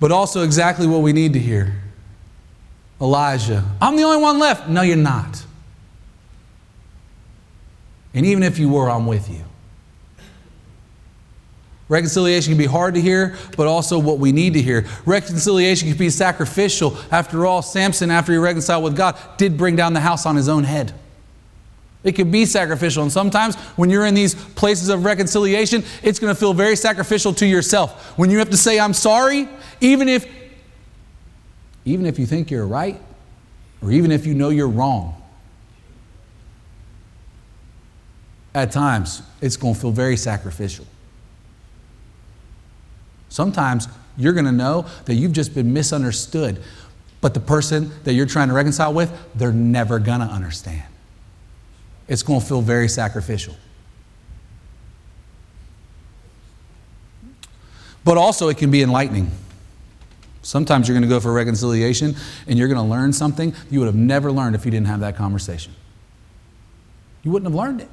But 0.00 0.10
also, 0.10 0.42
exactly 0.42 0.86
what 0.86 1.02
we 1.02 1.12
need 1.12 1.34
to 1.34 1.38
hear 1.38 1.80
Elijah, 2.98 3.62
I'm 3.80 3.96
the 3.96 4.04
only 4.04 4.22
one 4.22 4.38
left. 4.38 4.68
No, 4.68 4.80
you're 4.80 4.96
not. 4.96 5.44
And 8.14 8.24
even 8.24 8.42
if 8.42 8.58
you 8.58 8.68
were, 8.68 8.88
I'm 8.88 9.06
with 9.06 9.28
you. 9.28 9.44
Reconciliation 11.88 12.52
can 12.52 12.58
be 12.58 12.66
hard 12.66 12.94
to 12.94 13.00
hear, 13.00 13.36
but 13.56 13.66
also 13.66 13.98
what 13.98 14.18
we 14.18 14.32
need 14.32 14.54
to 14.54 14.62
hear. 14.62 14.86
Reconciliation 15.04 15.88
can 15.88 15.98
be 15.98 16.08
sacrificial. 16.08 16.96
After 17.10 17.44
all, 17.44 17.60
Samson, 17.60 18.10
after 18.10 18.32
he 18.32 18.38
reconciled 18.38 18.84
with 18.84 18.96
God, 18.96 19.18
did 19.36 19.58
bring 19.58 19.76
down 19.76 19.92
the 19.92 20.00
house 20.00 20.24
on 20.24 20.34
his 20.36 20.48
own 20.48 20.64
head. 20.64 20.94
It 22.02 22.12
can 22.12 22.30
be 22.30 22.46
sacrificial. 22.46 23.02
And 23.02 23.12
sometimes 23.12 23.56
when 23.76 23.90
you're 23.90 24.06
in 24.06 24.14
these 24.14 24.34
places 24.34 24.88
of 24.88 25.04
reconciliation, 25.04 25.84
it's 26.02 26.18
going 26.18 26.32
to 26.32 26.38
feel 26.38 26.54
very 26.54 26.76
sacrificial 26.76 27.34
to 27.34 27.46
yourself. 27.46 28.18
When 28.18 28.30
you 28.30 28.38
have 28.38 28.50
to 28.50 28.56
say, 28.56 28.78
I'm 28.78 28.94
sorry, 28.94 29.48
even 29.80 30.08
if, 30.08 30.26
even 31.84 32.06
if 32.06 32.18
you 32.18 32.26
think 32.26 32.50
you're 32.50 32.66
right, 32.66 33.00
or 33.82 33.90
even 33.90 34.10
if 34.10 34.26
you 34.26 34.34
know 34.34 34.48
you're 34.48 34.68
wrong. 34.68 35.20
At 38.54 38.70
times, 38.70 39.22
it's 39.40 39.56
going 39.56 39.74
to 39.74 39.80
feel 39.80 39.90
very 39.90 40.16
sacrificial. 40.16 40.86
Sometimes 43.28 43.88
you're 44.16 44.32
going 44.32 44.44
to 44.44 44.52
know 44.52 44.86
that 45.06 45.14
you've 45.14 45.32
just 45.32 45.54
been 45.54 45.72
misunderstood, 45.72 46.62
but 47.20 47.34
the 47.34 47.40
person 47.40 47.90
that 48.04 48.12
you're 48.14 48.26
trying 48.26 48.48
to 48.48 48.54
reconcile 48.54 48.94
with, 48.94 49.10
they're 49.34 49.50
never 49.50 49.98
going 49.98 50.20
to 50.20 50.26
understand. 50.26 50.84
It's 52.06 52.22
going 52.22 52.40
to 52.40 52.46
feel 52.46 52.62
very 52.62 52.88
sacrificial. 52.88 53.56
But 58.04 58.18
also, 58.18 58.48
it 58.48 58.58
can 58.58 58.70
be 58.70 58.82
enlightening. 58.82 59.30
Sometimes 60.42 60.86
you're 60.86 60.94
going 60.94 61.08
to 61.08 61.08
go 61.08 61.20
for 61.20 61.32
reconciliation 61.32 62.14
and 62.46 62.58
you're 62.58 62.68
going 62.68 62.78
to 62.78 62.88
learn 62.88 63.14
something 63.14 63.54
you 63.70 63.80
would 63.80 63.86
have 63.86 63.94
never 63.94 64.30
learned 64.30 64.54
if 64.54 64.66
you 64.66 64.70
didn't 64.70 64.88
have 64.88 65.00
that 65.00 65.16
conversation. 65.16 65.74
You 67.22 67.30
wouldn't 67.30 67.50
have 67.50 67.58
learned 67.58 67.80
it. 67.80 67.88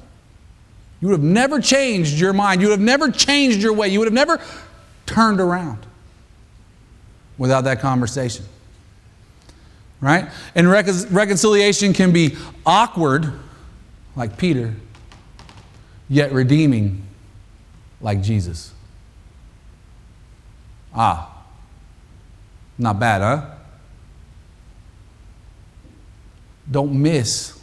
You 1.02 1.08
would 1.08 1.18
have 1.18 1.28
never 1.28 1.60
changed 1.60 2.20
your 2.20 2.32
mind. 2.32 2.60
You 2.60 2.68
would 2.68 2.78
have 2.78 2.80
never 2.80 3.10
changed 3.10 3.60
your 3.60 3.72
way. 3.72 3.88
You 3.88 3.98
would 3.98 4.06
have 4.06 4.14
never 4.14 4.40
turned 5.04 5.40
around 5.40 5.84
without 7.36 7.64
that 7.64 7.80
conversation. 7.80 8.44
Right? 10.00 10.30
And 10.54 10.70
recon- 10.70 11.08
reconciliation 11.10 11.92
can 11.92 12.12
be 12.12 12.36
awkward, 12.64 13.32
like 14.14 14.38
Peter, 14.38 14.76
yet 16.08 16.30
redeeming, 16.30 17.04
like 18.00 18.22
Jesus. 18.22 18.72
Ah, 20.94 21.44
not 22.78 23.00
bad, 23.00 23.22
huh? 23.22 23.50
Don't 26.70 26.92
miss 26.92 27.58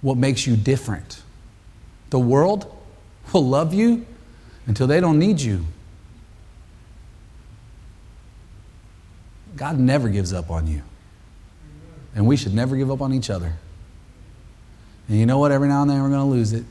what 0.00 0.16
makes 0.16 0.46
you 0.46 0.56
different. 0.56 1.22
The 2.10 2.18
world 2.18 2.72
will 3.32 3.46
love 3.46 3.74
you 3.74 4.06
until 4.66 4.86
they 4.86 5.00
don't 5.00 5.18
need 5.18 5.40
you. 5.40 5.64
God 9.56 9.78
never 9.78 10.08
gives 10.08 10.32
up 10.32 10.50
on 10.50 10.66
you. 10.66 10.82
And 12.14 12.26
we 12.26 12.36
should 12.36 12.54
never 12.54 12.76
give 12.76 12.90
up 12.90 13.00
on 13.00 13.12
each 13.12 13.30
other. 13.30 13.54
And 15.08 15.18
you 15.18 15.26
know 15.26 15.38
what? 15.38 15.52
Every 15.52 15.68
now 15.68 15.82
and 15.82 15.90
then 15.90 16.02
we're 16.02 16.08
going 16.08 16.20
to 16.20 16.24
lose 16.24 16.52
it. 16.52 16.64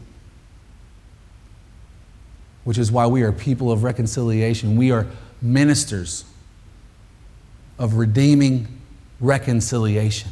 Which 2.63 2.77
is 2.77 2.91
why 2.91 3.07
we 3.07 3.23
are 3.23 3.31
people 3.31 3.71
of 3.71 3.83
reconciliation. 3.83 4.75
We 4.75 4.91
are 4.91 5.07
ministers 5.41 6.25
of 7.77 7.95
redeeming 7.95 8.67
reconciliation. 9.19 10.31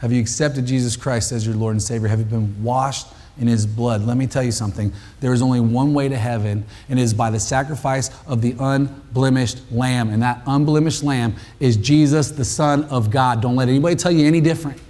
Have 0.00 0.12
you 0.12 0.20
accepted 0.20 0.66
Jesus 0.66 0.96
Christ 0.96 1.30
as 1.30 1.46
your 1.46 1.54
Lord 1.54 1.72
and 1.72 1.82
Savior? 1.82 2.08
Have 2.08 2.18
you 2.18 2.24
been 2.24 2.62
washed 2.62 3.06
in 3.38 3.46
His 3.46 3.66
blood? 3.66 4.02
Let 4.02 4.16
me 4.16 4.26
tell 4.26 4.42
you 4.42 4.50
something. 4.50 4.92
There 5.20 5.34
is 5.34 5.42
only 5.42 5.60
one 5.60 5.92
way 5.92 6.08
to 6.08 6.16
heaven, 6.16 6.64
and 6.88 6.98
it 6.98 7.02
is 7.02 7.12
by 7.12 7.30
the 7.30 7.38
sacrifice 7.38 8.10
of 8.26 8.40
the 8.40 8.54
unblemished 8.58 9.60
Lamb. 9.70 10.08
And 10.08 10.22
that 10.22 10.42
unblemished 10.46 11.02
Lamb 11.02 11.34
is 11.60 11.76
Jesus, 11.76 12.30
the 12.30 12.46
Son 12.46 12.84
of 12.84 13.10
God. 13.10 13.42
Don't 13.42 13.56
let 13.56 13.68
anybody 13.68 13.94
tell 13.94 14.10
you 14.10 14.26
any 14.26 14.40
different. 14.40 14.80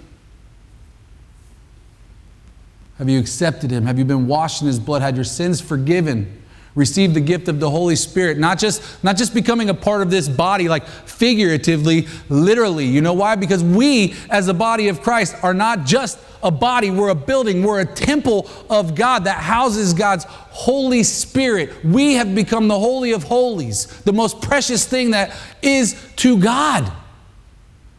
Have 2.97 3.09
you 3.09 3.19
accepted 3.19 3.69
Him? 3.69 3.85
Have 3.85 3.99
you 3.99 4.05
been 4.05 4.27
washed 4.27 4.61
in 4.61 4.67
His 4.67 4.79
blood? 4.79 5.01
Had 5.01 5.15
your 5.15 5.25
sins 5.25 5.59
forgiven? 5.59 6.40
Receive 6.73 7.13
the 7.13 7.21
gift 7.21 7.47
of 7.47 7.59
the 7.59 7.69
Holy 7.69 7.95
Spirit, 7.95 8.37
not 8.37 8.57
just, 8.57 9.03
not 9.03 9.17
just 9.17 9.33
becoming 9.33 9.69
a 9.69 9.73
part 9.73 10.01
of 10.01 10.09
this 10.09 10.29
body, 10.29 10.69
like 10.69 10.87
figuratively, 10.87 12.07
literally. 12.29 12.85
You 12.85 13.01
know 13.01 13.13
why? 13.13 13.35
Because 13.35 13.63
we, 13.63 14.15
as 14.29 14.47
a 14.47 14.53
body 14.53 14.87
of 14.87 15.01
Christ, 15.01 15.35
are 15.43 15.53
not 15.53 15.85
just 15.85 16.17
a 16.43 16.51
body, 16.51 16.89
we're 16.89 17.09
a 17.09 17.15
building, 17.15 17.63
we're 17.63 17.81
a 17.81 17.85
temple 17.85 18.49
of 18.69 18.95
God 18.95 19.25
that 19.25 19.37
houses 19.37 19.93
God's 19.93 20.23
Holy 20.25 21.03
Spirit. 21.03 21.83
We 21.83 22.13
have 22.13 22.33
become 22.33 22.67
the 22.67 22.79
Holy 22.79 23.11
of 23.11 23.23
Holies, 23.23 23.87
the 24.01 24.13
most 24.13 24.41
precious 24.41 24.85
thing 24.85 25.11
that 25.11 25.35
is 25.61 26.01
to 26.17 26.39
God. 26.39 26.91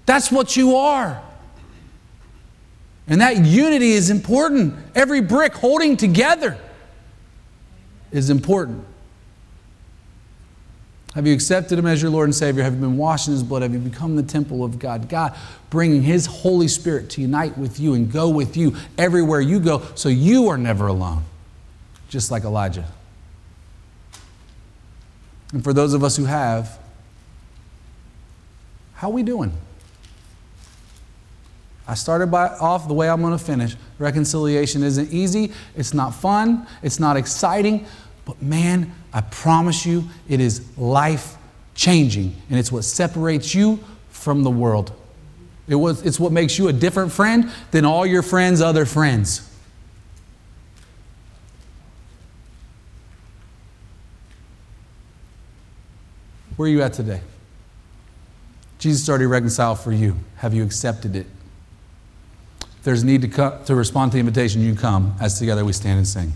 That's 0.07 0.33
what 0.33 0.57
you 0.57 0.77
are. 0.77 1.23
And 3.07 3.21
that 3.21 3.45
unity 3.45 3.93
is 3.93 4.11
important. 4.11 4.75
Every 4.95 5.21
brick 5.21 5.53
holding 5.55 5.97
together 5.97 6.59
is 8.13 8.31
important. 8.31 8.85
Have 11.15 11.27
you 11.27 11.35
accepted 11.35 11.79
Him 11.79 11.87
as 11.87 12.01
your 12.01 12.11
Lord 12.11 12.29
and 12.29 12.35
Savior? 12.35 12.63
Have 12.63 12.75
you 12.75 12.81
been 12.81 12.97
washed 12.97 13.29
in 13.29 13.35
His 13.35 13.43
blood? 13.43 13.63
Have 13.63 13.73
you 13.73 13.79
become 13.79 14.17
the 14.17 14.23
temple 14.23 14.65
of 14.65 14.79
God? 14.79 15.09
God 15.09 15.37
bringing 15.69 16.03
His 16.03 16.27
Holy 16.27 16.69
Spirit 16.69 17.11
to 17.11 17.21
unite 17.21 17.57
with 17.59 17.79
you 17.79 17.95
and 17.95 18.11
go 18.11 18.31
with 18.31 18.57
you 18.57 18.75
everywhere 18.97 19.41
you 19.41 19.61
go 19.61 19.83
so 19.95 20.09
you 20.09 20.49
are 20.49 20.57
never 20.57 20.87
alone, 20.87 21.25
just 22.09 22.31
like 22.31 22.45
Elijah. 22.45 22.87
And 25.53 25.63
for 25.63 25.75
those 25.75 25.93
of 25.93 26.03
us 26.03 26.17
who 26.17 26.25
have, 26.25 26.79
how 28.95 29.09
are 29.09 29.13
we 29.13 29.23
doing? 29.23 29.53
I 31.87 31.95
started 31.95 32.29
by, 32.29 32.47
off 32.49 32.89
the 32.89 32.95
way 32.95 33.11
I'm 33.11 33.21
going 33.21 33.37
to 33.37 33.45
finish. 33.45 33.77
Reconciliation 33.99 34.83
isn't 34.83 35.13
easy, 35.13 35.53
it's 35.77 35.93
not 35.93 36.15
fun, 36.15 36.67
it's 36.83 37.01
not 37.01 37.17
exciting, 37.17 37.87
but 38.25 38.41
man, 38.41 38.93
I 39.13 39.21
promise 39.21 39.85
you, 39.85 40.05
it 40.29 40.41
is 40.41 40.77
life 40.79 41.37
changing, 41.75 42.35
and 42.49 42.59
it's 42.59 42.71
what 42.71 42.85
separates 42.85 43.55
you 43.55 43.81
from 44.11 44.43
the 44.43 44.51
world. 44.51 44.93
It 45.69 45.75
was, 45.75 46.05
it's 46.05 46.21
what 46.21 46.33
makes 46.33 46.59
you 46.59 46.69
a 46.69 46.73
different 46.73 47.13
friend 47.13 47.51
than 47.71 47.85
all 47.85 48.05
your 48.05 48.23
friends' 48.23 48.61
other 48.61 48.85
friends. 48.85 49.49
Where 56.57 56.69
are 56.69 56.71
you 56.71 56.83
at 56.83 56.93
today? 56.93 57.21
Jesus 58.79 59.09
already 59.09 59.27
reconciled 59.27 59.81
for 59.81 59.93
you. 59.93 60.17
Have 60.37 60.55
you 60.55 60.63
accepted 60.63 61.17
it? 61.17 61.27
If 62.61 62.83
there's 62.83 63.03
a 63.03 63.07
need 63.07 63.23
to, 63.23 63.29
come, 63.29 63.65
to 63.65 63.75
respond 63.75 64.13
to 64.13 64.17
the 64.17 64.21
invitation, 64.21 64.61
you 64.61 64.75
come 64.75 65.15
as 65.21 65.39
together 65.39 65.65
we 65.65 65.73
stand 65.73 65.99
and 65.99 66.07
sing. 66.07 66.33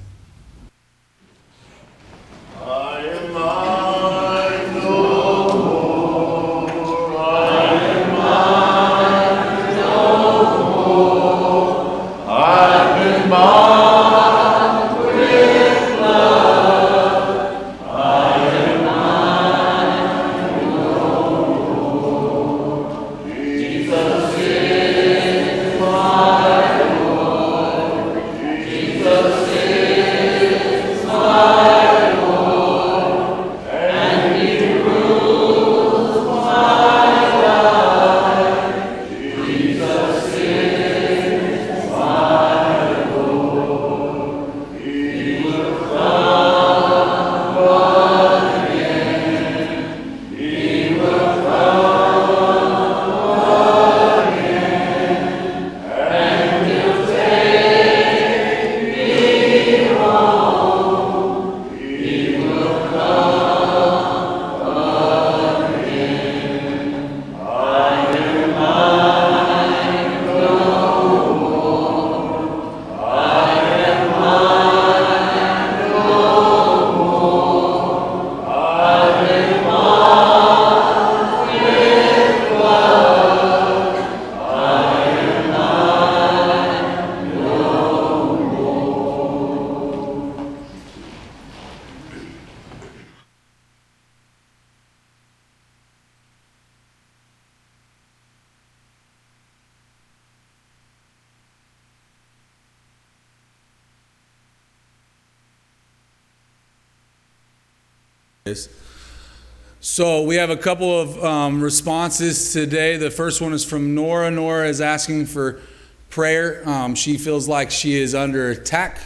Have 110.46 110.56
a 110.56 110.62
couple 110.62 111.00
of 111.00 111.24
um, 111.24 111.60
responses 111.60 112.52
today. 112.52 112.96
The 112.96 113.10
first 113.10 113.40
one 113.40 113.52
is 113.52 113.64
from 113.64 113.96
Nora. 113.96 114.30
Nora 114.30 114.68
is 114.68 114.80
asking 114.80 115.26
for 115.26 115.60
prayer. 116.08 116.62
Um, 116.68 116.94
she 116.94 117.18
feels 117.18 117.48
like 117.48 117.72
she 117.72 118.00
is 118.00 118.14
under 118.14 118.50
attack 118.50 119.00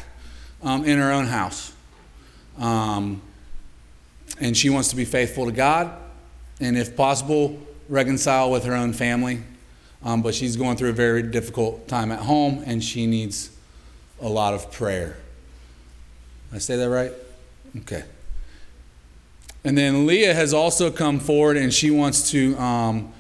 um, 0.63 0.85
in 0.85 0.99
her 0.99 1.11
own 1.11 1.25
house. 1.25 1.73
Um, 2.59 3.23
and 4.39 4.55
she 4.55 4.69
wants 4.69 4.91
to 4.91 4.97
be 4.97 5.07
faithful 5.07 5.47
to 5.47 5.53
God 5.53 5.91
and, 6.61 6.77
if 6.77 6.95
possible, 6.95 7.59
reconcile 7.89 8.51
with 8.51 8.65
her 8.65 8.75
own 8.75 8.93
family. 8.93 9.41
Um, 10.05 10.21
but 10.21 10.35
she's 10.35 10.57
going 10.57 10.77
through 10.77 10.91
a 10.91 10.93
very 10.93 11.23
difficult 11.23 11.89
time 11.89 12.13
at 12.13 12.19
home 12.19 12.63
and 12.67 12.85
she 12.85 13.07
needs 13.07 13.49
a 14.21 14.29
lot 14.29 14.53
of 14.53 14.71
prayer. 14.71 15.17
Did 16.51 16.57
I 16.57 16.59
say 16.59 16.77
that 16.77 16.91
right? 16.91 17.13
Okay. 17.79 18.05
And 19.65 19.77
then 19.77 20.07
Leah 20.07 20.35
has 20.35 20.55
also 20.55 20.91
come 20.91 21.21
forward 21.21 21.57
and 21.57 21.73
she 21.73 21.91
wants 21.91 22.31
to, 22.31 22.57
um, 22.59 23.13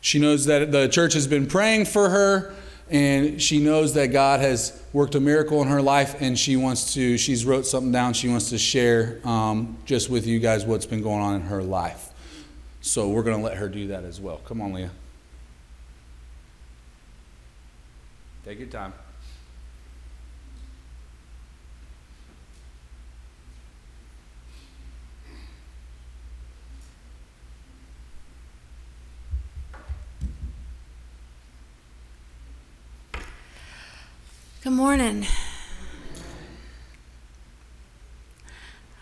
she 0.00 0.18
knows 0.18 0.44
that 0.46 0.70
the 0.70 0.88
church 0.88 1.14
has 1.14 1.26
been 1.26 1.46
praying 1.46 1.86
for 1.86 2.10
her 2.10 2.54
and 2.90 3.40
she 3.40 3.58
knows 3.58 3.94
that 3.94 4.08
God 4.08 4.40
has 4.40 4.82
worked 4.92 5.14
a 5.14 5.20
miracle 5.20 5.60
in 5.62 5.68
her 5.68 5.82
life 5.82 6.20
and 6.20 6.38
she 6.38 6.56
wants 6.56 6.94
to, 6.94 7.16
she's 7.18 7.44
wrote 7.44 7.66
something 7.66 7.92
down, 7.92 8.12
she 8.12 8.28
wants 8.28 8.50
to 8.50 8.58
share 8.58 9.20
um, 9.24 9.78
just 9.84 10.10
with 10.10 10.26
you 10.26 10.38
guys 10.38 10.64
what's 10.64 10.86
been 10.86 11.02
going 11.02 11.22
on 11.22 11.34
in 11.36 11.42
her 11.42 11.62
life. 11.62 12.10
So 12.80 13.08
we're 13.08 13.22
going 13.22 13.36
to 13.36 13.42
let 13.42 13.56
her 13.56 13.68
do 13.68 13.88
that 13.88 14.04
as 14.04 14.20
well. 14.20 14.38
Come 14.44 14.60
on, 14.60 14.72
Leah. 14.72 14.90
Take 18.44 18.58
your 18.60 18.68
time. 18.68 18.94
Good 34.64 34.72
morning. 34.72 35.24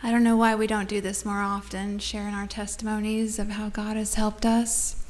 I 0.03 0.11
don't 0.11 0.23
know 0.23 0.37
why 0.37 0.55
we 0.55 0.67
don't 0.67 0.87
do 0.87 1.01
this 1.01 1.25
more 1.25 1.41
often, 1.41 1.99
sharing 1.99 2.35
our 2.35 2.47
testimonies 2.47 3.39
of 3.39 3.49
how 3.49 3.71
God 3.71 3.97
has 3.97 4.17
helped 4.17 4.45
us. 4.45 5.03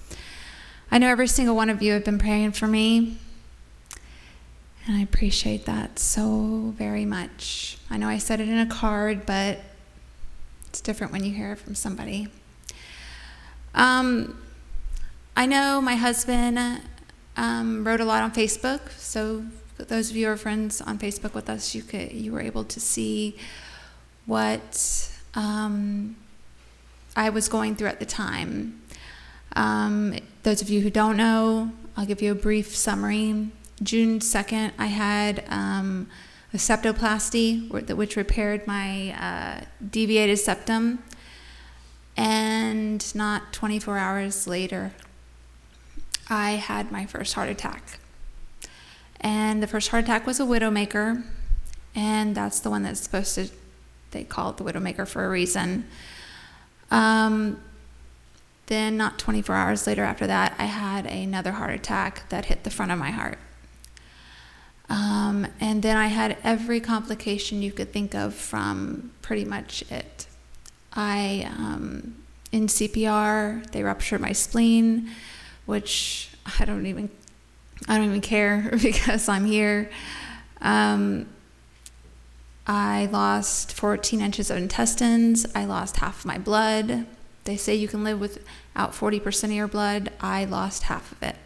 I 0.88 0.98
know 0.98 1.08
every 1.08 1.26
single 1.26 1.56
one 1.56 1.68
of 1.68 1.82
you 1.82 1.94
have 1.94 2.04
been 2.04 2.20
praying 2.20 2.52
for 2.52 2.68
me, 2.68 3.18
and 4.86 4.96
I 4.96 5.00
appreciate 5.00 5.64
that 5.66 5.98
so 5.98 6.72
very 6.78 7.04
much. 7.04 7.78
I 7.90 7.96
know 7.96 8.06
I 8.06 8.18
said 8.18 8.40
it 8.40 8.48
in 8.48 8.56
a 8.56 8.66
card, 8.66 9.26
but 9.26 9.58
it's 10.68 10.80
different 10.80 11.12
when 11.12 11.24
you 11.24 11.32
hear 11.32 11.54
it 11.54 11.58
from 11.58 11.74
somebody. 11.74 12.28
Um, 13.74 14.40
I 15.36 15.44
know 15.46 15.80
my 15.80 15.96
husband 15.96 16.82
um, 17.36 17.84
wrote 17.84 18.00
a 18.00 18.04
lot 18.04 18.22
on 18.22 18.30
Facebook, 18.30 18.90
so 18.92 19.44
those 19.78 20.10
of 20.10 20.16
you 20.16 20.26
who 20.26 20.32
are 20.32 20.36
friends 20.36 20.80
on 20.80 20.98
Facebook 20.98 21.34
with 21.34 21.48
us, 21.48 21.74
you 21.74 21.82
could 21.82 22.12
you 22.12 22.32
were 22.32 22.40
able 22.40 22.64
to 22.64 22.80
see 22.80 23.36
what 24.24 25.10
um, 25.34 26.16
I 27.14 27.30
was 27.30 27.48
going 27.48 27.76
through 27.76 27.88
at 27.88 28.00
the 28.00 28.06
time. 28.06 28.82
Um, 29.54 30.14
those 30.42 30.60
of 30.60 30.68
you 30.68 30.80
who 30.80 30.90
don't 30.90 31.16
know, 31.16 31.72
I'll 31.96 32.06
give 32.06 32.20
you 32.20 32.32
a 32.32 32.34
brief 32.34 32.74
summary. 32.74 33.48
June 33.82 34.20
2nd, 34.20 34.72
I 34.78 34.86
had 34.86 35.44
um, 35.48 36.08
a 36.52 36.56
septoplasty, 36.56 37.70
which 37.94 38.16
repaired 38.16 38.66
my 38.66 39.12
uh, 39.12 39.64
deviated 39.90 40.38
septum. 40.38 41.02
And 42.16 43.14
not 43.14 43.52
24 43.52 43.98
hours 43.98 44.46
later, 44.46 44.92
I 46.30 46.52
had 46.52 46.90
my 46.90 47.04
first 47.04 47.34
heart 47.34 47.50
attack. 47.50 47.98
And 49.20 49.62
the 49.62 49.66
first 49.66 49.88
heart 49.88 50.04
attack 50.04 50.26
was 50.26 50.40
a 50.40 50.44
widowmaker, 50.44 51.24
and 51.94 52.34
that's 52.34 52.60
the 52.60 52.70
one 52.70 52.82
that's 52.82 53.00
supposed 53.00 53.34
to, 53.36 53.48
they 54.10 54.24
call 54.24 54.50
it 54.50 54.56
the 54.56 54.64
widowmaker 54.64 55.06
for 55.06 55.24
a 55.24 55.28
reason. 55.28 55.86
Um, 56.90 57.60
then, 58.66 58.96
not 58.96 59.18
24 59.18 59.54
hours 59.54 59.86
later 59.86 60.02
after 60.02 60.26
that, 60.26 60.54
I 60.58 60.64
had 60.64 61.06
another 61.06 61.52
heart 61.52 61.74
attack 61.74 62.28
that 62.30 62.46
hit 62.46 62.64
the 62.64 62.70
front 62.70 62.92
of 62.92 62.98
my 62.98 63.10
heart. 63.10 63.38
Um, 64.88 65.46
and 65.60 65.82
then 65.82 65.96
I 65.96 66.06
had 66.08 66.36
every 66.44 66.80
complication 66.80 67.62
you 67.62 67.72
could 67.72 67.92
think 67.92 68.14
of 68.14 68.34
from 68.34 69.12
pretty 69.22 69.44
much 69.44 69.84
it. 69.90 70.26
I, 70.92 71.48
um, 71.56 72.16
in 72.52 72.66
CPR, 72.68 73.70
they 73.70 73.82
ruptured 73.82 74.20
my 74.20 74.32
spleen, 74.32 75.10
which 75.64 76.30
I 76.58 76.64
don't 76.64 76.86
even 76.86 77.10
I 77.88 77.96
don't 77.96 78.06
even 78.06 78.20
care 78.20 78.70
because 78.82 79.28
I'm 79.28 79.44
here. 79.44 79.90
Um, 80.60 81.28
I 82.66 83.06
lost 83.06 83.72
14 83.72 84.20
inches 84.20 84.50
of 84.50 84.56
intestines. 84.56 85.46
I 85.54 85.64
lost 85.64 85.98
half 85.98 86.24
my 86.24 86.38
blood. 86.38 87.06
They 87.44 87.56
say 87.56 87.76
you 87.76 87.86
can 87.86 88.02
live 88.02 88.18
without 88.18 88.92
40% 88.92 89.44
of 89.44 89.52
your 89.52 89.68
blood. 89.68 90.10
I 90.20 90.44
lost 90.46 90.84
half 90.84 91.12
of 91.12 91.22
it. 91.22 91.36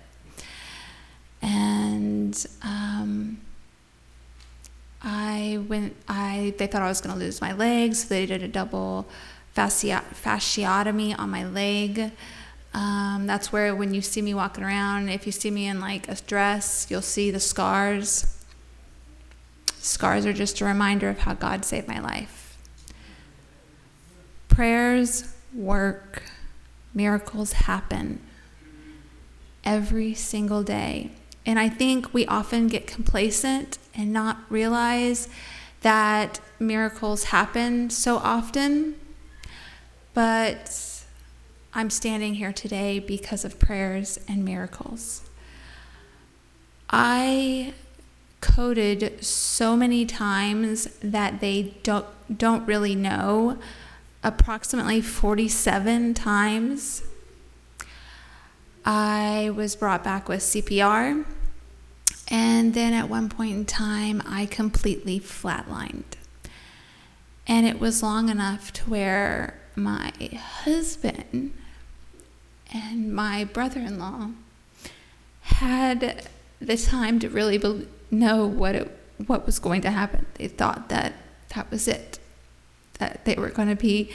And 1.43 2.47
um, 2.63 3.39
I 5.03 5.63
went, 5.69 5.95
I, 6.09 6.55
they 6.57 6.67
thought 6.67 6.83
I 6.83 6.89
was 6.89 7.03
going 7.03 7.15
to 7.15 7.19
lose 7.19 7.41
my 7.41 7.53
legs. 7.53 8.05
So 8.05 8.09
they 8.09 8.25
did 8.25 8.43
a 8.43 8.49
double 8.49 9.07
fascia, 9.53 10.03
fasciotomy 10.15 11.19
on 11.19 11.31
my 11.31 11.45
leg. 11.45 12.13
Um, 12.73 13.27
that's 13.27 13.53
where 13.53 13.75
when 13.75 13.95
you 13.95 14.01
see 14.01 14.23
me 14.23 14.35
walking 14.35 14.63
around, 14.63 15.09
if 15.09 15.27
you 15.27 15.33
see 15.33 15.51
me 15.51 15.67
in 15.67 15.81
like 15.81 16.09
a 16.09 16.15
dress, 16.15 16.87
you'll 16.89 17.03
see 17.03 17.31
the 17.31 17.41
scars. 17.41 18.37
Scars 19.79 20.27
are 20.27 20.33
just 20.33 20.61
a 20.61 20.65
reminder 20.65 21.09
of 21.09 21.21
how 21.21 21.35
God 21.35 21.65
saved 21.65 21.89
my 21.89 21.99
life. 21.99 22.59
Prayers 24.49 25.35
work, 25.55 26.23
miracles 26.95 27.53
happen 27.53 28.21
every 29.65 30.15
single 30.15 30.63
day. 30.63 31.11
And 31.47 31.59
I 31.59 31.69
think 31.69 32.13
we 32.13 32.27
often 32.27 32.69
get 32.69 32.87
complacent 32.87 33.79
and 33.95 34.13
not 34.13 34.39
realize 34.49 35.29
that 35.81 36.41
miracles 36.59 37.25
happen 37.25 37.91
so 37.91 38.19
often. 38.19 38.95
But 40.13 40.69
I'm 41.73 41.89
standing 41.91 42.35
here 42.35 42.53
today 42.53 42.99
because 42.99 43.45
of 43.45 43.61
prayers 43.61 44.19
and 44.27 44.45
miracles. 44.45 45.23
I 46.89 47.75
coded 48.41 49.23
so 49.25 49.77
many 49.77 50.05
times 50.05 50.87
that 51.01 51.41
they 51.41 51.75
don't 51.85 52.07
don't 52.37 52.67
really 52.67 52.97
know. 52.97 53.59
Approximately 54.25 55.01
47 55.01 56.15
times 56.15 57.03
I 58.85 59.51
was 59.55 59.77
brought 59.77 60.03
back 60.03 60.29
with 60.29 60.41
CPR 60.41 61.25
and 62.29 62.75
then 62.75 62.93
at 62.93 63.09
one 63.09 63.29
point 63.29 63.53
in 63.53 63.65
time 63.65 64.23
I 64.27 64.47
completely 64.47 65.21
flatlined. 65.21 66.17
And 67.47 67.67
it 67.67 67.79
was 67.79 68.03
long 68.03 68.29
enough 68.29 68.73
to 68.75 68.91
where 68.91 69.61
my 69.77 70.13
husband 70.65 71.53
and 72.73 73.13
my 73.13 73.45
brother 73.45 73.81
in 73.81 73.99
law 73.99 74.31
had 75.43 76.29
the 76.61 76.77
time 76.77 77.19
to 77.19 77.29
really 77.29 77.59
be- 77.59 77.89
know 78.11 78.47
what, 78.47 78.75
it, 78.75 78.99
what 79.27 79.47
was 79.47 79.59
going 79.59 79.83
to 79.83 79.91
happen. 79.91 80.27
They 80.35 80.49
thought 80.49 80.89
that 80.89 81.15
that 81.55 81.71
was 81.71 81.89
it, 81.89 82.19
that 82.99 83.25
they 83.25 83.35
were 83.35 83.51
going 83.51 83.69
to 83.69 83.77
be 83.77 84.13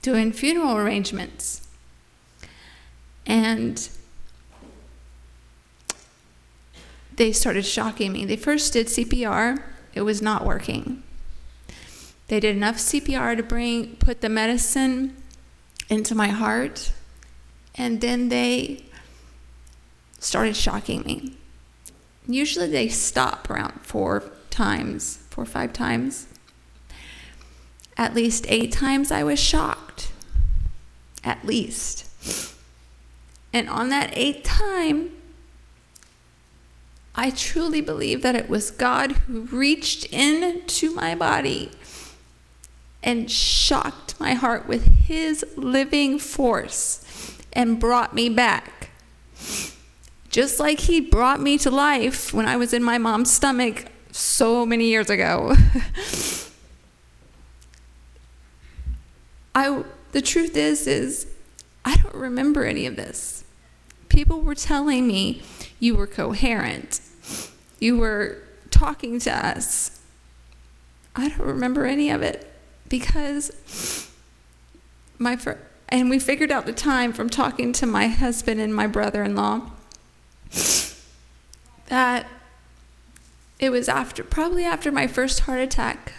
doing 0.00 0.32
funeral 0.32 0.76
arrangements. 0.76 1.66
And 3.24 3.88
they 7.16 7.32
started 7.32 7.64
shocking 7.64 8.12
me. 8.12 8.24
They 8.24 8.36
first 8.36 8.72
did 8.72 8.88
CPR, 8.88 9.62
it 9.94 10.02
was 10.02 10.20
not 10.20 10.44
working. 10.44 11.02
They 12.28 12.40
did 12.40 12.56
enough 12.56 12.76
CPR 12.76 13.36
to 13.36 13.42
bring 13.42 13.96
put 13.96 14.22
the 14.22 14.28
medicine 14.28 15.14
into 15.90 16.14
my 16.14 16.28
heart 16.28 16.92
and 17.74 18.00
then 18.00 18.28
they 18.28 18.84
started 20.18 20.56
shocking 20.56 21.02
me. 21.02 21.36
Usually 22.26 22.68
they 22.68 22.88
stop 22.88 23.50
around 23.50 23.80
four 23.82 24.30
times, 24.50 25.18
four 25.30 25.42
or 25.42 25.46
five 25.46 25.72
times. 25.72 26.26
At 27.96 28.14
least 28.14 28.46
eight 28.48 28.72
times 28.72 29.10
I 29.10 29.24
was 29.24 29.38
shocked. 29.38 30.12
At 31.24 31.44
least. 31.44 32.06
And 33.52 33.68
on 33.68 33.90
that 33.90 34.10
eighth 34.16 34.44
time, 34.44 35.10
I 37.14 37.30
truly 37.30 37.80
believe 37.80 38.22
that 38.22 38.34
it 38.34 38.48
was 38.48 38.70
God 38.70 39.12
who 39.12 39.42
reached 39.42 40.06
into 40.06 40.94
my 40.94 41.14
body 41.14 41.70
and 43.02 43.30
shocked 43.30 44.18
my 44.18 44.34
heart 44.34 44.66
with 44.66 45.04
his 45.04 45.44
living 45.56 46.18
force 46.18 47.01
and 47.52 47.78
brought 47.78 48.14
me 48.14 48.28
back. 48.28 48.90
Just 50.28 50.58
like 50.58 50.80
he 50.80 51.00
brought 51.00 51.40
me 51.40 51.58
to 51.58 51.70
life 51.70 52.32
when 52.32 52.46
I 52.46 52.56
was 52.56 52.72
in 52.72 52.82
my 52.82 52.98
mom's 52.98 53.30
stomach 53.30 53.86
so 54.10 54.64
many 54.64 54.86
years 54.86 55.10
ago. 55.10 55.54
I 59.54 59.84
the 60.12 60.22
truth 60.22 60.56
is 60.56 60.86
is 60.86 61.26
I 61.84 61.96
don't 61.96 62.14
remember 62.14 62.64
any 62.64 62.86
of 62.86 62.96
this. 62.96 63.44
People 64.08 64.40
were 64.40 64.54
telling 64.54 65.06
me 65.06 65.42
you 65.78 65.94
were 65.96 66.06
coherent. 66.06 67.00
You 67.78 67.98
were 67.98 68.38
talking 68.70 69.18
to 69.20 69.46
us. 69.46 70.00
I 71.14 71.28
don't 71.28 71.46
remember 71.46 71.84
any 71.84 72.10
of 72.10 72.22
it 72.22 72.50
because 72.88 74.08
my 75.18 75.36
fr- 75.36 75.52
and 75.92 76.08
we 76.08 76.18
figured 76.18 76.50
out 76.50 76.64
the 76.64 76.72
time 76.72 77.12
from 77.12 77.28
talking 77.28 77.70
to 77.74 77.86
my 77.86 78.06
husband 78.06 78.58
and 78.58 78.74
my 78.74 78.86
brother-in-law 78.86 79.70
that 81.86 82.26
it 83.58 83.70
was 83.70 83.90
after 83.90 84.24
probably 84.24 84.64
after 84.64 84.90
my 84.90 85.06
first 85.06 85.40
heart 85.40 85.60
attack. 85.60 86.14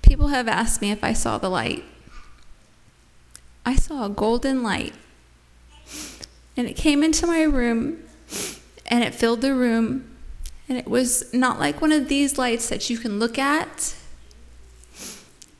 People 0.00 0.28
have 0.28 0.48
asked 0.48 0.80
me 0.80 0.90
if 0.90 1.04
I 1.04 1.12
saw 1.12 1.36
the 1.36 1.50
light. 1.50 1.84
I 3.66 3.76
saw 3.76 4.06
a 4.06 4.08
golden 4.08 4.62
light. 4.62 4.94
And 6.56 6.66
it 6.66 6.74
came 6.74 7.02
into 7.02 7.26
my 7.26 7.42
room 7.42 8.02
and 8.86 9.04
it 9.04 9.14
filled 9.14 9.42
the 9.42 9.54
room. 9.54 10.16
And 10.70 10.78
it 10.78 10.88
was 10.88 11.32
not 11.34 11.58
like 11.58 11.82
one 11.82 11.92
of 11.92 12.08
these 12.08 12.38
lights 12.38 12.70
that 12.70 12.88
you 12.88 12.96
can 12.96 13.18
look 13.18 13.38
at. 13.38 13.94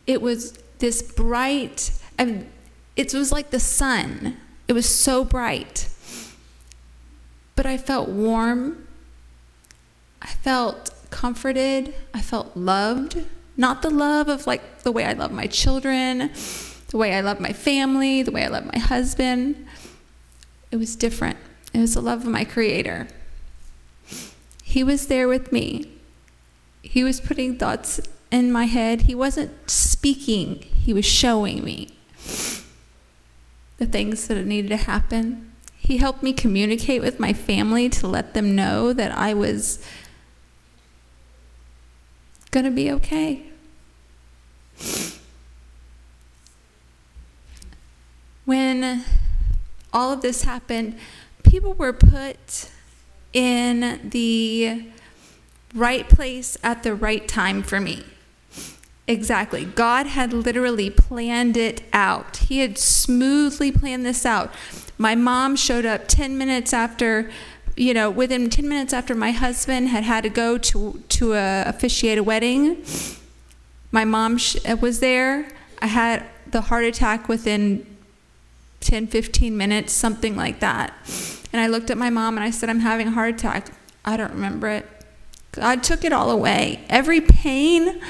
It 0.07 0.23
was 0.23 0.53
this 0.79 1.03
bright, 1.03 1.91
mean, 2.19 2.49
it 2.99 3.15
was 3.15 3.31
like 3.31 3.51
the 3.51 3.61
sun. 3.61 4.37
It 4.67 4.73
was 4.73 4.87
so 4.87 5.25
bright. 5.25 5.89
But 7.55 7.65
I 7.65 7.79
felt 7.79 8.09
warm. 8.09 8.89
I 10.21 10.27
felt 10.27 10.91
comforted. 11.11 11.95
I 12.13 12.21
felt 12.21 12.57
loved. 12.57 13.25
Not 13.57 13.83
the 13.83 13.91
love 13.91 14.29
of 14.29 14.49
like 14.49 14.83
the 14.83 14.91
way 14.91 15.05
I 15.05 15.13
love 15.13 15.31
my 15.31 15.47
children, 15.47 16.31
the 16.89 16.97
way 16.97 17.15
I 17.15 17.21
love 17.21 17.39
my 17.39 17.53
family, 17.53 18.23
the 18.23 18.33
way 18.33 18.45
I 18.45 18.49
love 18.49 18.67
my 18.67 18.79
husband. 18.79 19.65
It 20.73 20.77
was 20.77 20.97
different. 20.97 21.39
It 21.73 21.79
was 21.79 21.95
the 21.95 22.03
love 22.03 22.23
of 22.25 22.31
my 22.31 22.45
Creator. 22.45 23.09
He 24.65 24.83
was 24.83 25.07
there 25.07 25.29
with 25.29 25.53
me. 25.53 25.91
He 26.83 27.05
was 27.05 27.21
putting 27.21 27.59
thoughts 27.59 28.01
in 28.33 28.51
my 28.51 28.65
head. 28.65 29.03
He 29.03 29.15
wasn't 29.15 29.71
speaking, 29.71 30.63
He 30.83 30.93
was 30.93 31.05
showing 31.05 31.63
me 31.65 31.89
the 33.79 33.87
things 33.87 34.29
that 34.29 34.45
needed 34.45 34.69
to 34.69 34.77
happen. 34.77 35.53
He 35.77 35.97
helped 35.97 36.23
me 36.23 36.33
communicate 36.33 37.01
with 37.01 37.19
my 37.19 37.33
family 37.33 37.89
to 37.91 38.07
let 38.07 38.35
them 38.35 38.55
know 38.55 38.93
that 38.93 39.11
I 39.13 39.33
was 39.33 39.83
going 42.51 42.65
to 42.65 42.71
be 42.71 42.91
okay. 42.93 43.45
When 48.45 49.05
all 49.93 50.13
of 50.13 50.21
this 50.21 50.43
happened, 50.43 50.99
people 51.43 51.75
were 51.75 51.93
put 51.93 52.71
in 53.33 54.11
the 54.11 54.87
right 55.75 56.09
place 56.09 56.57
at 56.63 56.83
the 56.83 56.95
right 56.95 57.29
time 57.29 57.63
for 57.63 57.81
me. 57.81 58.05
Exactly. 59.09 59.65
God 59.65 60.07
had 60.07 60.35
literally 60.35 60.91
planned 60.91 61.57
it 61.57 61.83
out. 61.95 62.37
He 62.37 62.59
had 62.59 62.77
smoothly 62.77 63.73
planned 63.73 64.05
this 64.05 64.27
out. 64.27 64.53
My 64.99 65.15
mom 65.15 65.57
showed 65.57 65.87
up 65.87 66.09
10 66.09 66.37
minutes 66.37 66.75
after, 66.75 67.31
you 67.75 67.95
know, 67.95 68.11
within 68.11 68.51
10 68.51 68.69
minutes 68.69 68.93
after 68.93 69.15
my 69.15 69.31
husband 69.31 69.89
had 69.89 70.05
had 70.05 70.25
to 70.25 70.29
go 70.29 70.59
to, 70.59 71.03
to 71.09 71.33
uh, 71.33 71.65
officiate 71.67 72.19
a 72.19 72.23
wedding. 72.23 72.85
My 73.91 74.05
mom 74.05 74.37
sh- 74.37 74.57
was 74.79 75.01
there. 75.01 75.49
I 75.81 75.87
had 75.87 76.27
the 76.51 76.61
heart 76.61 76.85
attack 76.85 77.29
within 77.29 77.87
10, 78.81 79.07
15 79.07 79.57
minutes, 79.57 79.95
something 79.95 80.37
like 80.37 80.61
that. 80.61 80.93
And 81.51 81.63
I 81.63 81.67
looked 81.67 81.89
at 81.89 81.97
my 81.97 82.11
mom 82.11 82.37
and 82.37 82.45
I 82.45 82.51
said, 82.51 82.69
I'm 82.69 82.81
having 82.81 83.09
a 83.09 83.13
heart 83.13 83.35
attack. 83.35 83.69
I 84.05 84.19
don't 84.19 84.33
remember 84.33 84.69
it. 84.69 84.87
God 85.53 85.83
took 85.83 86.05
it 86.05 86.13
all 86.13 86.31
away. 86.31 86.85
Every 86.91 87.23
pain, 87.23 88.01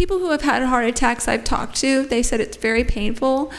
people 0.00 0.18
who 0.18 0.30
have 0.30 0.40
had 0.40 0.62
heart 0.62 0.86
attacks 0.86 1.28
I've 1.28 1.44
talked 1.44 1.76
to, 1.82 2.06
they 2.06 2.22
said 2.22 2.40
it's 2.40 2.56
very 2.56 2.84
painful. 2.84 3.52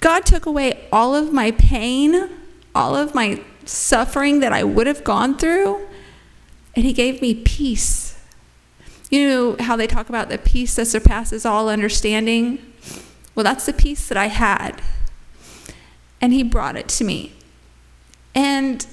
God 0.00 0.26
took 0.26 0.46
away 0.46 0.88
all 0.90 1.14
of 1.14 1.32
my 1.32 1.52
pain, 1.52 2.28
all 2.74 2.96
of 2.96 3.14
my 3.14 3.40
suffering 3.64 4.40
that 4.40 4.52
I 4.52 4.64
would 4.64 4.88
have 4.88 5.04
gone 5.04 5.38
through, 5.38 5.86
and 6.74 6.84
He 6.84 6.92
gave 6.92 7.22
me 7.22 7.36
peace. 7.36 8.20
You 9.10 9.28
know 9.28 9.56
how 9.60 9.76
they 9.76 9.86
talk 9.86 10.08
about 10.08 10.28
the 10.28 10.38
peace 10.38 10.74
that 10.74 10.86
surpasses 10.86 11.46
all 11.46 11.68
understanding? 11.68 12.58
Well, 13.36 13.44
that's 13.44 13.66
the 13.66 13.72
peace 13.72 14.08
that 14.08 14.18
I 14.18 14.26
had. 14.26 14.82
And 16.20 16.32
He 16.32 16.42
brought 16.42 16.74
it 16.74 16.88
to 16.88 17.04
me. 17.04 17.30
And 18.34 18.84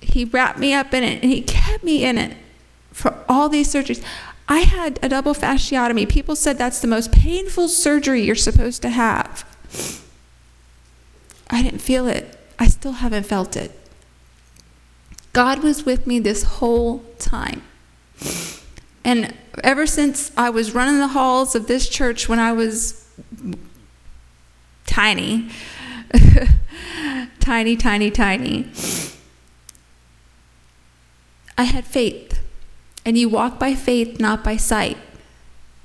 He 0.00 0.24
wrapped 0.24 0.58
me 0.58 0.72
up 0.72 0.94
in 0.94 1.04
it, 1.04 1.22
and 1.22 1.30
He 1.30 1.42
kept 1.42 1.84
me 1.84 2.02
in 2.02 2.16
it 2.16 2.34
for 2.92 3.22
all 3.28 3.50
these 3.50 3.70
surgeries. 3.70 4.02
I 4.48 4.60
had 4.60 4.98
a 5.02 5.08
double 5.08 5.34
fasciotomy. 5.34 6.08
People 6.08 6.36
said 6.36 6.56
that's 6.56 6.80
the 6.80 6.86
most 6.86 7.10
painful 7.10 7.68
surgery 7.68 8.22
you're 8.22 8.36
supposed 8.36 8.82
to 8.82 8.90
have. 8.90 9.44
I 11.50 11.62
didn't 11.62 11.80
feel 11.80 12.06
it. 12.06 12.38
I 12.58 12.68
still 12.68 12.92
haven't 12.92 13.24
felt 13.24 13.56
it. 13.56 13.72
God 15.32 15.62
was 15.62 15.84
with 15.84 16.06
me 16.06 16.18
this 16.18 16.44
whole 16.44 17.04
time. 17.18 17.62
And 19.04 19.34
ever 19.62 19.86
since 19.86 20.32
I 20.36 20.50
was 20.50 20.74
running 20.74 20.98
the 20.98 21.08
halls 21.08 21.54
of 21.54 21.66
this 21.66 21.88
church 21.88 22.28
when 22.28 22.38
I 22.38 22.52
was 22.52 23.08
tiny, 24.86 25.50
tiny, 27.40 27.76
tiny, 27.76 28.10
tiny, 28.10 28.70
I 31.58 31.64
had 31.64 31.84
faith 31.84 32.45
and 33.06 33.16
you 33.16 33.28
walk 33.28 33.60
by 33.60 33.72
faith, 33.72 34.18
not 34.18 34.42
by 34.42 34.56
sight. 34.56 34.98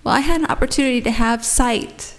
Well, 0.04 0.16
I 0.16 0.22
had 0.22 0.42
an 0.42 0.48
opportunity 0.48 1.02
to 1.02 1.12
have 1.12 1.46
sight. 1.46 2.16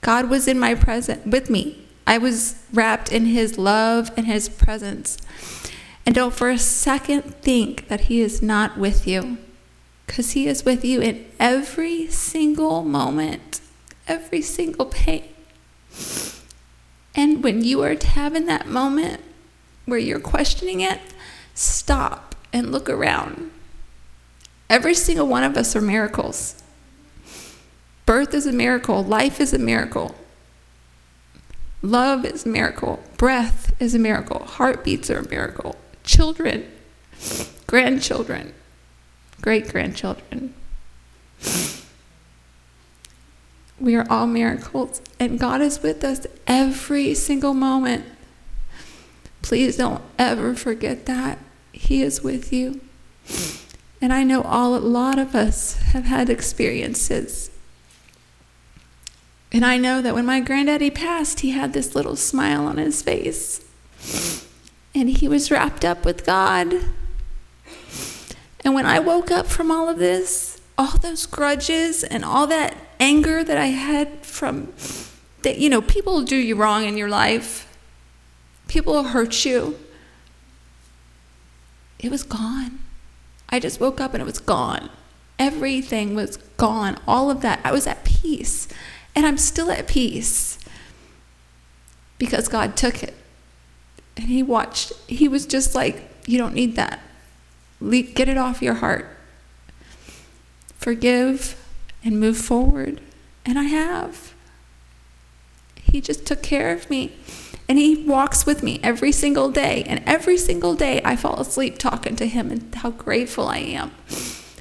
God 0.00 0.30
was 0.30 0.48
in 0.48 0.58
my 0.58 0.74
present 0.74 1.26
with 1.26 1.50
me. 1.50 1.86
I 2.06 2.16
was 2.16 2.64
wrapped 2.72 3.12
in 3.12 3.26
his 3.26 3.58
love 3.58 4.10
and 4.16 4.26
his 4.26 4.48
presence. 4.48 5.18
And 6.06 6.14
don't 6.14 6.34
for 6.34 6.48
a 6.48 6.58
second 6.58 7.22
think 7.42 7.88
that 7.88 8.02
he 8.02 8.22
is 8.22 8.40
not 8.40 8.78
with 8.78 9.06
you. 9.06 9.36
Because 10.06 10.32
he 10.32 10.48
is 10.48 10.64
with 10.64 10.82
you 10.82 11.00
in 11.00 11.26
every 11.38 12.08
single 12.08 12.82
moment, 12.82 13.60
every 14.08 14.42
single 14.42 14.86
pain. 14.86 15.24
And 17.14 17.44
when 17.44 17.62
you 17.62 17.82
are 17.82 17.96
having 18.02 18.46
that 18.46 18.66
moment 18.66 19.20
where 19.84 19.98
you're 19.98 20.18
questioning 20.18 20.80
it, 20.80 21.00
stop 21.54 22.34
and 22.52 22.72
look 22.72 22.88
around 22.88 23.51
Every 24.72 24.94
single 24.94 25.26
one 25.26 25.44
of 25.44 25.54
us 25.58 25.76
are 25.76 25.82
miracles. 25.82 26.62
Birth 28.06 28.32
is 28.32 28.46
a 28.46 28.52
miracle, 28.52 29.04
life 29.04 29.38
is 29.38 29.52
a 29.52 29.58
miracle. 29.58 30.14
Love 31.82 32.24
is 32.24 32.46
a 32.46 32.48
miracle, 32.48 33.02
breath 33.18 33.74
is 33.78 33.94
a 33.94 33.98
miracle, 33.98 34.38
heartbeats 34.46 35.10
are 35.10 35.18
a 35.18 35.28
miracle, 35.28 35.76
children, 36.04 36.66
grandchildren, 37.66 38.54
great 39.42 39.68
grandchildren. 39.68 40.54
We 43.78 43.94
are 43.94 44.06
all 44.08 44.26
miracles, 44.26 45.02
and 45.20 45.38
God 45.38 45.60
is 45.60 45.82
with 45.82 46.02
us 46.02 46.26
every 46.46 47.12
single 47.12 47.52
moment. 47.52 48.06
Please 49.42 49.76
don't 49.76 50.02
ever 50.18 50.54
forget 50.54 51.04
that. 51.04 51.38
He 51.72 52.00
is 52.00 52.22
with 52.22 52.54
you. 52.54 52.80
And 54.02 54.12
I 54.12 54.24
know 54.24 54.42
all 54.42 54.74
a 54.74 54.78
lot 54.78 55.20
of 55.20 55.36
us 55.36 55.74
have 55.92 56.06
had 56.06 56.28
experiences. 56.28 57.52
And 59.52 59.64
I 59.64 59.78
know 59.78 60.02
that 60.02 60.12
when 60.12 60.26
my 60.26 60.40
granddaddy 60.40 60.90
passed, 60.90 61.40
he 61.40 61.52
had 61.52 61.72
this 61.72 61.94
little 61.94 62.16
smile 62.16 62.66
on 62.66 62.78
his 62.78 63.00
face. 63.00 63.64
And 64.92 65.08
he 65.08 65.28
was 65.28 65.52
wrapped 65.52 65.84
up 65.84 66.04
with 66.04 66.26
God. 66.26 66.74
And 68.64 68.74
when 68.74 68.86
I 68.86 68.98
woke 68.98 69.30
up 69.30 69.46
from 69.46 69.70
all 69.70 69.88
of 69.88 69.98
this, 69.98 70.60
all 70.76 70.98
those 70.98 71.24
grudges 71.24 72.02
and 72.02 72.24
all 72.24 72.48
that 72.48 72.76
anger 72.98 73.44
that 73.44 73.56
I 73.56 73.66
had 73.66 74.26
from 74.26 74.72
that 75.42 75.58
you 75.58 75.68
know, 75.68 75.80
people 75.80 76.22
do 76.22 76.36
you 76.36 76.56
wrong 76.56 76.84
in 76.84 76.96
your 76.96 77.08
life. 77.08 77.68
People 78.66 79.00
hurt 79.04 79.44
you. 79.44 79.78
It 82.00 82.10
was 82.10 82.24
gone. 82.24 82.80
I 83.52 83.60
just 83.60 83.78
woke 83.78 84.00
up 84.00 84.14
and 84.14 84.22
it 84.22 84.26
was 84.26 84.38
gone. 84.38 84.88
everything 85.38 86.14
was 86.14 86.36
gone. 86.56 86.96
All 87.06 87.30
of 87.30 87.40
that. 87.42 87.60
I 87.64 87.72
was 87.72 87.86
at 87.86 88.04
peace. 88.04 88.68
And 89.14 89.26
I'm 89.26 89.36
still 89.36 89.70
at 89.70 89.86
peace 89.88 90.58
because 92.18 92.48
God 92.48 92.76
took 92.76 93.02
it. 93.02 93.14
And 94.16 94.26
He 94.26 94.42
watched. 94.42 94.92
He 95.06 95.28
was 95.28 95.46
just 95.46 95.74
like, 95.74 96.08
You 96.26 96.38
don't 96.38 96.54
need 96.54 96.76
that. 96.76 97.00
Get 97.80 98.28
it 98.28 98.38
off 98.38 98.62
your 98.62 98.74
heart. 98.74 99.06
Forgive 100.76 101.56
and 102.04 102.18
move 102.18 102.38
forward. 102.38 103.00
And 103.44 103.58
I 103.58 103.64
have. 103.64 104.34
He 105.82 106.00
just 106.00 106.24
took 106.24 106.42
care 106.42 106.72
of 106.72 106.88
me. 106.88 107.12
And 107.68 107.78
he 107.78 108.04
walks 108.04 108.44
with 108.44 108.62
me 108.62 108.80
every 108.82 109.12
single 109.12 109.50
day. 109.50 109.84
And 109.86 110.02
every 110.06 110.36
single 110.36 110.74
day 110.74 111.00
I 111.04 111.16
fall 111.16 111.40
asleep 111.40 111.78
talking 111.78 112.16
to 112.16 112.26
him 112.26 112.50
and 112.50 112.74
how 112.74 112.90
grateful 112.90 113.48
I 113.48 113.58
am. 113.58 113.92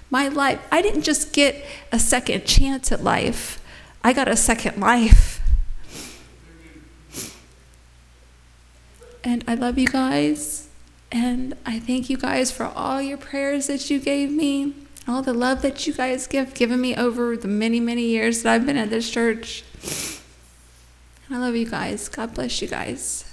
My 0.09 0.27
life, 0.27 0.59
I 0.71 0.81
didn't 0.81 1.03
just 1.03 1.33
get 1.33 1.65
a 1.91 1.97
second 1.97 2.45
chance 2.45 2.91
at 2.91 3.03
life, 3.03 3.61
I 4.03 4.13
got 4.13 4.27
a 4.27 4.35
second 4.35 4.79
life. 4.79 5.39
And 9.23 9.43
I 9.47 9.55
love 9.55 9.77
you 9.77 9.87
guys. 9.87 10.67
And 11.11 11.55
I 11.65 11.79
thank 11.79 12.09
you 12.09 12.17
guys 12.17 12.51
for 12.51 12.65
all 12.65 13.01
your 13.01 13.17
prayers 13.17 13.67
that 13.67 13.89
you 13.89 13.99
gave 13.99 14.31
me, 14.31 14.73
all 15.07 15.21
the 15.21 15.33
love 15.33 15.61
that 15.61 15.85
you 15.85 15.93
guys 15.93 16.25
give 16.25 16.53
given 16.53 16.79
me 16.79 16.95
over 16.95 17.35
the 17.35 17.47
many, 17.47 17.79
many 17.79 18.03
years 18.03 18.43
that 18.43 18.53
I've 18.53 18.65
been 18.65 18.77
at 18.77 18.89
this 18.89 19.09
church. 19.09 19.63
I 21.31 21.37
love 21.37 21.55
you 21.55 21.65
guys. 21.65 22.09
God 22.09 22.33
bless 22.33 22.61
you 22.61 22.67
guys. 22.67 23.23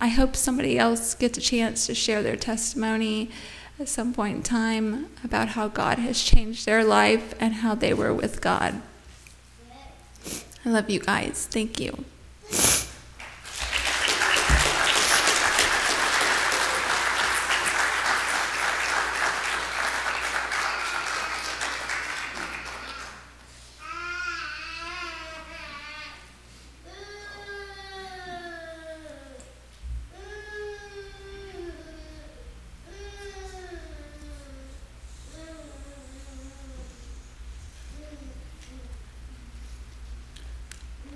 I 0.00 0.06
hope 0.06 0.36
somebody 0.36 0.78
else 0.78 1.14
gets 1.14 1.36
a 1.36 1.40
chance 1.40 1.84
to 1.86 1.96
share 1.96 2.22
their 2.22 2.36
testimony 2.36 3.32
at 3.80 3.88
some 3.88 4.14
point 4.14 4.36
in 4.36 4.42
time 4.44 5.08
about 5.24 5.48
how 5.48 5.66
God 5.66 5.98
has 5.98 6.22
changed 6.22 6.66
their 6.66 6.84
life 6.84 7.34
and 7.40 7.54
how 7.54 7.74
they 7.74 7.92
were 7.92 8.14
with 8.14 8.40
God. 8.40 8.80
I 10.64 10.68
love 10.68 10.88
you 10.88 11.00
guys. 11.00 11.48
Thank 11.50 11.80
you. 11.80 12.04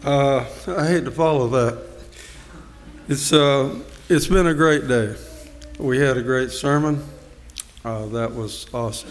Uh, 0.05 0.45
I 0.67 0.84
hate 0.95 1.05
to 1.05 1.11
follow 1.11 1.49
that. 1.49 1.77
It's, 3.09 3.33
uh, 3.33 3.81
it's 4.09 4.29
been 4.29 4.47
a 4.47 4.55
great 4.55 4.87
day. 4.87 5.17
We 5.77 5.99
had 5.99 6.17
a 6.17 6.23
great 6.23 6.53
sermon. 6.53 7.05
Uh, 7.85 8.07
that 8.07 8.33
was 8.33 8.73
awesome. 8.73 9.11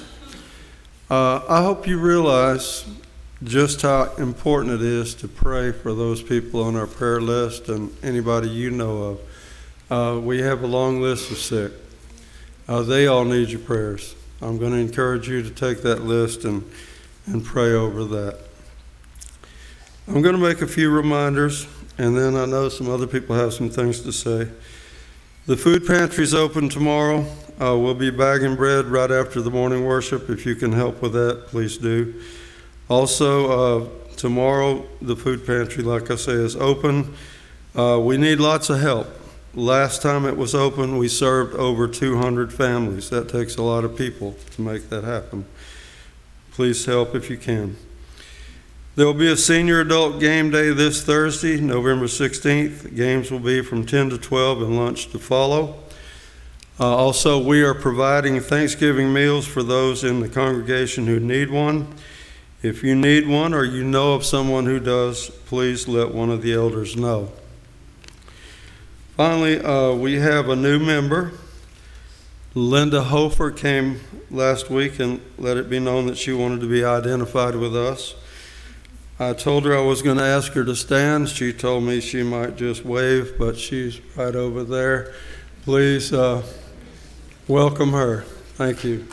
Uh, 1.11 1.41
I 1.49 1.61
hope 1.61 1.85
you 1.85 1.99
realize 1.99 2.85
just 3.43 3.81
how 3.81 4.13
important 4.15 4.75
it 4.75 4.81
is 4.81 5.13
to 5.15 5.27
pray 5.27 5.73
for 5.73 5.93
those 5.93 6.23
people 6.23 6.63
on 6.63 6.77
our 6.77 6.87
prayer 6.87 7.19
list 7.19 7.67
and 7.67 7.93
anybody 8.01 8.47
you 8.47 8.71
know 8.71 9.03
of. 9.03 9.19
Uh, 9.91 10.19
we 10.21 10.39
have 10.39 10.63
a 10.63 10.67
long 10.67 11.01
list 11.01 11.31
of 11.31 11.37
sick. 11.37 11.73
Uh, 12.65 12.81
they 12.81 13.07
all 13.07 13.25
need 13.25 13.49
your 13.49 13.59
prayers. 13.59 14.15
I'm 14.41 14.57
going 14.57 14.71
to 14.71 14.79
encourage 14.79 15.27
you 15.27 15.43
to 15.43 15.49
take 15.49 15.81
that 15.81 16.03
list 16.03 16.45
and, 16.45 16.63
and 17.25 17.43
pray 17.43 17.73
over 17.73 18.05
that. 18.05 18.39
I'm 20.05 20.21
going 20.21 20.35
to 20.35 20.41
make 20.41 20.61
a 20.61 20.67
few 20.67 20.89
reminders, 20.89 21.65
and 21.97 22.17
then 22.17 22.35
I 22.35 22.45
know 22.45 22.67
some 22.67 22.89
other 22.89 23.07
people 23.07 23.37
have 23.37 23.53
some 23.53 23.69
things 23.69 24.01
to 24.01 24.11
say. 24.11 24.49
The 25.45 25.55
food 25.55 25.87
pantry's 25.87 26.33
open 26.33 26.67
tomorrow. 26.67 27.21
Uh, 27.57 27.77
we'll 27.77 27.93
be 27.93 28.09
bagging 28.09 28.57
bread 28.57 28.87
right 28.87 29.09
after 29.09 29.41
the 29.41 29.49
morning 29.49 29.85
worship. 29.85 30.29
If 30.29 30.45
you 30.45 30.55
can 30.55 30.73
help 30.73 31.01
with 31.01 31.13
that, 31.13 31.45
please 31.47 31.77
do. 31.77 32.21
Also, 32.89 33.85
uh, 33.85 33.89
tomorrow, 34.17 34.85
the 35.01 35.15
food 35.15 35.45
pantry, 35.45 35.83
like 35.83 36.11
I 36.11 36.15
say, 36.15 36.33
is 36.33 36.57
open. 36.57 37.13
Uh, 37.73 37.97
we 38.03 38.17
need 38.17 38.41
lots 38.41 38.69
of 38.69 38.81
help. 38.81 39.07
Last 39.55 40.01
time 40.01 40.25
it 40.25 40.35
was 40.35 40.53
open, 40.53 40.97
we 40.97 41.07
served 41.07 41.55
over 41.55 41.87
200 41.87 42.51
families. 42.51 43.09
That 43.09 43.29
takes 43.29 43.55
a 43.55 43.63
lot 43.63 43.85
of 43.85 43.97
people 43.97 44.35
to 44.55 44.61
make 44.61 44.89
that 44.89 45.05
happen. 45.05 45.45
Please 46.51 46.85
help 46.85 47.15
if 47.15 47.29
you 47.29 47.37
can. 47.37 47.77
There 48.95 49.07
will 49.07 49.15
be 49.15 49.31
a 49.31 49.37
senior 49.37 49.79
adult 49.79 50.19
game 50.19 50.51
day 50.51 50.71
this 50.71 51.01
Thursday, 51.01 51.59
November 51.59 52.05
16th. 52.05 52.95
Games 52.95 53.31
will 53.31 53.39
be 53.39 53.63
from 53.63 53.87
10 53.87 54.11
to 54.11 54.19
12 54.19 54.61
and 54.61 54.77
lunch 54.77 55.09
to 55.09 55.17
follow. 55.17 55.79
Uh, 56.79 56.95
also, 56.95 57.43
we 57.43 57.63
are 57.63 57.73
providing 57.73 58.39
Thanksgiving 58.39 59.11
meals 59.11 59.47
for 59.47 59.63
those 59.63 60.03
in 60.03 60.19
the 60.19 60.29
congregation 60.29 61.07
who 61.07 61.19
need 61.19 61.49
one. 61.49 61.87
If 62.61 62.83
you 62.83 62.93
need 62.93 63.27
one 63.27 63.55
or 63.55 63.63
you 63.63 63.83
know 63.83 64.13
of 64.13 64.23
someone 64.25 64.67
who 64.67 64.79
does, 64.79 65.31
please 65.47 65.87
let 65.87 66.13
one 66.13 66.29
of 66.29 66.43
the 66.43 66.53
elders 66.53 66.95
know. 66.95 67.31
Finally, 69.17 69.59
uh, 69.59 69.93
we 69.93 70.19
have 70.19 70.49
a 70.49 70.55
new 70.55 70.77
member. 70.77 71.31
Linda 72.53 73.01
Hofer 73.01 73.49
came 73.49 74.01
last 74.29 74.69
week 74.69 74.99
and 74.99 75.19
let 75.39 75.57
it 75.57 75.67
be 75.67 75.79
known 75.79 76.05
that 76.05 76.17
she 76.19 76.31
wanted 76.31 76.61
to 76.61 76.69
be 76.69 76.85
identified 76.85 77.55
with 77.55 77.75
us. 77.75 78.13
I 79.19 79.33
told 79.33 79.65
her 79.65 79.77
I 79.77 79.81
was 79.81 80.01
going 80.01 80.17
to 80.17 80.23
ask 80.23 80.53
her 80.53 80.63
to 80.63 80.75
stand. 80.75 81.29
She 81.29 81.53
told 81.53 81.83
me 81.83 82.01
she 82.01 82.23
might 82.23 82.55
just 82.55 82.83
wave, 82.83 83.35
but 83.37 83.59
she's 83.59 84.01
right 84.15 84.35
over 84.35 84.63
there. 84.63 85.13
Please 85.61 86.11
uh, 86.11 86.41
welcome 87.47 87.91
her. 87.91 88.23
Thank 88.55 88.83
you. 88.83 89.07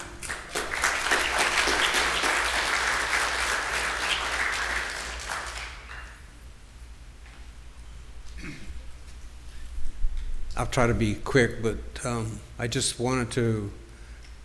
I'll 10.56 10.66
try 10.66 10.86
to 10.86 10.94
be 10.94 11.16
quick, 11.16 11.62
but 11.62 11.76
um, 12.06 12.40
I 12.58 12.68
just 12.68 12.98
wanted 12.98 13.30
to 13.32 13.70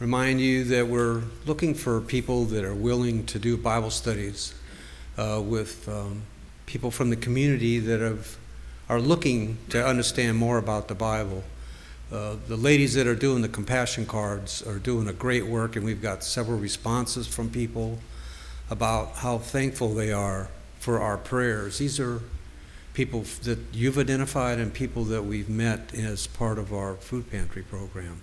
remind 0.02 0.42
you 0.42 0.66
that 0.66 0.90
we're 0.90 1.24
looking 1.46 1.74
for 1.74 2.02
people 2.02 2.44
that 2.46 2.66
are 2.66 2.76
willing 2.76 3.26
to 3.28 3.40
do 3.40 3.56
Bible 3.56 3.90
studies 3.90 4.54
uh, 5.18 5.42
with 5.44 5.88
um, 5.88 6.22
people 6.66 6.92
from 6.92 7.10
the 7.10 7.16
community 7.16 7.80
that 7.80 8.02
have, 8.02 8.38
are 8.90 9.00
looking 9.00 9.58
to 9.70 9.86
understand 9.86 10.38
more 10.38 10.58
about 10.58 10.88
the 10.88 10.96
Bible. 10.96 11.44
Uh, 12.12 12.36
the 12.48 12.56
ladies 12.56 12.94
that 12.94 13.08
are 13.08 13.16
doing 13.16 13.42
the 13.42 13.50
compassion 13.50 14.06
cards 14.06 14.62
are 14.66 14.78
doing 14.78 15.08
a 15.08 15.14
great 15.14 15.46
work, 15.46 15.76
and 15.76 15.84
we've 15.84 16.02
got 16.02 16.24
several 16.24 16.58
responses 16.58 17.28
from 17.28 17.50
people 17.50 18.00
about 18.70 19.14
how 19.18 19.38
thankful 19.38 19.94
they 19.94 20.12
are 20.12 20.50
for 20.80 21.00
our 21.00 21.18
prayers. 21.18 21.80
These 21.80 22.00
are 22.00 22.22
people 22.94 23.26
that 23.44 23.60
you've 23.74 23.98
identified 23.98 24.58
and 24.58 24.74
people 24.74 25.04
that 25.04 25.24
we've 25.24 25.50
met 25.50 25.94
as 25.94 26.28
part 26.28 26.58
of 26.58 26.74
our 26.74 26.96
food 26.96 27.30
pantry 27.30 27.62
program. 27.62 28.22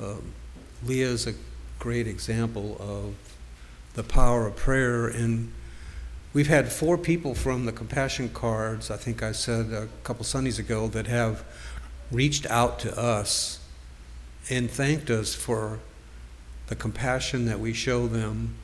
Um, 0.00 0.32
Leah 0.84 1.08
is 1.08 1.26
a 1.26 1.34
great 1.78 2.06
example 2.06 2.76
of 2.78 3.14
the 3.94 4.04
power 4.04 4.46
of 4.46 4.56
prayer, 4.56 5.08
and 5.08 5.52
we've 6.32 6.48
had 6.48 6.70
four 6.70 6.98
people 6.98 7.34
from 7.34 7.64
the 7.64 7.72
compassion 7.72 8.28
cards, 8.28 8.90
I 8.90 8.96
think 8.96 9.22
I 9.22 9.32
said 9.32 9.72
a 9.72 9.88
couple 10.04 10.24
Sundays 10.24 10.58
ago, 10.58 10.88
that 10.88 11.06
have 11.06 11.44
reached 12.10 12.46
out 12.46 12.78
to 12.80 12.98
us 12.98 13.60
and 14.50 14.70
thanked 14.70 15.10
us 15.10 15.34
for 15.34 15.80
the 16.68 16.76
compassion 16.76 17.46
that 17.46 17.60
we 17.60 17.72
show 17.72 18.06
them 18.06 18.54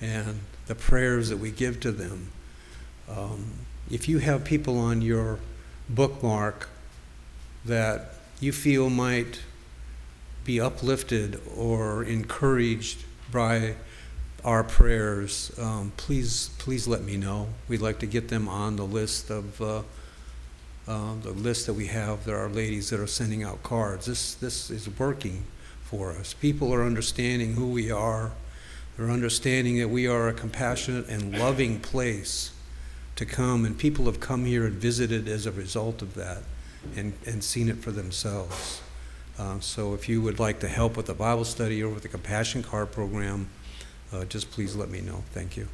and 0.00 0.40
the 0.66 0.74
prayers 0.74 1.28
that 1.28 1.36
we 1.36 1.50
give 1.50 1.80
to 1.80 1.92
them. 1.92 2.30
Um, 3.08 3.52
if 3.90 4.08
you 4.08 4.18
have 4.18 4.44
people 4.44 4.78
on 4.78 5.02
your 5.02 5.38
bookmark 5.88 6.68
that 7.64 8.14
you 8.40 8.52
feel 8.52 8.88
might 8.88 9.40
be 10.44 10.60
uplifted 10.60 11.40
or 11.56 12.04
encouraged 12.04 13.04
by 13.32 13.74
our 14.44 14.64
prayers, 14.64 15.52
um, 15.58 15.92
please 15.96 16.50
please 16.58 16.88
let 16.88 17.02
me 17.02 17.16
know. 17.16 17.48
We'd 17.68 17.80
like 17.80 17.98
to 18.00 18.06
get 18.06 18.28
them 18.28 18.48
on 18.48 18.76
the 18.76 18.84
list 18.84 19.30
of 19.30 19.60
uh, 19.60 19.82
uh, 20.88 21.14
the 21.22 21.32
list 21.32 21.66
that 21.66 21.74
we 21.74 21.86
have. 21.86 22.24
There 22.24 22.38
are 22.38 22.48
ladies 22.48 22.90
that 22.90 23.00
are 23.00 23.06
sending 23.06 23.42
out 23.42 23.62
cards. 23.62 24.06
This 24.06 24.34
this 24.34 24.70
is 24.70 24.88
working 24.98 25.44
for 25.82 26.12
us. 26.12 26.34
People 26.34 26.72
are 26.72 26.84
understanding 26.84 27.54
who 27.54 27.68
we 27.68 27.90
are. 27.90 28.32
They're 28.96 29.10
understanding 29.10 29.78
that 29.78 29.88
we 29.88 30.06
are 30.06 30.28
a 30.28 30.32
compassionate 30.32 31.08
and 31.08 31.38
loving 31.38 31.80
place 31.80 32.52
to 33.16 33.24
come, 33.24 33.64
and 33.64 33.76
people 33.76 34.06
have 34.06 34.20
come 34.20 34.44
here 34.44 34.66
and 34.66 34.74
visited 34.74 35.28
as 35.28 35.46
a 35.46 35.52
result 35.52 36.02
of 36.02 36.14
that 36.14 36.42
and, 36.96 37.12
and 37.26 37.42
seen 37.42 37.68
it 37.68 37.76
for 37.76 37.90
themselves. 37.90 38.80
Uh, 39.38 39.58
so 39.60 39.94
if 39.94 40.08
you 40.08 40.20
would 40.20 40.38
like 40.38 40.60
to 40.60 40.68
help 40.68 40.96
with 40.96 41.06
the 41.06 41.14
Bible 41.14 41.44
study 41.44 41.82
or 41.82 41.88
with 41.88 42.02
the 42.02 42.08
Compassion 42.08 42.62
Card 42.62 42.92
program, 42.92 43.48
uh, 44.12 44.24
just 44.24 44.50
please 44.50 44.76
let 44.76 44.88
me 44.88 45.00
know. 45.00 45.22
Thank 45.32 45.56
you. 45.56 45.68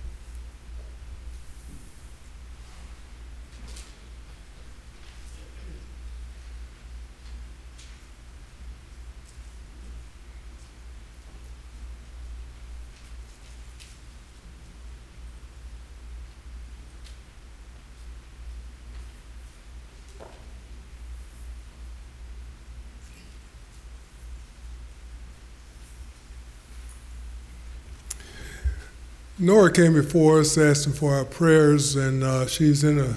Nora 29.47 29.73
came 29.73 29.93
before 29.93 30.41
us 30.41 30.59
asking 30.59 30.95
for 30.95 31.15
our 31.15 31.25
prayers, 31.25 31.95
and 31.95 32.25
uh, 32.25 32.49
she's 32.49 32.83
in 32.83 32.99
a 32.99 33.17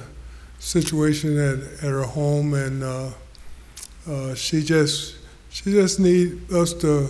situation 0.60 1.36
at, 1.40 1.58
at 1.84 1.90
her 1.90 2.04
home, 2.04 2.54
and 2.54 2.84
uh, 2.84 3.10
uh, 4.08 4.36
she 4.36 4.62
just 4.62 5.16
she 5.50 5.72
just 5.72 6.00
need 6.00 6.54
us 6.54 6.72
to 6.72 7.10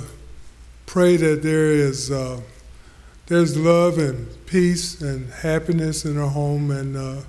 pray 0.86 1.18
that 1.18 1.44
there 1.44 1.70
is 1.70 2.10
uh, 2.10 2.40
there's 3.26 3.58
love 3.58 3.98
and 3.98 4.26
peace 4.46 5.02
and 5.02 5.30
happiness 5.34 6.06
in 6.06 6.16
her 6.16 6.28
home, 6.28 6.72
and 6.72 6.96
uh, 6.96 7.22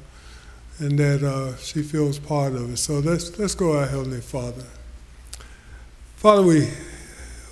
and 0.78 0.96
that 0.96 1.24
uh, 1.24 1.56
she 1.56 1.82
feels 1.82 2.20
part 2.20 2.52
of 2.52 2.72
it. 2.72 2.76
So 2.76 3.00
let's 3.00 3.36
let's 3.36 3.56
go, 3.56 3.76
our 3.76 3.86
heavenly 3.86 4.20
Father. 4.20 4.66
Father, 6.14 6.44
we 6.44 6.70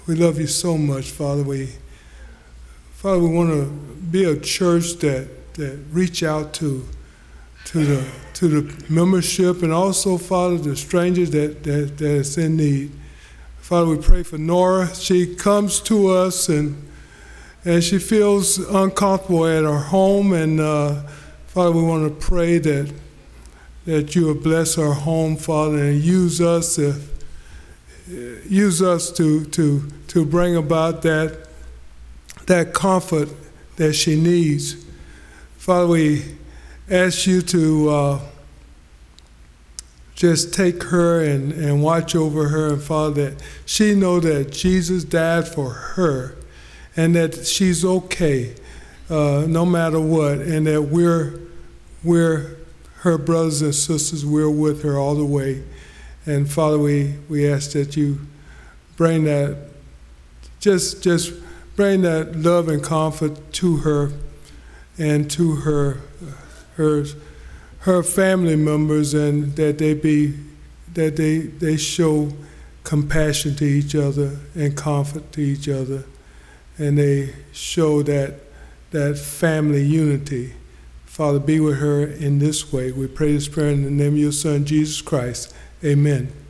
we 0.06 0.15
love 0.15 0.39
you 0.39 0.47
so 0.47 0.78
much, 0.78 1.10
Father. 1.10 1.43
We 1.43 1.70
Father, 2.98 3.20
we 3.20 3.28
want 3.28 3.50
to 3.50 3.66
be 4.10 4.24
a 4.24 4.36
church 4.36 4.94
that, 4.94 5.28
that 5.54 5.78
reach 5.92 6.24
out 6.24 6.52
to 6.54 6.84
to 7.66 7.84
the 7.84 8.04
to 8.34 8.48
the 8.48 8.92
membership 8.92 9.62
and 9.62 9.72
also, 9.72 10.18
Father, 10.18 10.58
the 10.58 10.74
strangers 10.74 11.30
that, 11.30 11.62
that, 11.62 11.96
that 11.96 12.10
is 12.10 12.36
in 12.36 12.56
need. 12.56 12.90
Father, 13.58 13.86
we 13.86 13.98
pray 13.98 14.24
for 14.24 14.36
Nora. 14.36 14.92
She 14.96 15.32
comes 15.36 15.78
to 15.82 16.08
us 16.08 16.48
and 16.48 16.90
and 17.64 17.84
she 17.84 18.00
feels 18.00 18.58
uncomfortable 18.58 19.46
at 19.46 19.62
her 19.62 19.78
home. 19.78 20.32
And 20.32 20.58
uh, 20.58 21.02
Father, 21.46 21.70
we 21.70 21.84
want 21.84 22.02
to 22.02 22.26
pray 22.26 22.58
that 22.58 22.92
that 23.84 24.16
you 24.16 24.26
will 24.26 24.34
bless 24.34 24.74
her 24.74 24.92
home, 24.92 25.36
Father, 25.36 25.78
and 25.78 26.02
use 26.02 26.40
us 26.40 26.80
if, 26.80 27.10
use 28.08 28.82
us 28.82 29.12
to 29.12 29.44
to 29.44 29.88
to 30.08 30.24
bring 30.24 30.56
about 30.56 31.02
that 31.02 31.47
that 32.48 32.74
comfort 32.74 33.28
that 33.76 33.92
she 33.92 34.20
needs. 34.20 34.84
Father, 35.56 35.86
we 35.86 36.24
ask 36.90 37.26
you 37.26 37.42
to 37.42 37.90
uh, 37.90 38.20
just 40.14 40.52
take 40.52 40.82
her 40.84 41.22
and, 41.22 41.52
and 41.52 41.82
watch 41.82 42.16
over 42.16 42.48
her, 42.48 42.72
and 42.72 42.82
Father, 42.82 43.30
that 43.30 43.42
she 43.66 43.94
know 43.94 44.18
that 44.18 44.50
Jesus 44.50 45.04
died 45.04 45.46
for 45.46 45.70
her, 45.70 46.36
and 46.96 47.14
that 47.14 47.46
she's 47.46 47.84
okay, 47.84 48.54
uh, 49.08 49.44
no 49.46 49.64
matter 49.64 50.00
what, 50.00 50.38
and 50.38 50.66
that 50.66 50.82
we're 50.82 51.38
we're 52.02 52.56
her 53.00 53.18
brothers 53.18 53.62
and 53.62 53.74
sisters. 53.74 54.24
We're 54.24 54.50
with 54.50 54.82
her 54.82 54.98
all 54.98 55.14
the 55.14 55.24
way, 55.24 55.62
and 56.26 56.50
Father, 56.50 56.78
we 56.78 57.14
we 57.28 57.48
ask 57.48 57.72
that 57.72 57.96
you 57.96 58.18
bring 58.96 59.24
that 59.24 59.56
just 60.60 61.02
just 61.02 61.32
bring 61.78 62.02
that 62.02 62.34
love 62.34 62.66
and 62.66 62.82
comfort 62.82 63.52
to 63.52 63.76
her 63.76 64.10
and 64.98 65.30
to 65.30 65.55
her 65.55 66.00
her 66.74 67.05
her 67.78 68.02
family 68.02 68.56
members 68.56 69.14
and 69.14 69.55
that 69.55 69.78
they 69.78 69.94
be 69.94 70.34
that 70.94 71.14
they 71.14 71.38
they 71.38 71.76
show 71.76 72.32
compassion 72.82 73.55
to 73.55 73.64
each 73.64 73.94
other 73.94 74.38
and 74.56 74.76
comfort 74.76 75.30
to 75.30 75.40
each 75.40 75.68
other. 75.68 76.02
And 76.78 76.98
they 76.98 77.32
show 77.52 78.02
that 78.02 78.40
that 78.90 79.16
family 79.16 79.84
unity. 79.84 80.55
Father 81.06 81.38
be 81.38 81.60
with 81.60 81.78
her 81.78 82.05
in 82.05 82.40
this 82.40 82.72
way. 82.72 82.90
We 82.90 83.06
pray 83.06 83.34
this 83.34 83.46
prayer 83.46 83.70
in 83.70 83.84
the 83.84 83.90
name 83.90 84.14
of 84.14 84.18
your 84.18 84.32
son 84.32 84.64
jesus 84.64 85.00
christ. 85.00 85.55
Amen 85.84 86.47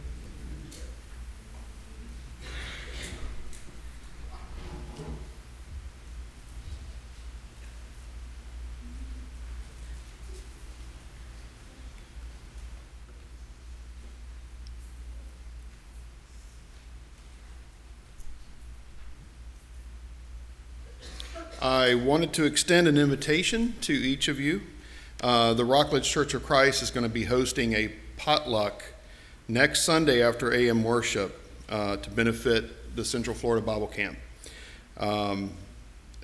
I 21.89 21.95
wanted 21.95 22.35
to 22.35 22.45
extend 22.45 22.87
an 22.87 22.99
invitation 22.99 23.75
to 23.81 23.95
each 23.95 24.29
of 24.29 24.39
you. 24.39 24.61
Uh, 25.23 25.55
the 25.55 25.65
Rockledge 25.65 26.07
Church 26.07 26.35
of 26.35 26.45
Christ 26.45 26.83
is 26.83 26.91
going 26.91 27.05
to 27.05 27.09
be 27.09 27.25
hosting 27.25 27.73
a 27.73 27.91
potluck 28.19 28.85
next 29.49 29.85
Sunday 29.85 30.23
after 30.23 30.53
AM 30.53 30.85
worship 30.85 31.41
uh, 31.71 31.97
to 31.97 32.11
benefit 32.11 32.95
the 32.95 33.07
Central 33.07 33.35
Florida 33.35 33.65
Bible 33.65 33.87
Camp. 33.87 34.19
Um, 34.99 35.51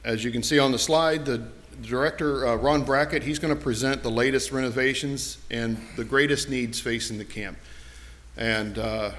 as 0.05 0.23
you 0.23 0.31
can 0.31 0.43
see 0.43 0.59
on 0.59 0.71
the 0.71 0.79
slide, 0.79 1.25
the 1.25 1.49
director, 1.81 2.47
uh, 2.47 2.57
Ron 2.57 2.85
Brackett, 2.85 3.23
he's 3.23 3.39
going 3.39 3.57
to 3.57 3.61
present 3.61 4.03
the 4.03 4.11
latest 4.11 4.53
renovations 4.53 5.39
and 5.51 5.79
the 5.97 6.05
greatest 6.05 6.51
needs 6.51 6.79
facing 6.79 7.17
the 7.17 7.25
camp. 7.25 7.57
And 8.37 8.77
uh, 8.77 9.13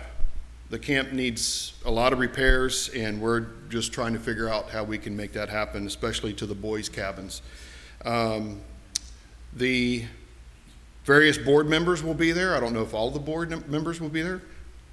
the 0.70 0.80
camp 0.80 1.12
needs 1.12 1.74
a 1.86 1.92
lot 1.92 2.12
of 2.14 2.20
repairs, 2.20 2.90
and 2.90 3.22
we're 3.22 3.48
just 3.70 3.94
trying 3.94 4.14
to 4.14 4.20
figure 4.20 4.50
out 4.50 4.70
how 4.70 4.84
we 4.84 4.98
can 4.98 5.16
make 5.16 5.34
that 5.34 5.50
happen, 5.50 5.86
especially 5.86 6.34
to 6.34 6.46
the 6.46 6.56
boys' 6.56 6.90
cabins. 6.90 7.42
Um, 8.04 8.62
the 9.54 10.06
various 11.06 11.38
board 11.38 11.68
members 11.70 12.04
will 12.04 12.14
be 12.14 12.32
there. 12.32 12.56
I 12.56 12.60
don't 12.60 12.74
know 12.74 12.82
if 12.82 12.94
all 12.94 13.12
the 13.12 13.20
board 13.20 13.70
members 13.70 14.02
will 14.02 14.10
be 14.10 14.22
there. 14.22 14.42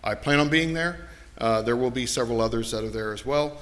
I 0.04 0.14
plan 0.14 0.40
on 0.40 0.48
being 0.48 0.74
there. 0.74 1.08
Uh, 1.38 1.62
there 1.62 1.76
will 1.76 1.90
be 1.90 2.06
several 2.06 2.40
others 2.40 2.70
that 2.72 2.84
are 2.84 2.90
there 2.90 3.12
as 3.12 3.24
well. 3.24 3.58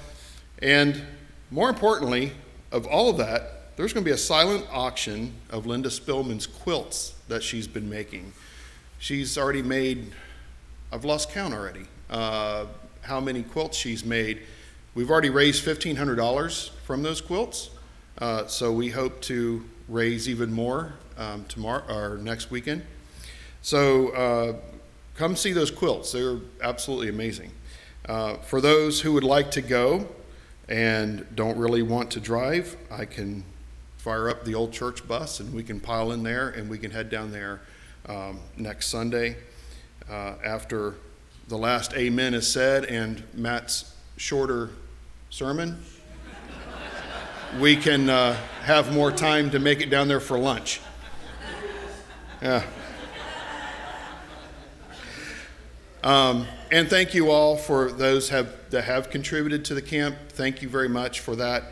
And 0.61 1.03
more 1.51 1.69
importantly, 1.69 2.32
of 2.73 2.87
all 2.87 3.09
of 3.09 3.16
that, 3.19 3.77
there's 3.77 3.93
going 3.93 4.05
to 4.05 4.09
be 4.09 4.15
a 4.15 4.19
silent 4.19 4.66
auction 4.70 5.32
of 5.51 5.65
Linda 5.65 5.89
Spillman's 5.89 6.47
quilts 6.47 7.15
that 7.28 7.43
she's 7.43 7.66
been 7.66 7.89
making. 7.89 8.32
She's 8.99 9.39
already 9.39 9.62
made, 9.62 10.12
I've 10.93 11.05
lost 11.05 11.31
count 11.31 11.55
already, 11.55 11.87
uh, 12.09 12.67
how 13.03 13.21
many 13.21 13.45
quilts 13.45 13.77
she's 13.77 14.05
made. 14.05 14.43
We've 14.97 15.09
already 15.09 15.31
raised 15.31 15.65
$1,500 15.65 16.71
from 16.85 17.05
those 17.05 17.21
quilts, 17.21 17.71
uh, 18.19 18.49
so 18.49 18.73
we 18.73 18.89
hope 18.89 19.21
to 19.23 19.65
raise 19.89 20.29
even 20.29 20.53
more 20.53 20.95
um, 21.17 21.45
tomorrow 21.45 21.85
or 21.95 22.19
next 22.19 22.51
weekend. 22.51 22.83
So 23.62 24.09
uh, 24.09 24.57
come 25.15 25.37
see 25.37 25.53
those 25.53 25.71
quilts; 25.71 26.11
they're 26.11 26.39
absolutely 26.61 27.09
amazing. 27.09 27.53
Uh, 28.09 28.39
for 28.39 28.61
those 28.61 29.01
who 29.03 29.12
would 29.12 29.23
like 29.23 29.53
to 29.53 29.62
go 29.62 30.09
and 30.69 31.25
don't 31.37 31.57
really 31.57 31.83
want 31.83 32.11
to 32.12 32.21
drive, 32.21 32.77
I 32.91 33.05
can 33.05 33.45
fire 33.99 34.29
up 34.29 34.45
the 34.45 34.57
old 34.57 34.73
church 34.73 35.07
bus 35.07 35.39
and 35.39 35.55
we 35.55 35.62
can 35.62 35.79
pile 35.79 36.11
in 36.11 36.25
there 36.25 36.49
and 36.49 36.69
we 36.69 36.79
can 36.79 36.91
head 36.91 37.11
down 37.11 37.31
there 37.31 37.61
um, 38.09 38.41
next 38.57 38.89
Sunday 38.89 39.37
uh, 40.11 40.35
after 40.45 40.95
the 41.49 41.57
last 41.57 41.95
amen 41.95 42.35
is 42.35 42.51
said 42.51 42.85
and 42.85 43.23
Matt's 43.35 43.95
shorter 44.16 44.70
sermon. 45.31 45.81
we 47.61 47.77
can 47.77 48.11
uh, 48.11 48.35
have 48.62 48.93
more 48.93 49.11
time 49.11 49.51
to 49.51 49.59
make 49.59 49.81
it 49.81 49.91
down 49.91 50.09
there 50.09 50.20
for 50.20 50.39
lunch. 50.39 50.81
Yeah. 52.43 52.62
Um, 56.03 56.47
and 56.73 56.89
thank 56.89 57.12
you 57.12 57.31
all 57.31 57.57
for 57.57 57.93
those 57.93 58.31
have, 58.31 58.70
that 58.70 58.85
have 58.85 59.11
contributed 59.11 59.65
to 59.66 59.74
the 59.74 59.82
camp. 59.82 60.16
Thank 60.31 60.62
you 60.62 60.69
very 60.69 60.89
much 60.89 61.20
for 61.20 61.37
that. 61.37 61.65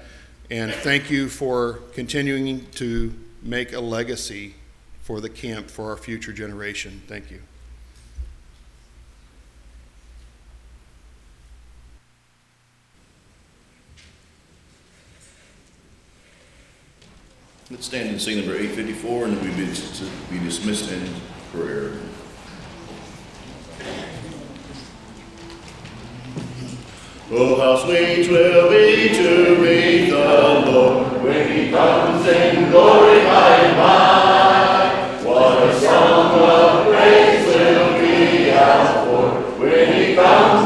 And 0.50 0.72
thank 0.72 1.10
you 1.10 1.28
for 1.28 1.80
continuing 1.94 2.66
to 2.72 3.14
make 3.42 3.72
a 3.72 3.80
legacy 3.80 4.54
for 5.00 5.20
the 5.20 5.30
camp 5.30 5.70
for 5.70 5.90
our 5.90 5.96
future 5.96 6.32
generation. 6.32 7.02
Thank 7.06 7.30
you. 7.30 7.40
Let's 17.70 17.84
stand 17.84 18.08
and 18.08 18.18
sing 18.18 18.38
number 18.38 18.54
854, 18.54 19.24
and 19.26 19.42
we 19.42 19.50
be 19.50 20.42
dismissed 20.42 20.90
in 20.90 21.06
prayer. 21.52 21.92
Oh, 27.30 27.60
how 27.60 27.76
sweet 27.84 28.30
will 28.30 28.70
be 28.70 29.08
to 29.10 29.58
meet 29.60 30.08
the 30.08 30.16
Lord 30.64 31.22
when 31.22 31.52
he 31.52 31.70
comes 31.70 32.26
in 32.26 32.70
glory 32.70 33.20
by 33.24 33.56
and 33.58 33.76
by. 33.76 35.22
What 35.28 35.68
a 35.68 35.78
song 35.78 36.40
of 36.40 36.86
praise 36.86 37.44
will 37.54 38.00
be 38.00 38.50
outpoured 38.50 39.58
when 39.60 39.92
he 39.92 40.14
comes 40.14 40.57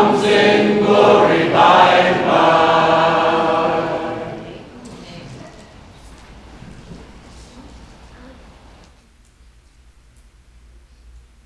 he 0.00 0.06
comes 0.06 0.24
in 0.24 0.78
glory 0.78 1.48
by 1.50 1.88
and 1.98 2.24
by. 2.26 2.40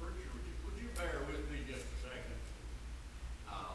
Preacher, 0.01 0.31
would 0.35 0.45
you, 0.47 0.55
would 0.65 0.77
you 0.81 0.89
bear 0.95 1.19
with 1.27 1.51
me 1.51 1.59
just 1.67 1.83
a 1.83 1.97
second? 2.07 2.39
Uh, 3.51 3.75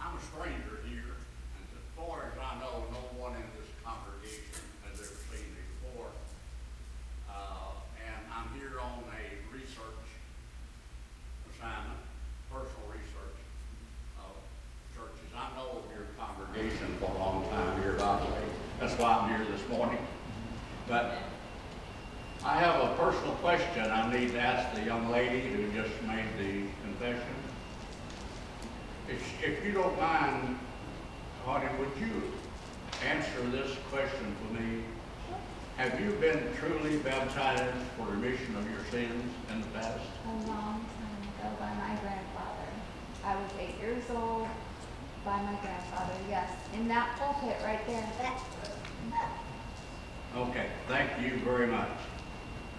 I'm 0.00 0.16
a 0.16 0.22
stranger 0.22 0.78
here, 0.88 1.18
and 1.58 1.64
as 1.74 1.86
far 1.96 2.30
as 2.30 2.38
I 2.38 2.58
know, 2.60 2.86
no 2.90 3.02
one 3.18 3.34
in 3.34 3.46
this 3.58 3.70
congregation 3.82 4.62
has 4.86 5.00
ever 5.00 5.18
seen 5.34 5.46
me 5.50 5.62
before. 5.82 6.10
Uh, 7.28 7.82
and 7.98 8.20
I'm 8.30 8.48
here 8.58 8.78
on 8.78 9.02
a 9.10 9.22
research 9.52 10.06
assignment, 11.50 11.98
personal 12.50 12.86
research 12.90 13.38
of 14.22 14.34
churches. 14.94 15.30
I 15.34 15.50
know 15.56 15.82
of 15.82 15.86
your 15.94 16.06
congregation 16.18 16.94
for 17.00 17.10
a 17.10 17.18
long 17.18 17.48
time 17.50 17.82
here, 17.82 17.94
by 17.94 18.18
the 18.20 18.26
way. 18.32 18.44
That's 18.80 18.94
why 18.98 19.14
I'm 19.18 19.28
here 19.30 19.46
this 19.50 19.66
morning. 19.68 19.98
But 20.86 21.18
I 22.44 22.58
have 22.58 22.82
a 22.84 22.94
personal 22.96 23.32
question 23.36 23.90
I 23.90 24.12
need 24.12 24.32
to 24.32 24.38
ask 24.40 24.74
the 24.76 24.82
young 24.84 25.08
lady 25.10 25.40
who 25.48 25.72
just 25.72 25.90
made 26.02 26.28
the 26.38 26.68
confession. 26.82 27.34
If, 29.08 29.22
if 29.42 29.64
you 29.64 29.72
don't 29.72 29.98
mind, 29.98 30.58
honey, 31.46 31.68
would 31.78 31.90
you 31.98 32.22
answer 33.08 33.40
this 33.50 33.76
question 33.90 34.36
for 34.40 34.60
me? 34.60 34.82
Have 35.76 35.98
you 36.00 36.10
been 36.20 36.52
truly 36.60 36.98
baptized 36.98 37.74
for 37.96 38.06
remission 38.06 38.54
of 38.56 38.70
your 38.70 38.84
sins 38.90 39.32
in 39.50 39.60
the 39.62 39.66
past? 39.68 40.00
a 40.26 40.28
long 40.46 40.84
time 41.00 41.22
ago 41.22 41.56
by 41.58 41.72
my 41.74 41.98
grandfather. 42.00 42.68
I 43.24 43.34
was 43.36 43.50
eight 43.58 43.80
years 43.80 44.04
old 44.14 44.46
by 45.24 45.40
my 45.40 45.54
grandfather, 45.62 46.12
yes, 46.28 46.50
in 46.74 46.86
that 46.88 47.16
pulpit 47.18 47.56
right 47.64 47.80
there. 47.86 48.06
Okay, 50.36 50.66
thank 50.88 51.10
you 51.22 51.38
very 51.38 51.66
much. 51.66 51.88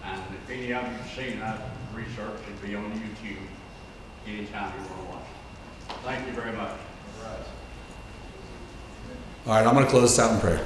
And 0.04 0.20
if 0.34 0.50
any 0.50 0.72
of 0.72 0.84
you've 0.86 1.12
seen 1.16 1.40
that 1.40 1.58
research, 1.94 2.38
it'll 2.46 2.66
be 2.68 2.74
on 2.76 2.92
YouTube 2.92 3.38
anytime 4.26 4.72
you 4.74 4.88
want 4.90 5.00
to 5.00 5.08
watch 5.16 5.26
it. 5.88 5.96
Thank 6.04 6.26
you 6.26 6.32
very 6.34 6.52
much. 6.52 6.78
All 9.46 9.52
right, 9.52 9.60
I'm 9.60 9.64
going 9.76 9.86
to 9.86 9.90
close 9.90 10.16
this 10.16 10.18
out 10.18 10.32
in 10.32 10.40
prayer. 10.40 10.64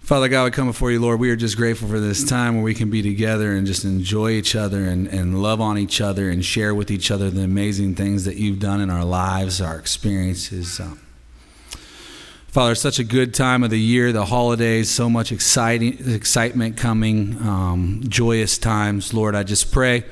Father 0.00 0.28
God, 0.28 0.44
we 0.44 0.50
come 0.50 0.66
before 0.66 0.90
you, 0.90 1.00
Lord. 1.00 1.20
We 1.20 1.30
are 1.30 1.36
just 1.36 1.56
grateful 1.56 1.88
for 1.88 2.00
this 2.00 2.22
time 2.24 2.56
where 2.56 2.64
we 2.64 2.74
can 2.74 2.90
be 2.90 3.02
together 3.02 3.52
and 3.52 3.66
just 3.66 3.84
enjoy 3.84 4.30
each 4.30 4.54
other 4.54 4.84
and, 4.84 5.06
and 5.06 5.42
love 5.42 5.60
on 5.60 5.76
each 5.78 6.00
other 6.00 6.30
and 6.30 6.44
share 6.44 6.74
with 6.74 6.90
each 6.90 7.10
other 7.10 7.30
the 7.30 7.42
amazing 7.42 7.94
things 7.94 8.24
that 8.24 8.36
you've 8.36 8.58
done 8.58 8.80
in 8.80 8.90
our 8.90 9.04
lives, 9.04 9.60
our 9.60 9.78
experiences. 9.78 10.80
Um, 10.80 11.00
Father, 12.48 12.74
such 12.74 12.98
a 12.98 13.04
good 13.04 13.34
time 13.34 13.62
of 13.62 13.70
the 13.70 13.80
year, 13.80 14.12
the 14.12 14.26
holidays, 14.26 14.90
so 14.90 15.10
much 15.10 15.30
exciting 15.32 15.98
excitement 16.10 16.76
coming, 16.76 17.36
um, 17.42 18.02
joyous 18.08 18.56
times. 18.56 19.12
Lord, 19.12 19.34
I 19.34 19.42
just 19.42 19.72
pray 19.72 20.04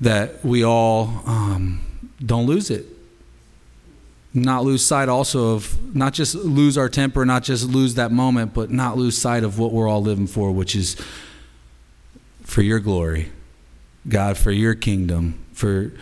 that 0.00 0.44
we 0.44 0.64
all 0.64 1.22
um, 1.26 1.80
don't 2.24 2.46
lose 2.46 2.70
it 2.70 2.86
not 4.34 4.64
lose 4.64 4.84
sight 4.84 5.08
also 5.08 5.54
of 5.54 5.94
not 5.94 6.14
just 6.14 6.34
lose 6.34 6.78
our 6.78 6.88
temper, 6.88 7.24
not 7.26 7.42
just 7.42 7.68
lose 7.68 7.94
that 7.94 8.10
moment, 8.10 8.54
but 8.54 8.70
not 8.70 8.96
lose 8.96 9.16
sight 9.16 9.44
of 9.44 9.58
what 9.58 9.72
we're 9.72 9.88
all 9.88 10.02
living 10.02 10.26
for, 10.26 10.50
which 10.50 10.74
is 10.74 10.96
for 12.42 12.62
your 12.62 12.80
glory, 12.80 13.30
God, 14.08 14.38
for 14.38 14.50
your 14.50 14.74
kingdom, 14.74 15.44
for 15.52 15.92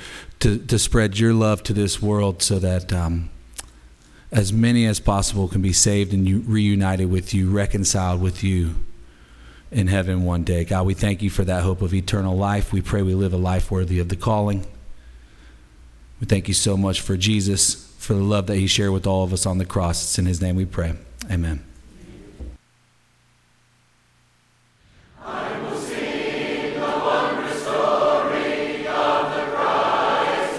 to, 0.40 0.58
to 0.58 0.78
spread 0.78 1.18
your 1.18 1.34
love 1.34 1.62
to 1.64 1.72
this 1.72 2.00
world 2.00 2.42
so 2.42 2.58
that 2.58 2.92
um, 2.92 3.30
as 4.32 4.52
many 4.52 4.86
as 4.86 5.00
possible 5.00 5.48
can 5.48 5.60
be 5.60 5.72
saved 5.72 6.12
and 6.12 6.28
you, 6.28 6.40
reunited 6.46 7.10
with 7.10 7.34
you, 7.34 7.50
reconciled 7.50 8.20
with 8.20 8.42
you 8.44 8.76
in 9.70 9.86
heaven 9.86 10.24
one 10.24 10.44
day. 10.44 10.64
God, 10.64 10.86
we 10.86 10.94
thank 10.94 11.22
you 11.22 11.30
for 11.30 11.44
that 11.44 11.62
hope 11.62 11.82
of 11.82 11.92
eternal 11.92 12.36
life. 12.36 12.72
We 12.72 12.80
pray 12.80 13.02
we 13.02 13.14
live 13.14 13.32
a 13.32 13.38
life 13.38 13.70
worthy 13.70 13.98
of 13.98 14.08
the 14.08 14.16
calling. 14.16 14.66
We 16.20 16.26
thank 16.26 16.48
you 16.48 16.54
so 16.54 16.76
much 16.76 17.00
for 17.00 17.16
Jesus, 17.16 17.89
for 18.00 18.14
the 18.14 18.22
love 18.22 18.46
that 18.46 18.56
he 18.56 18.66
shared 18.66 18.92
with 18.92 19.06
all 19.06 19.22
of 19.22 19.32
us 19.32 19.44
on 19.44 19.58
the 19.58 19.66
cross. 19.66 20.02
It's 20.02 20.18
in 20.18 20.24
his 20.24 20.40
name 20.40 20.56
we 20.56 20.64
pray. 20.64 20.94
Amen. 21.30 21.62